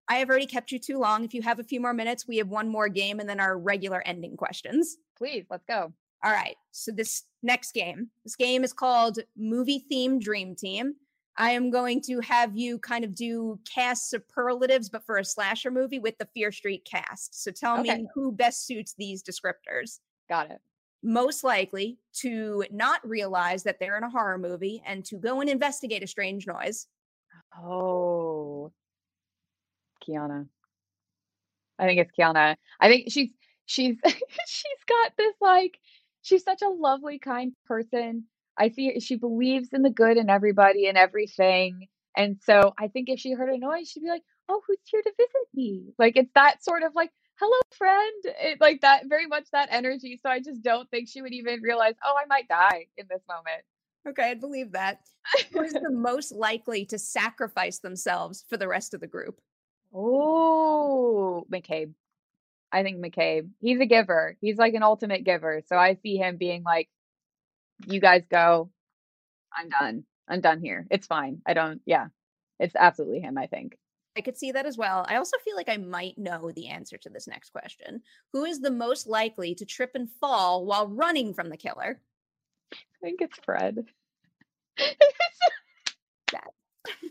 I 0.09 0.15
have 0.15 0.29
already 0.29 0.45
kept 0.45 0.71
you 0.71 0.79
too 0.79 0.99
long. 0.99 1.23
If 1.23 1.33
you 1.33 1.41
have 1.43 1.59
a 1.59 1.63
few 1.63 1.79
more 1.79 1.93
minutes, 1.93 2.27
we 2.27 2.37
have 2.37 2.49
one 2.49 2.67
more 2.67 2.89
game 2.89 3.19
and 3.19 3.29
then 3.29 3.39
our 3.39 3.57
regular 3.57 4.01
ending 4.05 4.35
questions. 4.35 4.97
Please, 5.17 5.45
let's 5.49 5.63
go. 5.65 5.93
All 6.23 6.31
right. 6.31 6.55
So 6.71 6.91
this 6.91 7.23
next 7.41 7.73
game, 7.73 8.09
this 8.25 8.35
game 8.35 8.63
is 8.63 8.73
called 8.73 9.19
Movie 9.37 9.85
Theme 9.89 10.19
Dream 10.19 10.55
Team. 10.55 10.95
I 11.37 11.51
am 11.51 11.71
going 11.71 12.01
to 12.01 12.19
have 12.19 12.55
you 12.55 12.77
kind 12.79 13.03
of 13.03 13.15
do 13.15 13.59
cast 13.71 14.09
superlatives, 14.09 14.89
but 14.89 15.05
for 15.05 15.17
a 15.17 15.25
slasher 15.25 15.71
movie 15.71 15.99
with 15.99 16.17
the 16.19 16.27
Fear 16.33 16.51
Street 16.51 16.85
cast. 16.85 17.41
So 17.43 17.51
tell 17.51 17.79
Okay. 17.79 17.97
me 17.99 18.07
who 18.13 18.31
best 18.31 18.65
suits 18.67 18.93
these 18.97 19.23
descriptors. 19.23 19.99
Got 20.29 20.51
it. 20.51 20.61
Most 21.01 21.43
likely 21.43 21.97
to 22.21 22.63
not 22.71 23.05
realize 23.07 23.63
that 23.63 23.79
they're 23.79 23.97
in 23.97 24.03
a 24.03 24.09
horror 24.09 24.37
movie 24.37 24.81
and 24.85 25.03
to 25.05 25.17
go 25.17 25.41
and 25.41 25.49
investigate 25.49 26.03
a 26.03 26.07
strange 26.07 26.45
noise. 26.47 26.87
Oh, 27.57 28.71
Kiana. 30.07 30.47
I 31.79 31.85
think 31.87 31.99
it's 31.99 32.11
Kiana. 32.17 32.55
I 32.79 32.87
think 32.87 33.11
she's 33.11 33.31
she's 33.65 33.97
she's 34.05 34.83
got 34.87 35.13
this 35.17 35.33
like 35.41 35.79
she's 36.21 36.43
such 36.43 36.61
a 36.61 36.69
lovely, 36.69 37.19
kind 37.19 37.53
person. 37.65 38.25
I 38.57 38.69
see 38.69 38.99
she 38.99 39.15
believes 39.15 39.69
in 39.73 39.81
the 39.81 39.89
good 39.89 40.17
in 40.17 40.29
everybody 40.29 40.87
and 40.87 40.97
everything. 40.97 41.87
And 42.15 42.37
so 42.43 42.73
I 42.77 42.87
think 42.87 43.09
if 43.09 43.19
she 43.19 43.33
heard 43.33 43.49
a 43.49 43.57
noise, 43.57 43.89
she'd 43.89 44.03
be 44.03 44.09
like, 44.09 44.23
"Oh, 44.49 44.61
who's 44.67 44.77
here 44.85 45.01
to 45.01 45.11
visit 45.17 45.47
me?" 45.53 45.93
Like 45.97 46.15
it's 46.15 46.31
that 46.35 46.63
sort 46.63 46.83
of 46.83 46.93
like, 46.95 47.11
"Hello, 47.39 47.59
friend." 47.75 48.23
It, 48.25 48.61
like 48.61 48.81
that, 48.81 49.07
very 49.07 49.25
much 49.27 49.47
that 49.51 49.69
energy. 49.71 50.19
So 50.21 50.29
I 50.29 50.39
just 50.39 50.61
don't 50.61 50.89
think 50.91 51.09
she 51.09 51.21
would 51.21 51.33
even 51.33 51.61
realize, 51.61 51.95
"Oh, 52.03 52.15
I 52.17 52.25
might 52.27 52.47
die 52.47 52.87
in 52.97 53.07
this 53.09 53.23
moment." 53.27 53.63
Okay, 54.07 54.31
I'd 54.31 54.41
believe 54.41 54.73
that. 54.73 54.99
Who 55.53 55.61
is 55.61 55.73
the 55.73 55.89
most 55.89 56.33
likely 56.33 56.85
to 56.87 56.99
sacrifice 56.99 57.79
themselves 57.79 58.45
for 58.49 58.57
the 58.57 58.67
rest 58.67 58.93
of 58.93 58.99
the 58.99 59.07
group? 59.07 59.39
Oh, 59.93 61.45
McCabe. 61.51 61.93
I 62.71 62.83
think 62.83 63.03
McCabe. 63.03 63.49
He's 63.59 63.79
a 63.79 63.85
giver. 63.85 64.35
He's 64.41 64.57
like 64.57 64.73
an 64.73 64.83
ultimate 64.83 65.23
giver. 65.23 65.61
So 65.67 65.77
I 65.77 65.95
see 66.03 66.17
him 66.17 66.37
being 66.37 66.63
like, 66.63 66.89
you 67.85 67.99
guys 67.99 68.23
go. 68.29 68.69
I'm 69.55 69.69
done. 69.69 70.03
I'm 70.27 70.41
done 70.41 70.61
here. 70.61 70.87
It's 70.89 71.07
fine. 71.07 71.41
I 71.45 71.53
don't. 71.53 71.81
Yeah, 71.85 72.07
it's 72.59 72.75
absolutely 72.75 73.19
him. 73.19 73.37
I 73.37 73.47
think. 73.47 73.77
I 74.15 74.21
could 74.21 74.37
see 74.37 74.51
that 74.51 74.67
as 74.67 74.77
well. 74.77 75.05
I 75.07 75.15
also 75.15 75.37
feel 75.43 75.55
like 75.55 75.69
I 75.69 75.77
might 75.77 76.17
know 76.19 76.51
the 76.51 76.69
answer 76.69 76.97
to 76.99 77.09
this 77.09 77.27
next 77.27 77.49
question. 77.49 78.01
Who 78.31 78.45
is 78.45 78.59
the 78.59 78.69
most 78.69 79.07
likely 79.07 79.55
to 79.55 79.65
trip 79.65 79.91
and 79.95 80.07
fall 80.21 80.65
while 80.65 80.87
running 80.87 81.33
from 81.33 81.49
the 81.49 81.57
killer? 81.57 81.99
I 82.71 82.77
think 83.01 83.21
it's 83.21 83.39
Fred. 83.43 83.85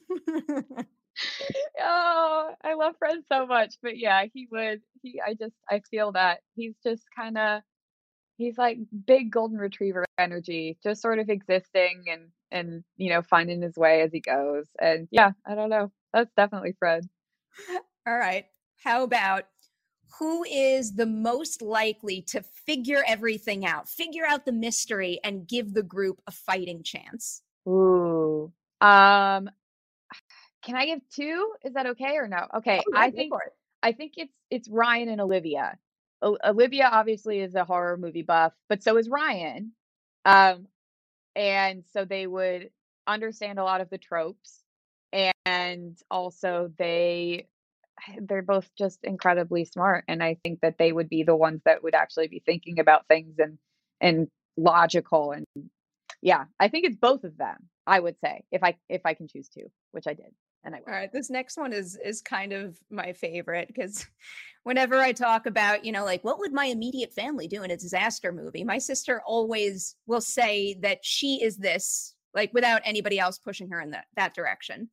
oh, 1.81 2.55
I 2.63 2.75
love 2.75 2.95
Fred 2.99 3.19
so 3.31 3.47
much. 3.47 3.75
But 3.83 3.99
yeah, 3.99 4.25
he 4.33 4.49
would 4.51 4.81
he 5.03 5.21
I 5.25 5.35
just 5.35 5.55
I 5.69 5.81
feel 5.91 6.13
that 6.13 6.41
he's 6.55 6.75
just 6.85 7.05
kind 7.15 7.39
of 7.39 7.63
he's 8.43 8.59
like 8.59 8.79
big 9.07 9.31
golden 9.31 9.59
retriever 9.59 10.05
energy, 10.19 10.79
just 10.83 11.01
sort 11.01 11.19
of 11.19 11.29
existing 11.29 12.05
and 12.11 12.29
and 12.51 12.85
you 12.97 13.11
know 13.11 13.23
finding 13.23 13.63
his 13.63 13.77
way 13.77 14.03
as 14.03 14.13
he 14.13 14.21
goes. 14.21 14.67
And 14.81 15.09
yeah, 15.11 15.33
I 15.47 15.55
don't 15.55 15.71
know. 15.71 15.91
That's 16.13 16.33
definitely 16.37 16.75
Fred. 16.79 17.09
All 18.07 18.17
right. 18.17 18.47
How 18.83 19.05
about 19.05 19.45
who 20.19 20.45
is 20.45 20.95
the 20.95 21.07
most 21.07 21.63
likely 21.63 22.23
to 22.23 22.43
figure 22.67 23.03
everything 23.07 23.65
out, 23.65 23.89
figure 23.89 24.25
out 24.29 24.45
the 24.45 24.53
mystery, 24.53 25.21
and 25.25 25.47
give 25.49 25.73
the 25.73 25.83
group 25.83 26.21
a 26.27 26.31
fighting 26.31 26.83
chance? 26.83 27.43
Ooh. 27.67 28.53
Um, 28.81 29.49
can 30.63 30.77
I 30.77 30.87
give 30.87 31.01
two? 31.15 31.53
Is 31.65 31.75
that 31.75 31.87
okay 31.87 32.17
or 32.17 32.29
no? 32.29 32.47
Okay, 32.57 32.81
Oh, 32.87 32.93
I 32.95 33.11
think. 33.11 33.33
I 33.85 33.93
think 33.93 34.13
it's 34.17 34.35
it's 34.51 34.69
Ryan 34.69 35.09
and 35.09 35.21
Olivia. 35.21 35.77
Olivia 36.23 36.89
obviously 36.91 37.41
is 37.41 37.55
a 37.55 37.65
horror 37.65 37.97
movie 37.97 38.23
buff, 38.23 38.53
but 38.69 38.83
so 38.83 38.97
is 38.97 39.09
Ryan. 39.09 39.73
Um, 40.25 40.69
and 41.35 41.85
so 41.93 42.05
they 42.05 42.27
would 42.27 42.71
understand 43.07 43.59
a 43.59 43.65
lot 43.65 43.81
of 43.81 43.91
the 43.91 43.99
tropes, 43.99 44.63
and 45.47 45.97
also 46.11 46.73
they 46.79 47.49
they're 48.21 48.43
both 48.43 48.71
just 48.79 49.01
incredibly 49.05 49.65
smart, 49.65 50.05
and 50.09 50.23
I 50.23 50.39
think 50.45 50.61
that 50.63 50.79
they 50.79 50.93
would 50.93 51.09
be 51.09 51.23
the 51.25 51.37
ones 51.37 51.63
that 51.65 51.83
would 51.83 51.95
actually 51.95 52.29
be 52.29 52.43
thinking 52.45 52.79
about 52.79 53.09
things 53.09 53.37
and 53.39 53.59
and 54.01 54.29
logical 54.57 55.33
and 55.33 55.47
yeah, 56.23 56.45
I 56.61 56.69
think 56.69 56.87
it's 56.87 56.97
both 56.97 57.25
of 57.25 57.37
them. 57.37 57.69
I 57.87 57.99
would 58.01 58.17
say 58.25 58.45
if 58.53 58.63
I 58.63 58.77
if 58.89 59.03
I 59.05 59.15
can 59.15 59.29
choose 59.29 59.49
two, 59.49 59.71
which 59.93 60.07
I 60.07 60.15
did, 60.15 60.33
and 60.65 60.75
I 60.75 60.79
will. 60.79 60.93
All 60.93 60.99
right, 60.99 61.13
this 61.13 61.31
next 61.31 61.57
one 61.57 61.73
is 61.73 61.99
is 62.05 62.21
kind 62.21 62.53
of 62.53 62.79
my 62.91 63.13
favorite 63.13 63.69
because 63.69 64.07
whenever 64.63 64.99
I 64.99 65.13
talk 65.13 65.47
about, 65.47 65.85
you 65.85 65.93
know, 65.93 66.05
like 66.05 66.23
what 66.25 66.39
would 66.39 66.53
my 66.53 66.67
immediate 66.67 67.13
family 67.13 67.49
do 67.49 67.63
in 67.63 67.71
a 67.71 67.77
disaster 67.77 68.33
movie, 68.33 68.65
my 68.65 68.79
sister 68.79 69.23
always 69.27 69.97
will 70.07 70.21
say 70.21 70.75
that 70.81 70.99
she 71.03 71.43
is 71.43 71.57
this, 71.57 72.15
like 72.35 72.53
without 72.55 72.83
anybody 72.85 73.19
else 73.19 73.39
pushing 73.39 73.71
her 73.71 73.81
in 73.81 73.91
that 73.91 74.07
that 74.17 74.35
direction. 74.35 74.89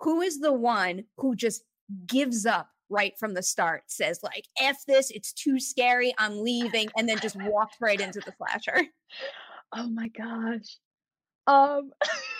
Who 0.00 0.20
is 0.20 0.40
the 0.40 0.52
one 0.52 1.04
who 1.16 1.34
just 1.34 1.62
gives 2.06 2.46
up 2.46 2.70
right 2.90 3.18
from 3.18 3.34
the 3.34 3.42
start, 3.42 3.84
says 3.88 4.20
like, 4.22 4.46
"F 4.60 4.84
this, 4.86 5.10
it's 5.10 5.32
too 5.32 5.58
scary, 5.58 6.14
I'm 6.18 6.42
leaving," 6.42 6.88
and 6.96 7.08
then 7.08 7.18
just 7.18 7.36
walks 7.36 7.76
right 7.80 8.00
into 8.00 8.20
the 8.20 8.34
slasher? 8.36 8.86
Oh 9.70 9.86
my 9.86 10.08
gosh. 10.08 10.78
Um, 11.46 11.90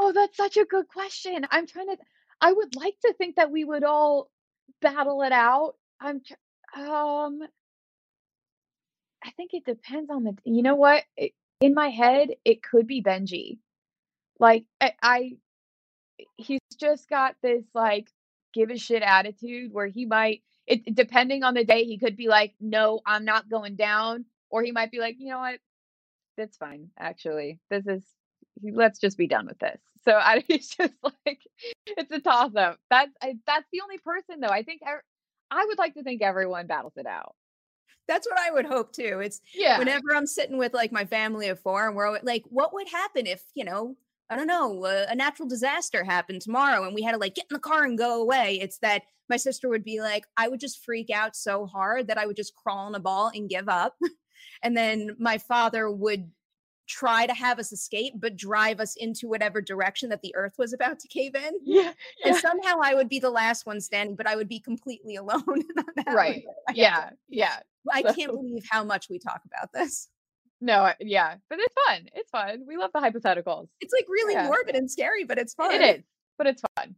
oh, 0.00 0.12
that's 0.12 0.36
such 0.36 0.56
a 0.56 0.64
good 0.64 0.88
question. 0.88 1.46
I'm 1.50 1.66
trying 1.66 1.88
to. 1.88 1.96
I 2.40 2.52
would 2.52 2.74
like 2.74 2.94
to 3.04 3.12
think 3.12 3.36
that 3.36 3.50
we 3.50 3.64
would 3.64 3.84
all 3.84 4.30
battle 4.80 5.22
it 5.22 5.32
out. 5.32 5.74
I'm. 6.00 6.22
Um, 6.74 7.40
I 9.22 9.30
think 9.36 9.50
it 9.52 9.64
depends 9.64 10.10
on 10.10 10.24
the. 10.24 10.36
You 10.44 10.62
know 10.62 10.74
what? 10.74 11.04
It, 11.16 11.32
in 11.60 11.74
my 11.74 11.88
head, 11.90 12.30
it 12.44 12.62
could 12.62 12.86
be 12.86 13.02
Benji. 13.02 13.58
Like 14.38 14.64
I, 14.80 14.92
I, 15.02 15.30
he's 16.38 16.60
just 16.78 17.08
got 17.10 17.36
this 17.42 17.64
like 17.74 18.08
give 18.54 18.70
a 18.70 18.78
shit 18.78 19.02
attitude 19.02 19.72
where 19.72 19.86
he 19.86 20.06
might. 20.06 20.42
It 20.66 20.94
depending 20.94 21.42
on 21.42 21.54
the 21.54 21.64
day, 21.64 21.84
he 21.84 21.98
could 21.98 22.16
be 22.16 22.28
like, 22.28 22.54
"No, 22.60 23.00
I'm 23.04 23.24
not 23.26 23.50
going 23.50 23.76
down," 23.76 24.24
or 24.48 24.62
he 24.62 24.72
might 24.72 24.90
be 24.90 24.98
like, 24.98 25.16
"You 25.18 25.30
know 25.30 25.38
what? 25.40 25.60
That's 26.38 26.56
fine. 26.56 26.88
Actually, 26.98 27.58
this 27.70 27.86
is 27.86 28.04
let's 28.62 28.98
just 28.98 29.18
be 29.18 29.26
done 29.26 29.46
with 29.46 29.58
this. 29.58 29.80
So 30.04 30.12
I 30.12 30.44
it's 30.48 30.76
just 30.76 30.94
like 31.02 31.40
it's 31.86 32.12
a 32.12 32.20
toss 32.20 32.54
up. 32.56 32.78
That's 32.90 33.12
I, 33.22 33.34
that's 33.46 33.66
the 33.72 33.80
only 33.82 33.98
person 33.98 34.40
though. 34.40 34.48
I 34.48 34.62
think 34.62 34.82
I 35.50 35.64
would 35.64 35.78
like 35.78 35.94
to 35.94 36.02
think 36.02 36.22
everyone 36.22 36.66
battles 36.66 36.94
it 36.96 37.06
out. 37.06 37.34
That's 38.08 38.26
what 38.26 38.38
I 38.40 38.50
would 38.50 38.66
hope 38.66 38.92
too. 38.92 39.20
It's 39.22 39.40
Yeah. 39.54 39.78
whenever 39.78 40.14
I'm 40.14 40.26
sitting 40.26 40.58
with 40.58 40.74
like 40.74 40.90
my 40.92 41.04
family 41.04 41.48
of 41.48 41.60
four 41.60 41.86
and 41.86 41.96
we're 41.96 42.18
like, 42.22 42.42
what 42.48 42.72
would 42.74 42.88
happen 42.88 43.26
if, 43.26 43.42
you 43.54 43.64
know, 43.64 43.96
I 44.28 44.36
don't 44.36 44.48
know, 44.48 44.84
a, 44.84 45.06
a 45.10 45.14
natural 45.14 45.48
disaster 45.48 46.02
happened 46.02 46.42
tomorrow 46.42 46.84
and 46.84 46.94
we 46.94 47.02
had 47.02 47.12
to 47.12 47.18
like 47.18 47.34
get 47.36 47.46
in 47.50 47.54
the 47.54 47.60
car 47.60 47.84
and 47.84 47.96
go 47.98 48.20
away? 48.20 48.58
It's 48.60 48.78
that 48.78 49.02
my 49.28 49.36
sister 49.36 49.68
would 49.68 49.84
be 49.84 50.00
like, 50.00 50.24
I 50.36 50.48
would 50.48 50.58
just 50.58 50.84
freak 50.84 51.10
out 51.10 51.36
so 51.36 51.66
hard 51.66 52.08
that 52.08 52.18
I 52.18 52.26
would 52.26 52.36
just 52.36 52.56
crawl 52.56 52.88
in 52.88 52.96
a 52.96 53.00
ball 53.00 53.30
and 53.32 53.48
give 53.48 53.68
up. 53.68 53.96
and 54.62 54.76
then 54.76 55.14
my 55.18 55.38
father 55.38 55.88
would 55.90 56.30
try 56.90 57.24
to 57.24 57.32
have 57.34 57.58
us 57.60 57.70
escape, 57.72 58.14
but 58.16 58.36
drive 58.36 58.80
us 58.80 58.96
into 58.96 59.28
whatever 59.28 59.60
direction 59.60 60.08
that 60.08 60.20
the 60.22 60.34
earth 60.34 60.54
was 60.58 60.72
about 60.72 60.98
to 60.98 61.06
cave 61.08 61.34
in. 61.36 61.52
Yeah. 61.64 61.92
And 62.24 62.34
yeah. 62.34 62.40
somehow 62.40 62.80
I 62.82 62.94
would 62.94 63.08
be 63.08 63.20
the 63.20 63.30
last 63.30 63.64
one 63.64 63.80
standing, 63.80 64.16
but 64.16 64.26
I 64.26 64.34
would 64.34 64.48
be 64.48 64.58
completely 64.58 65.16
alone. 65.22 65.62
Right. 66.08 66.42
Yeah. 66.74 67.10
Yeah. 67.28 67.60
I 67.92 68.02
So- 68.02 68.14
can't 68.14 68.32
believe 68.32 68.64
how 68.70 68.82
much 68.84 69.08
we 69.08 69.18
talk 69.18 69.40
about 69.46 69.72
this. 69.72 70.08
No, 70.60 70.92
yeah. 71.00 71.36
But 71.48 71.58
it's 71.60 71.74
fun. 71.86 72.08
It's 72.14 72.30
fun. 72.30 72.64
We 72.66 72.76
love 72.76 72.90
the 72.92 73.00
hypotheticals. 73.00 73.68
It's 73.80 73.92
like 73.94 74.06
really 74.08 74.34
Yeah. 74.34 74.46
morbid 74.46 74.74
and 74.76 74.90
scary, 74.90 75.24
but 75.24 75.38
it's 75.38 75.54
fun. 75.54 75.72
It 75.72 75.80
is, 75.98 76.02
but 76.38 76.46
it's 76.48 76.62
fun. 76.76 76.94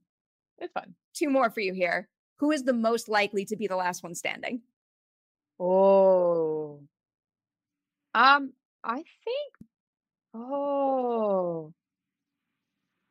It's 0.58 0.72
fun. 0.72 0.94
Two 1.14 1.30
more 1.30 1.48
for 1.50 1.60
you 1.60 1.72
here. 1.72 2.08
Who 2.38 2.50
is 2.50 2.64
the 2.64 2.72
most 2.72 3.08
likely 3.08 3.44
to 3.44 3.56
be 3.56 3.66
the 3.68 3.76
last 3.76 4.02
one 4.02 4.14
standing? 4.16 4.62
Oh. 5.60 6.80
Um, 8.14 8.52
I 8.82 8.96
think. 8.96 9.61
Oh. 10.34 11.72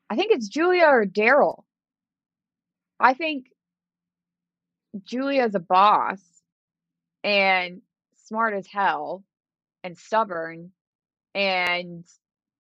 I 0.10 0.16
think 0.16 0.32
it's 0.32 0.48
Julia 0.48 0.86
or 0.86 1.06
Darrell. 1.06 1.66
I 3.00 3.14
think 3.14 3.48
Julia's 5.04 5.56
a 5.56 5.60
boss 5.60 6.22
and 7.24 7.82
smart 8.26 8.54
as 8.54 8.68
hell 8.68 9.24
and 9.84 9.98
stubborn. 9.98 10.72
And 11.34 12.06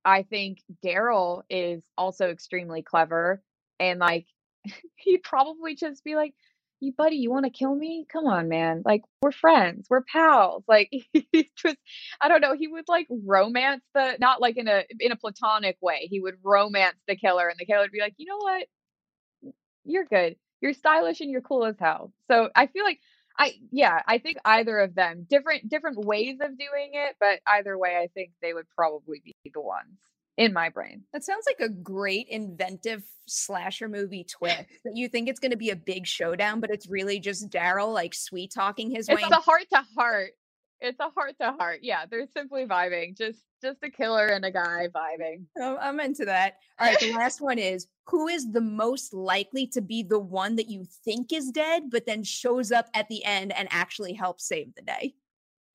I 0.05 0.23
think 0.23 0.59
Darrell 0.81 1.43
is 1.49 1.83
also 1.97 2.29
extremely 2.29 2.81
clever 2.83 3.41
and 3.79 3.99
like 3.99 4.27
he'd 4.95 5.23
probably 5.23 5.75
just 5.75 6.03
be 6.03 6.15
like, 6.15 6.33
you 6.81 6.93
buddy, 6.93 7.17
you 7.17 7.31
want 7.31 7.45
to 7.45 7.51
kill 7.51 7.73
me? 7.75 8.05
Come 8.11 8.25
on, 8.25 8.49
man. 8.49 8.81
Like 8.83 9.03
we're 9.21 9.31
friends, 9.31 9.87
we're 9.89 10.03
pals. 10.03 10.63
Like 10.67 10.89
he 11.13 11.51
just 11.55 11.77
I 12.19 12.27
don't 12.27 12.41
know, 12.41 12.55
he 12.55 12.67
would 12.67 12.85
like 12.87 13.07
romance 13.09 13.83
the 13.93 14.17
not 14.19 14.41
like 14.41 14.57
in 14.57 14.67
a 14.67 14.83
in 14.99 15.11
a 15.11 15.15
platonic 15.15 15.77
way. 15.81 16.07
He 16.09 16.19
would 16.19 16.35
romance 16.43 16.97
the 17.07 17.15
killer 17.15 17.47
and 17.47 17.57
the 17.59 17.65
killer 17.65 17.81
would 17.81 17.91
be 17.91 18.01
like, 18.01 18.15
"You 18.17 18.27
know 18.27 18.37
what? 18.37 19.53
You're 19.85 20.05
good. 20.05 20.35
You're 20.59 20.73
stylish 20.73 21.21
and 21.21 21.29
you're 21.31 21.41
cool 21.41 21.65
as 21.65 21.75
hell." 21.79 22.11
So 22.29 22.49
I 22.55 22.67
feel 22.67 22.83
like 22.83 22.99
I 23.37 23.53
yeah, 23.71 24.01
I 24.07 24.17
think 24.17 24.37
either 24.43 24.79
of 24.79 24.95
them 24.95 25.25
different 25.29 25.69
different 25.69 26.05
ways 26.05 26.39
of 26.41 26.57
doing 26.57 26.91
it, 26.93 27.15
but 27.19 27.39
either 27.47 27.77
way 27.77 27.97
I 27.97 28.07
think 28.13 28.31
they 28.41 28.53
would 28.53 28.67
probably 28.75 29.21
be 29.23 29.35
the 29.53 29.61
ones 29.61 29.99
in 30.37 30.53
my 30.53 30.69
brain. 30.69 31.03
That 31.13 31.23
sounds 31.23 31.45
like 31.45 31.59
a 31.59 31.71
great 31.71 32.27
inventive 32.29 33.03
slasher 33.27 33.87
movie 33.87 34.23
twist. 34.23 34.65
that 34.85 34.95
you 34.95 35.07
think 35.07 35.29
it's 35.29 35.39
going 35.39 35.51
to 35.51 35.57
be 35.57 35.69
a 35.69 35.75
big 35.75 36.07
showdown, 36.07 36.59
but 36.59 36.71
it's 36.71 36.87
really 36.87 37.19
just 37.19 37.49
Darrell 37.49 37.91
like 37.91 38.13
sweet 38.13 38.51
talking 38.53 38.91
his 38.91 39.07
way. 39.07 39.15
It's 39.19 39.31
a 39.31 39.35
heart 39.35 39.65
to 39.73 39.83
heart. 39.95 40.31
It's 40.79 40.99
a 40.99 41.09
heart 41.09 41.35
to 41.39 41.51
heart. 41.59 41.79
Yeah, 41.83 42.05
they're 42.09 42.27
simply 42.33 42.65
vibing. 42.65 43.15
Just 43.15 43.43
just 43.61 43.83
a 43.83 43.89
killer 43.89 44.25
and 44.27 44.43
a 44.43 44.51
guy 44.51 44.87
vibing. 44.93 45.43
Oh, 45.59 45.77
I'm 45.79 45.99
into 45.99 46.25
that. 46.25 46.55
All 46.79 46.87
right, 46.87 46.99
the 46.99 47.13
last 47.13 47.41
one 47.41 47.59
is 47.59 47.87
who 48.07 48.27
is 48.27 48.51
the 48.51 48.61
most 48.61 49.13
likely 49.13 49.67
to 49.67 49.81
be 49.81 50.01
the 50.01 50.19
one 50.19 50.55
that 50.55 50.69
you 50.69 50.85
think 51.05 51.31
is 51.31 51.51
dead, 51.51 51.83
but 51.91 52.07
then 52.07 52.23
shows 52.23 52.71
up 52.71 52.87
at 52.95 53.07
the 53.07 53.23
end 53.23 53.53
and 53.55 53.67
actually 53.69 54.13
helps 54.13 54.47
save 54.47 54.73
the 54.73 54.81
day? 54.81 55.13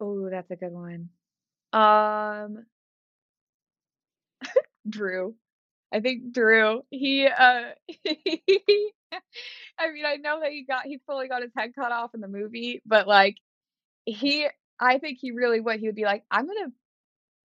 Oh, 0.00 0.28
that's 0.28 0.50
a 0.50 0.56
good 0.56 0.72
one. 0.72 1.10
Um 1.72 2.66
Drew. 4.88 5.34
I 5.92 6.00
think 6.00 6.32
Drew. 6.32 6.82
He 6.90 7.26
uh 7.26 7.72
I 9.78 9.90
mean, 9.92 10.04
I 10.06 10.16
know 10.16 10.40
that 10.40 10.52
he 10.52 10.64
got 10.64 10.84
he 10.86 10.98
fully 11.06 11.28
got 11.28 11.42
his 11.42 11.52
head 11.56 11.74
cut 11.74 11.92
off 11.92 12.14
in 12.14 12.20
the 12.20 12.28
movie, 12.28 12.82
but 12.86 13.06
like 13.06 13.36
he 14.06 14.48
I 14.80 14.98
think 14.98 15.18
he 15.20 15.32
really 15.32 15.60
would. 15.60 15.80
He 15.80 15.86
would 15.88 15.96
be 15.96 16.04
like, 16.04 16.24
I'm 16.30 16.46
gonna 16.46 16.72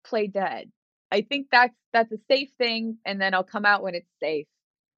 play 0.05 0.27
dead. 0.29 0.71
I 1.13 1.23
think 1.23 1.49
that's 1.53 1.75
that's 1.93 2.13
a 2.13 2.19
safe 2.31 2.51
thing, 2.59 2.99
and 3.07 3.21
then 3.21 3.35
I'll 3.35 3.45
come 3.45 3.67
out 3.67 3.83
when 3.83 3.95
it's 3.95 4.11
safe. 4.23 4.47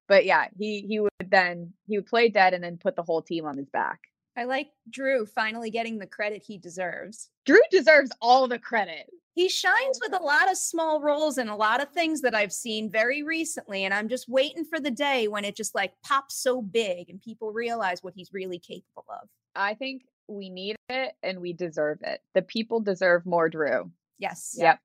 But 0.08 0.26
yeah, 0.26 0.48
he 0.58 0.82
he 0.82 1.00
would 1.00 1.10
then 1.26 1.74
he 1.88 1.98
would 1.98 2.06
play 2.06 2.30
dead 2.30 2.54
and 2.54 2.64
then 2.64 2.78
put 2.78 2.96
the 2.96 3.04
whole 3.04 3.22
team 3.22 3.46
on 3.46 3.58
his 3.58 3.70
back. 3.70 4.00
I 4.36 4.44
like 4.44 4.68
Drew 4.88 5.26
finally 5.26 5.70
getting 5.70 5.98
the 5.98 6.06
credit 6.06 6.42
he 6.42 6.56
deserves. 6.56 7.30
Drew 7.44 7.60
deserves 7.70 8.10
all 8.20 8.46
the 8.48 8.58
credit. 8.58 9.10
He 9.34 9.48
shines 9.48 9.98
with 10.00 10.12
a 10.18 10.22
lot 10.22 10.50
of 10.50 10.56
small 10.56 11.00
roles 11.00 11.38
and 11.38 11.48
a 11.48 11.54
lot 11.54 11.82
of 11.82 11.90
things 11.90 12.20
that 12.22 12.34
I've 12.34 12.52
seen 12.52 12.90
very 12.90 13.22
recently. 13.22 13.84
And 13.84 13.94
I'm 13.94 14.08
just 14.08 14.28
waiting 14.28 14.64
for 14.64 14.80
the 14.80 14.90
day 14.90 15.28
when 15.28 15.44
it 15.44 15.56
just 15.56 15.74
like 15.74 15.92
pops 16.04 16.36
so 16.36 16.62
big 16.62 17.08
and 17.08 17.20
people 17.20 17.52
realize 17.52 18.02
what 18.02 18.14
he's 18.14 18.32
really 18.32 18.58
capable 18.58 19.04
of. 19.08 19.28
I 19.54 19.74
think 19.74 20.02
we 20.28 20.48
need 20.48 20.76
it 20.88 21.12
and 21.22 21.40
we 21.40 21.52
deserve 21.52 21.98
it. 22.02 22.20
The 22.34 22.42
people 22.42 22.80
deserve 22.80 23.26
more 23.26 23.48
Drew. 23.48 23.90
Yes. 24.18 24.54
Yep. 24.58 24.78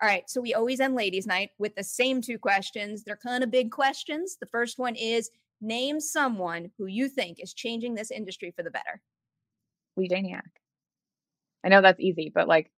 All 0.00 0.08
right. 0.08 0.28
So 0.28 0.40
we 0.40 0.54
always 0.54 0.80
end 0.80 0.94
ladies' 0.94 1.26
night 1.26 1.50
with 1.58 1.74
the 1.76 1.84
same 1.84 2.20
two 2.20 2.38
questions. 2.38 3.04
They're 3.04 3.16
kind 3.16 3.44
of 3.44 3.50
big 3.50 3.70
questions. 3.70 4.36
The 4.40 4.46
first 4.46 4.78
one 4.78 4.96
is 4.96 5.30
name 5.62 6.00
someone 6.00 6.70
who 6.76 6.86
you 6.86 7.08
think 7.08 7.38
is 7.40 7.54
changing 7.54 7.94
this 7.94 8.10
industry 8.10 8.52
for 8.54 8.62
the 8.62 8.70
better. 8.70 9.00
Leigh 9.96 10.08
Janiak. 10.08 10.42
I 11.64 11.68
know 11.68 11.80
that's 11.80 12.00
easy, 12.00 12.30
but 12.34 12.48
like 12.48 12.70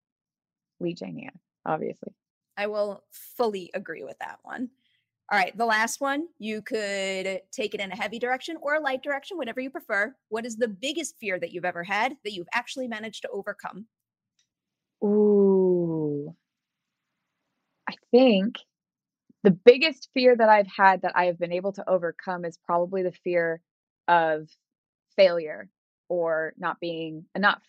Leigh 0.81 0.95
Janiak, 0.95 1.31
obviously. 1.65 2.13
I 2.57 2.67
will 2.67 3.03
fully 3.11 3.71
agree 3.75 4.05
with 4.05 4.19
that 4.21 4.39
one. 4.43 4.69
All 5.33 5.39
right, 5.39 5.57
the 5.57 5.65
last 5.65 6.03
one, 6.03 6.27
you 6.39 6.61
could 6.61 7.41
take 7.51 7.75
it 7.75 7.81
in 7.81 7.91
a 7.91 7.97
heavy 7.97 8.19
direction 8.19 8.59
or 8.61 8.75
a 8.75 8.81
light 8.81 9.03
direction, 9.03 9.39
whatever 9.39 9.61
you 9.61 9.71
prefer. 9.71 10.15
What 10.29 10.45
is 10.45 10.57
the 10.57 10.69
biggest 10.69 11.17
fear 11.19 11.41
that 11.41 11.51
you've 11.51 11.65
ever 11.65 11.83
had 11.83 12.15
that 12.25 12.33
you've 12.33 12.47
actually 12.53 12.89
managed 12.89 13.23
to 13.23 13.31
overcome? 13.31 13.87
Ooh. 15.03 16.35
I 17.89 17.95
think 18.11 18.57
the 19.45 19.53
biggest 19.53 20.09
fear 20.15 20.37
that 20.37 20.49
I've 20.49 20.69
had 20.69 21.03
that 21.03 21.13
I 21.17 21.27
have 21.27 21.39
been 21.39 21.53
able 21.53 21.73
to 21.75 21.89
overcome 21.89 22.47
is 22.47 22.59
probably 22.67 23.05
the 23.05 23.13
fear 23.13 23.61
of 24.09 24.49
failure 25.17 25.69
or 26.09 26.55
not 26.59 26.81
being 26.81 27.27
enough. 27.37 27.63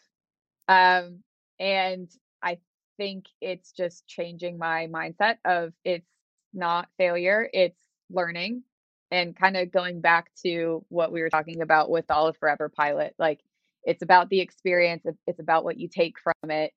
Um, 0.69 1.19
and 1.59 2.09
I 2.41 2.59
think 2.97 3.25
it's 3.41 3.73
just 3.73 4.07
changing 4.07 4.57
my 4.57 4.87
mindset 4.87 5.37
of 5.45 5.73
it's 5.83 6.09
not 6.53 6.87
failure, 6.97 7.49
it's 7.53 7.79
learning 8.09 8.63
and 9.11 9.35
kind 9.35 9.57
of 9.57 9.71
going 9.71 10.01
back 10.01 10.31
to 10.45 10.85
what 10.89 11.11
we 11.11 11.21
were 11.21 11.29
talking 11.29 11.61
about 11.61 11.89
with 11.89 12.09
all 12.09 12.27
of 12.27 12.37
Forever 12.37 12.69
Pilot. 12.69 13.15
Like 13.19 13.41
it's 13.83 14.01
about 14.01 14.29
the 14.29 14.39
experience, 14.39 15.05
it's 15.27 15.41
about 15.41 15.65
what 15.65 15.77
you 15.77 15.89
take 15.89 16.15
from 16.23 16.51
it. 16.51 16.71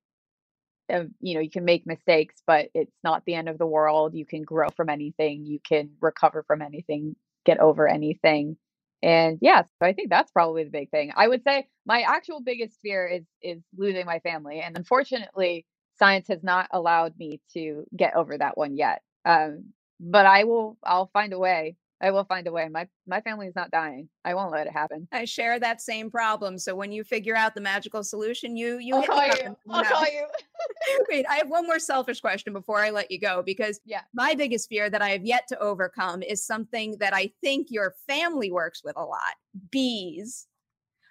You 0.89 1.35
know, 1.35 1.39
you 1.41 1.49
can 1.49 1.65
make 1.65 1.85
mistakes, 1.87 2.41
but 2.45 2.69
it's 2.73 2.95
not 3.03 3.23
the 3.25 3.35
end 3.35 3.49
of 3.49 3.57
the 3.57 3.65
world. 3.65 4.15
You 4.15 4.25
can 4.25 4.43
grow 4.43 4.69
from 4.75 4.89
anything, 4.89 5.45
you 5.45 5.59
can 5.59 5.91
recover 6.01 6.43
from 6.43 6.61
anything, 6.61 7.15
get 7.45 7.59
over 7.59 7.87
anything. 7.87 8.57
And 9.01 9.37
yeah, 9.41 9.63
so 9.63 9.87
I 9.87 9.93
think 9.93 10.09
that's 10.09 10.31
probably 10.31 10.63
the 10.65 10.69
big 10.71 10.89
thing. 10.91 11.13
I 11.15 11.27
would 11.27 11.43
say 11.43 11.67
my 11.85 12.01
actual 12.01 12.41
biggest 12.41 12.79
fear 12.81 13.07
is 13.07 13.23
is 13.41 13.61
losing 13.77 14.05
my 14.05 14.19
family. 14.19 14.59
And 14.61 14.77
unfortunately, 14.77 15.65
science 15.97 16.27
has 16.27 16.43
not 16.43 16.67
allowed 16.71 17.17
me 17.17 17.41
to 17.53 17.85
get 17.95 18.15
over 18.15 18.37
that 18.37 18.57
one 18.57 18.75
yet. 18.77 19.01
Um, 19.25 19.73
but 19.99 20.25
I 20.25 20.43
will 20.45 20.77
I'll 20.83 21.09
find 21.13 21.33
a 21.33 21.39
way. 21.39 21.75
I 22.01 22.11
will 22.11 22.23
find 22.23 22.47
a 22.47 22.51
way. 22.51 22.67
My 22.69 22.87
my 23.07 23.19
family 23.21 23.47
is 23.47 23.55
not 23.55 23.71
dying. 23.71 24.07
I 24.23 24.33
won't 24.33 24.51
let 24.51 24.67
it 24.67 24.73
happen. 24.73 25.07
I 25.11 25.25
share 25.25 25.59
that 25.59 25.81
same 25.81 26.09
problem. 26.09 26.57
So 26.57 26.73
when 26.73 26.91
you 26.91 27.03
figure 27.03 27.35
out 27.35 27.55
the 27.55 27.61
magical 27.61 28.03
solution, 28.03 28.55
you 28.55 28.77
you 28.77 28.95
I'll 28.95 29.03
call 29.03 29.25
you. 29.27 29.57
I'll 29.69 29.83
call 29.83 30.05
you. 30.05 30.25
Wait, 31.09 31.25
I 31.29 31.35
have 31.35 31.49
one 31.49 31.65
more 31.65 31.79
selfish 31.79 32.21
question 32.21 32.53
before 32.53 32.79
I 32.79 32.89
let 32.89 33.11
you 33.11 33.19
go 33.19 33.41
because 33.45 33.79
Yeah. 33.85 34.01
my 34.13 34.33
biggest 34.33 34.69
fear 34.69 34.89
that 34.89 35.01
I 35.01 35.09
have 35.09 35.25
yet 35.25 35.47
to 35.49 35.59
overcome 35.59 36.21
is 36.23 36.45
something 36.45 36.95
that 36.99 37.13
I 37.13 37.31
think 37.41 37.67
your 37.69 37.93
family 38.07 38.51
works 38.51 38.81
with 38.83 38.95
a 38.97 39.03
lot 39.03 39.35
bees. 39.71 40.47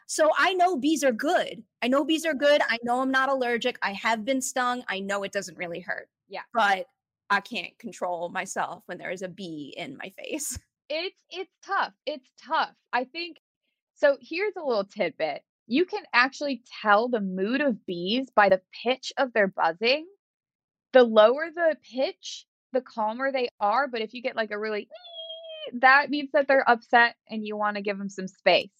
So 0.06 0.30
I 0.38 0.54
know 0.54 0.76
bees 0.76 1.04
are 1.04 1.12
good. 1.12 1.62
I 1.82 1.88
know 1.88 2.02
bees 2.02 2.24
are 2.24 2.32
good. 2.34 2.62
I 2.66 2.78
know 2.82 3.02
I'm 3.02 3.10
not 3.10 3.28
allergic. 3.28 3.78
I 3.82 3.92
have 3.92 4.24
been 4.24 4.40
stung. 4.40 4.82
I 4.88 5.00
know 5.00 5.22
it 5.22 5.32
doesn't 5.32 5.58
really 5.58 5.80
hurt. 5.80 6.08
Yeah. 6.28 6.42
But 6.54 6.86
I 7.28 7.40
can't 7.40 7.78
control 7.78 8.30
myself 8.30 8.84
when 8.86 8.96
there 8.96 9.10
is 9.10 9.20
a 9.20 9.28
bee 9.28 9.74
in 9.76 9.98
my 9.98 10.10
face. 10.16 10.58
It's 10.88 11.22
it's 11.30 11.52
tough. 11.66 11.92
It's 12.06 12.28
tough. 12.46 12.74
I 12.92 13.04
think 13.04 13.38
so 13.96 14.16
here's 14.20 14.54
a 14.56 14.64
little 14.64 14.84
tidbit. 14.84 15.42
You 15.66 15.84
can 15.84 16.02
actually 16.14 16.62
tell 16.82 17.08
the 17.08 17.20
mood 17.20 17.60
of 17.60 17.84
bees 17.84 18.30
by 18.34 18.48
the 18.48 18.62
pitch 18.84 19.12
of 19.18 19.32
their 19.32 19.48
buzzing. 19.48 20.06
The 20.92 21.02
lower 21.04 21.50
the 21.54 21.76
pitch, 21.94 22.46
the 22.72 22.80
calmer 22.80 23.30
they 23.30 23.50
are, 23.60 23.88
but 23.88 24.00
if 24.00 24.14
you 24.14 24.22
get 24.22 24.36
like 24.36 24.50
a 24.50 24.58
really 24.58 24.88
that 25.74 26.10
means 26.10 26.30
that 26.32 26.48
they're 26.48 26.68
upset 26.68 27.16
and 27.28 27.46
you 27.46 27.56
want 27.56 27.76
to 27.76 27.82
give 27.82 27.98
them 27.98 28.08
some 28.08 28.28
space. 28.28 28.70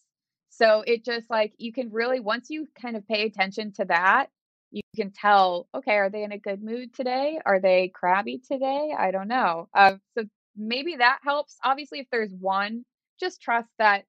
So 0.50 0.82
it 0.86 1.04
just 1.04 1.28
like 1.30 1.52
you 1.58 1.72
can 1.72 1.90
really 1.90 2.20
once 2.20 2.48
you 2.50 2.66
kind 2.80 2.96
of 2.96 3.06
pay 3.06 3.24
attention 3.26 3.72
to 3.74 3.84
that, 3.86 4.28
you 4.70 4.82
can 4.96 5.10
tell, 5.12 5.68
okay, 5.74 5.94
are 5.96 6.10
they 6.10 6.24
in 6.24 6.32
a 6.32 6.38
good 6.38 6.62
mood 6.62 6.94
today? 6.94 7.38
Are 7.44 7.60
they 7.60 7.88
crabby 7.88 8.40
today? 8.46 8.92
I 8.96 9.10
don't 9.10 9.28
know. 9.28 9.68
Uh, 9.74 9.96
so 10.16 10.24
maybe 10.58 10.96
that 10.96 11.20
helps. 11.22 11.56
Obviously, 11.64 12.00
if 12.00 12.06
there's 12.10 12.32
one, 12.32 12.84
just 13.20 13.40
trust 13.40 13.68
that 13.78 14.04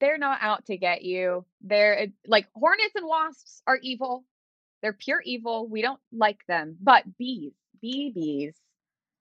they're 0.00 0.18
not 0.18 0.38
out 0.42 0.66
to 0.66 0.76
get 0.76 1.02
you. 1.02 1.44
They're 1.62 2.08
like 2.26 2.48
hornets 2.54 2.94
and 2.94 3.06
wasps 3.06 3.62
are 3.66 3.78
evil. 3.82 4.24
They're 4.82 4.92
pure 4.92 5.22
evil. 5.24 5.68
We 5.68 5.82
don't 5.82 6.00
like 6.12 6.40
them. 6.48 6.76
But 6.80 7.04
bees, 7.18 7.52
bee 7.80 8.10
bees, 8.14 8.54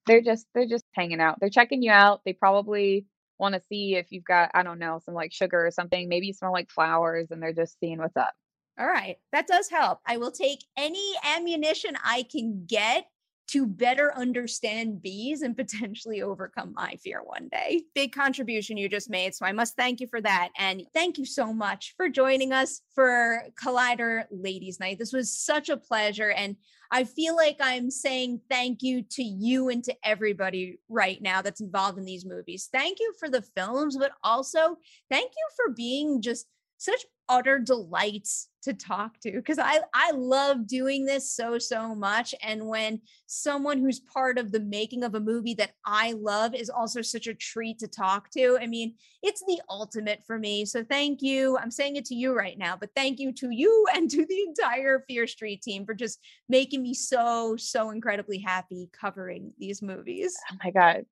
they're 0.06 0.22
just 0.22 0.48
they're 0.54 0.68
just 0.68 0.86
hanging 0.94 1.22
out. 1.22 1.40
They're 1.40 1.50
checking 1.50 1.82
you 1.82 1.92
out. 1.92 2.22
They 2.26 2.34
probably 2.34 3.06
want 3.38 3.56
to 3.56 3.62
see 3.70 3.96
if 3.96 4.08
you've 4.12 4.26
got 4.26 4.52
I 4.54 4.64
don't 4.64 4.80
know 4.80 5.00
some 5.04 5.14
like 5.14 5.32
sugar 5.34 5.66
or 5.66 5.72
something. 5.72 6.10
Maybe 6.10 6.28
you 6.28 6.34
smell 6.34 6.52
like 6.52 6.72
flowers, 6.72 7.32
and 7.32 7.42
they're 7.42 7.54
just 7.54 7.80
seeing 7.80 8.00
what's 8.00 8.18
up. 8.18 8.34
All 8.80 8.88
right. 8.88 9.18
That 9.34 9.48
does 9.48 9.70
help. 9.70 10.00
I 10.06 10.18
will 10.18 10.32
take 10.32 10.64
any 10.78 11.14
ammunition 11.36 11.98
I 12.04 12.24
can 12.24 12.64
get 12.66 13.08
to 13.52 13.66
better 13.66 14.14
understand 14.16 15.02
bees 15.02 15.42
and 15.42 15.58
potentially 15.58 16.22
overcome 16.22 16.74
my 16.76 16.96
fear 17.04 17.22
one 17.24 17.50
day. 17.50 17.84
Big 17.96 18.12
contribution 18.12 18.78
you 18.78 18.88
just 18.88 19.10
made. 19.10 19.34
So 19.34 19.46
I 19.46 19.52
must 19.52 19.76
thank 19.76 20.00
you 20.00 20.08
for 20.08 20.22
that. 20.22 20.50
And 20.58 20.84
thank 20.94 21.18
you 21.18 21.26
so 21.26 21.52
much 21.52 21.96
for 21.98 22.10
joining 22.10 22.54
us 22.54 22.82
for 22.94 23.44
Collider 23.62 24.26
Ladies 24.30 24.80
Night. 24.80 25.00
This 25.00 25.14
was 25.14 25.36
such 25.36 25.70
a 25.70 25.78
pleasure. 25.78 26.30
And 26.30 26.58
I 26.92 27.04
feel 27.04 27.36
like 27.36 27.58
I'm 27.60 27.90
saying 27.90 28.42
thank 28.50 28.84
you 28.84 29.02
to 29.12 29.24
you 29.24 29.70
and 29.70 29.84
to 29.84 29.96
everybody 30.04 30.80
right 30.88 31.22
now 31.22 31.42
that's 31.42 31.62
involved 31.62 31.98
in 31.98 32.06
these 32.06 32.26
movies. 32.26 32.70
Thank 32.72 33.00
you 33.00 33.14
for 33.20 33.30
the 33.30 33.42
films, 33.42 33.98
but 33.98 34.12
also 34.24 34.78
thank 35.10 35.32
you 35.36 35.48
for 35.56 35.74
being 35.74 36.22
just 36.22 36.48
such 36.78 37.06
utter 37.30 37.60
delights 37.60 38.50
to 38.62 38.74
talk 38.74 39.20
to 39.22 39.32
because 39.32 39.60
I 39.60 39.80
I 39.94 40.12
love 40.12 40.68
doing 40.68 41.06
this 41.06 41.32
so 41.32 41.58
so 41.60 41.96
much 41.96 42.36
and 42.42 42.68
when 42.68 43.00
someone 43.26 43.78
who's 43.80 44.02
part 44.02 44.38
of 44.38 44.52
the 44.52 44.60
making 44.60 45.04
of 45.04 45.16
a 45.16 45.20
movie 45.20 45.54
that 45.54 45.72
I 45.86 46.14
love 46.14 46.54
is 46.54 46.70
also 46.70 47.02
such 47.02 47.28
a 47.28 47.34
treat 47.34 47.80
to 47.80 47.88
talk 47.88 48.30
to 48.32 48.58
I 48.60 48.68
mean 48.68 48.96
it's 49.24 49.44
the 49.48 49.62
ultimate 49.70 50.24
for 50.26 50.38
me 50.38 50.66
so 50.66 50.84
thank 50.84 51.22
you 51.22 51.58
I'm 51.58 51.72
saying 51.72 51.96
it 51.96 52.06
to 52.06 52.16
you 52.16 52.36
right 52.36 52.58
now 52.58 52.76
but 52.76 52.90
thank 52.96 53.20
you 53.20 53.32
to 53.34 53.50
you 53.52 53.88
and 53.96 54.10
to 54.10 54.26
the 54.26 54.42
entire 54.48 55.06
Fear 55.08 55.28
Street 55.28 55.62
team 55.62 55.86
for 55.86 55.94
just 55.94 56.20
making 56.50 56.82
me 56.82 56.94
so 56.94 57.56
so 57.58 57.92
incredibly 57.92 58.40
happy 58.40 58.90
covering 59.00 59.54
these 59.58 59.82
movies 59.82 60.36
Oh 60.52 60.58
my 60.64 60.72
god. 60.72 61.06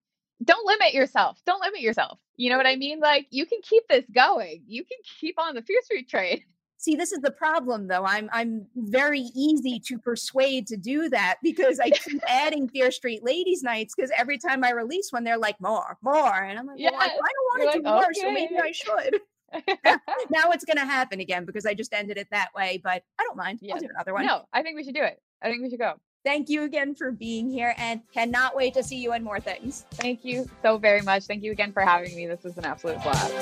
Don't 0.44 0.66
limit 0.66 0.94
yourself. 0.94 1.42
Don't 1.46 1.62
limit 1.62 1.82
yourself. 1.82 2.20
You 2.36 2.50
know 2.50 2.58
what 2.58 2.68
I 2.68 2.76
mean? 2.76 3.00
Like 3.00 3.28
you 3.30 3.46
can 3.46 3.60
keep 3.62 3.88
this 3.88 4.06
going. 4.14 4.64
You 4.68 4.84
can 4.84 4.98
keep 5.20 5.40
on 5.40 5.56
the 5.56 5.62
Fear 5.62 5.82
Street 5.84 6.10
train. 6.10 6.44
See, 6.80 6.96
this 6.96 7.12
is 7.12 7.22
the 7.22 7.32
problem 7.32 7.88
though. 7.88 8.06
I'm 8.06 8.30
I'm 8.32 8.68
very 8.76 9.32
easy 9.36 9.80
to 9.88 9.98
persuade 9.98 10.68
to 10.68 10.78
do 10.78 11.10
that 11.10 11.38
because 11.42 11.80
I 11.80 11.90
keep 11.90 12.22
adding 12.28 12.70
Fear 12.70 12.92
Street 12.92 13.24
Ladies 13.24 13.64
Nights 13.64 13.96
because 13.96 14.12
every 14.16 14.38
time 14.38 14.64
I 14.64 14.72
release 14.72 15.12
one, 15.12 15.24
they're 15.24 15.40
like 15.40 15.60
more, 15.60 15.98
more. 16.04 16.36
And 16.36 16.60
I'm 16.60 16.68
like, 16.68 16.78
well, 16.80 16.94
I, 16.94 17.06
I 17.06 17.08
don't 17.08 17.20
want 17.20 17.72
to 17.74 17.80
do 17.80 17.84
like, 17.84 17.96
more, 17.96 18.14
so 18.14 18.32
maybe. 18.32 18.58
I 18.60 18.72
should. 18.72 19.22
now 20.30 20.52
it's 20.52 20.66
gonna 20.66 20.86
happen 20.86 21.20
again 21.20 21.46
because 21.46 21.66
I 21.66 21.74
just 21.74 21.94
ended 21.94 22.18
it 22.18 22.28
that 22.32 22.50
way, 22.56 22.80
but 22.84 23.02
I 23.20 23.24
don't 23.24 23.38
mind. 23.38 23.60
I'll 23.72 23.80
do 23.80 23.88
another 23.90 24.14
one. 24.14 24.26
no, 24.28 24.46
I 24.54 24.62
think 24.62 24.76
we 24.76 24.84
should 24.84 24.96
do 24.96 25.04
it. 25.04 25.20
I 25.42 25.50
think 25.50 25.64
we 25.64 25.72
should 25.72 25.80
go. 25.80 25.96
Thank 26.28 26.50
you 26.50 26.64
again 26.64 26.94
for 26.94 27.10
being 27.10 27.50
here 27.50 27.74
and 27.78 28.02
cannot 28.14 28.54
wait 28.54 28.74
to 28.74 28.84
see 28.84 28.98
you 28.98 29.14
in 29.14 29.24
more 29.24 29.40
things. 29.40 29.86
Thank 29.92 30.26
you 30.26 30.46
so 30.62 30.78
very 30.78 31.02
much. 31.02 31.24
Thank 31.24 31.42
you 31.42 31.54
again 31.54 31.72
for 31.72 31.84
having 31.84 32.14
me. 32.18 32.28
This 32.28 32.44
was 32.44 32.58
an 32.58 32.66
absolute 32.66 33.02
blast. 33.02 33.34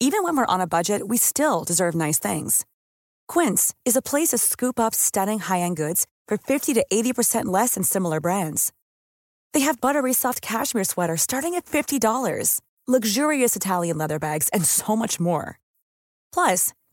Even 0.00 0.22
when 0.22 0.38
we're 0.38 0.46
on 0.46 0.62
a 0.62 0.66
budget, 0.66 1.06
we 1.06 1.18
still 1.18 1.64
deserve 1.64 1.94
nice 1.94 2.18
things. 2.18 2.64
Quince 3.28 3.74
is 3.84 3.94
a 3.96 4.00
place 4.00 4.28
to 4.28 4.38
scoop 4.38 4.80
up 4.80 4.94
stunning 4.94 5.40
high-end 5.40 5.76
goods 5.76 6.06
for 6.26 6.38
50 6.38 6.72
to 6.72 6.86
80% 6.90 7.44
less 7.44 7.74
than 7.74 7.82
similar 7.82 8.22
brands. 8.22 8.72
They 9.52 9.60
have 9.60 9.82
buttery 9.82 10.14
soft 10.14 10.40
cashmere 10.40 10.84
sweaters 10.84 11.20
starting 11.20 11.56
at 11.56 11.66
$50, 11.66 12.62
luxurious 12.88 13.54
Italian 13.54 13.98
leather 13.98 14.18
bags, 14.18 14.48
and 14.54 14.64
so 14.64 14.96
much 14.96 15.20
more. 15.20 15.58
Plus, 16.32 16.74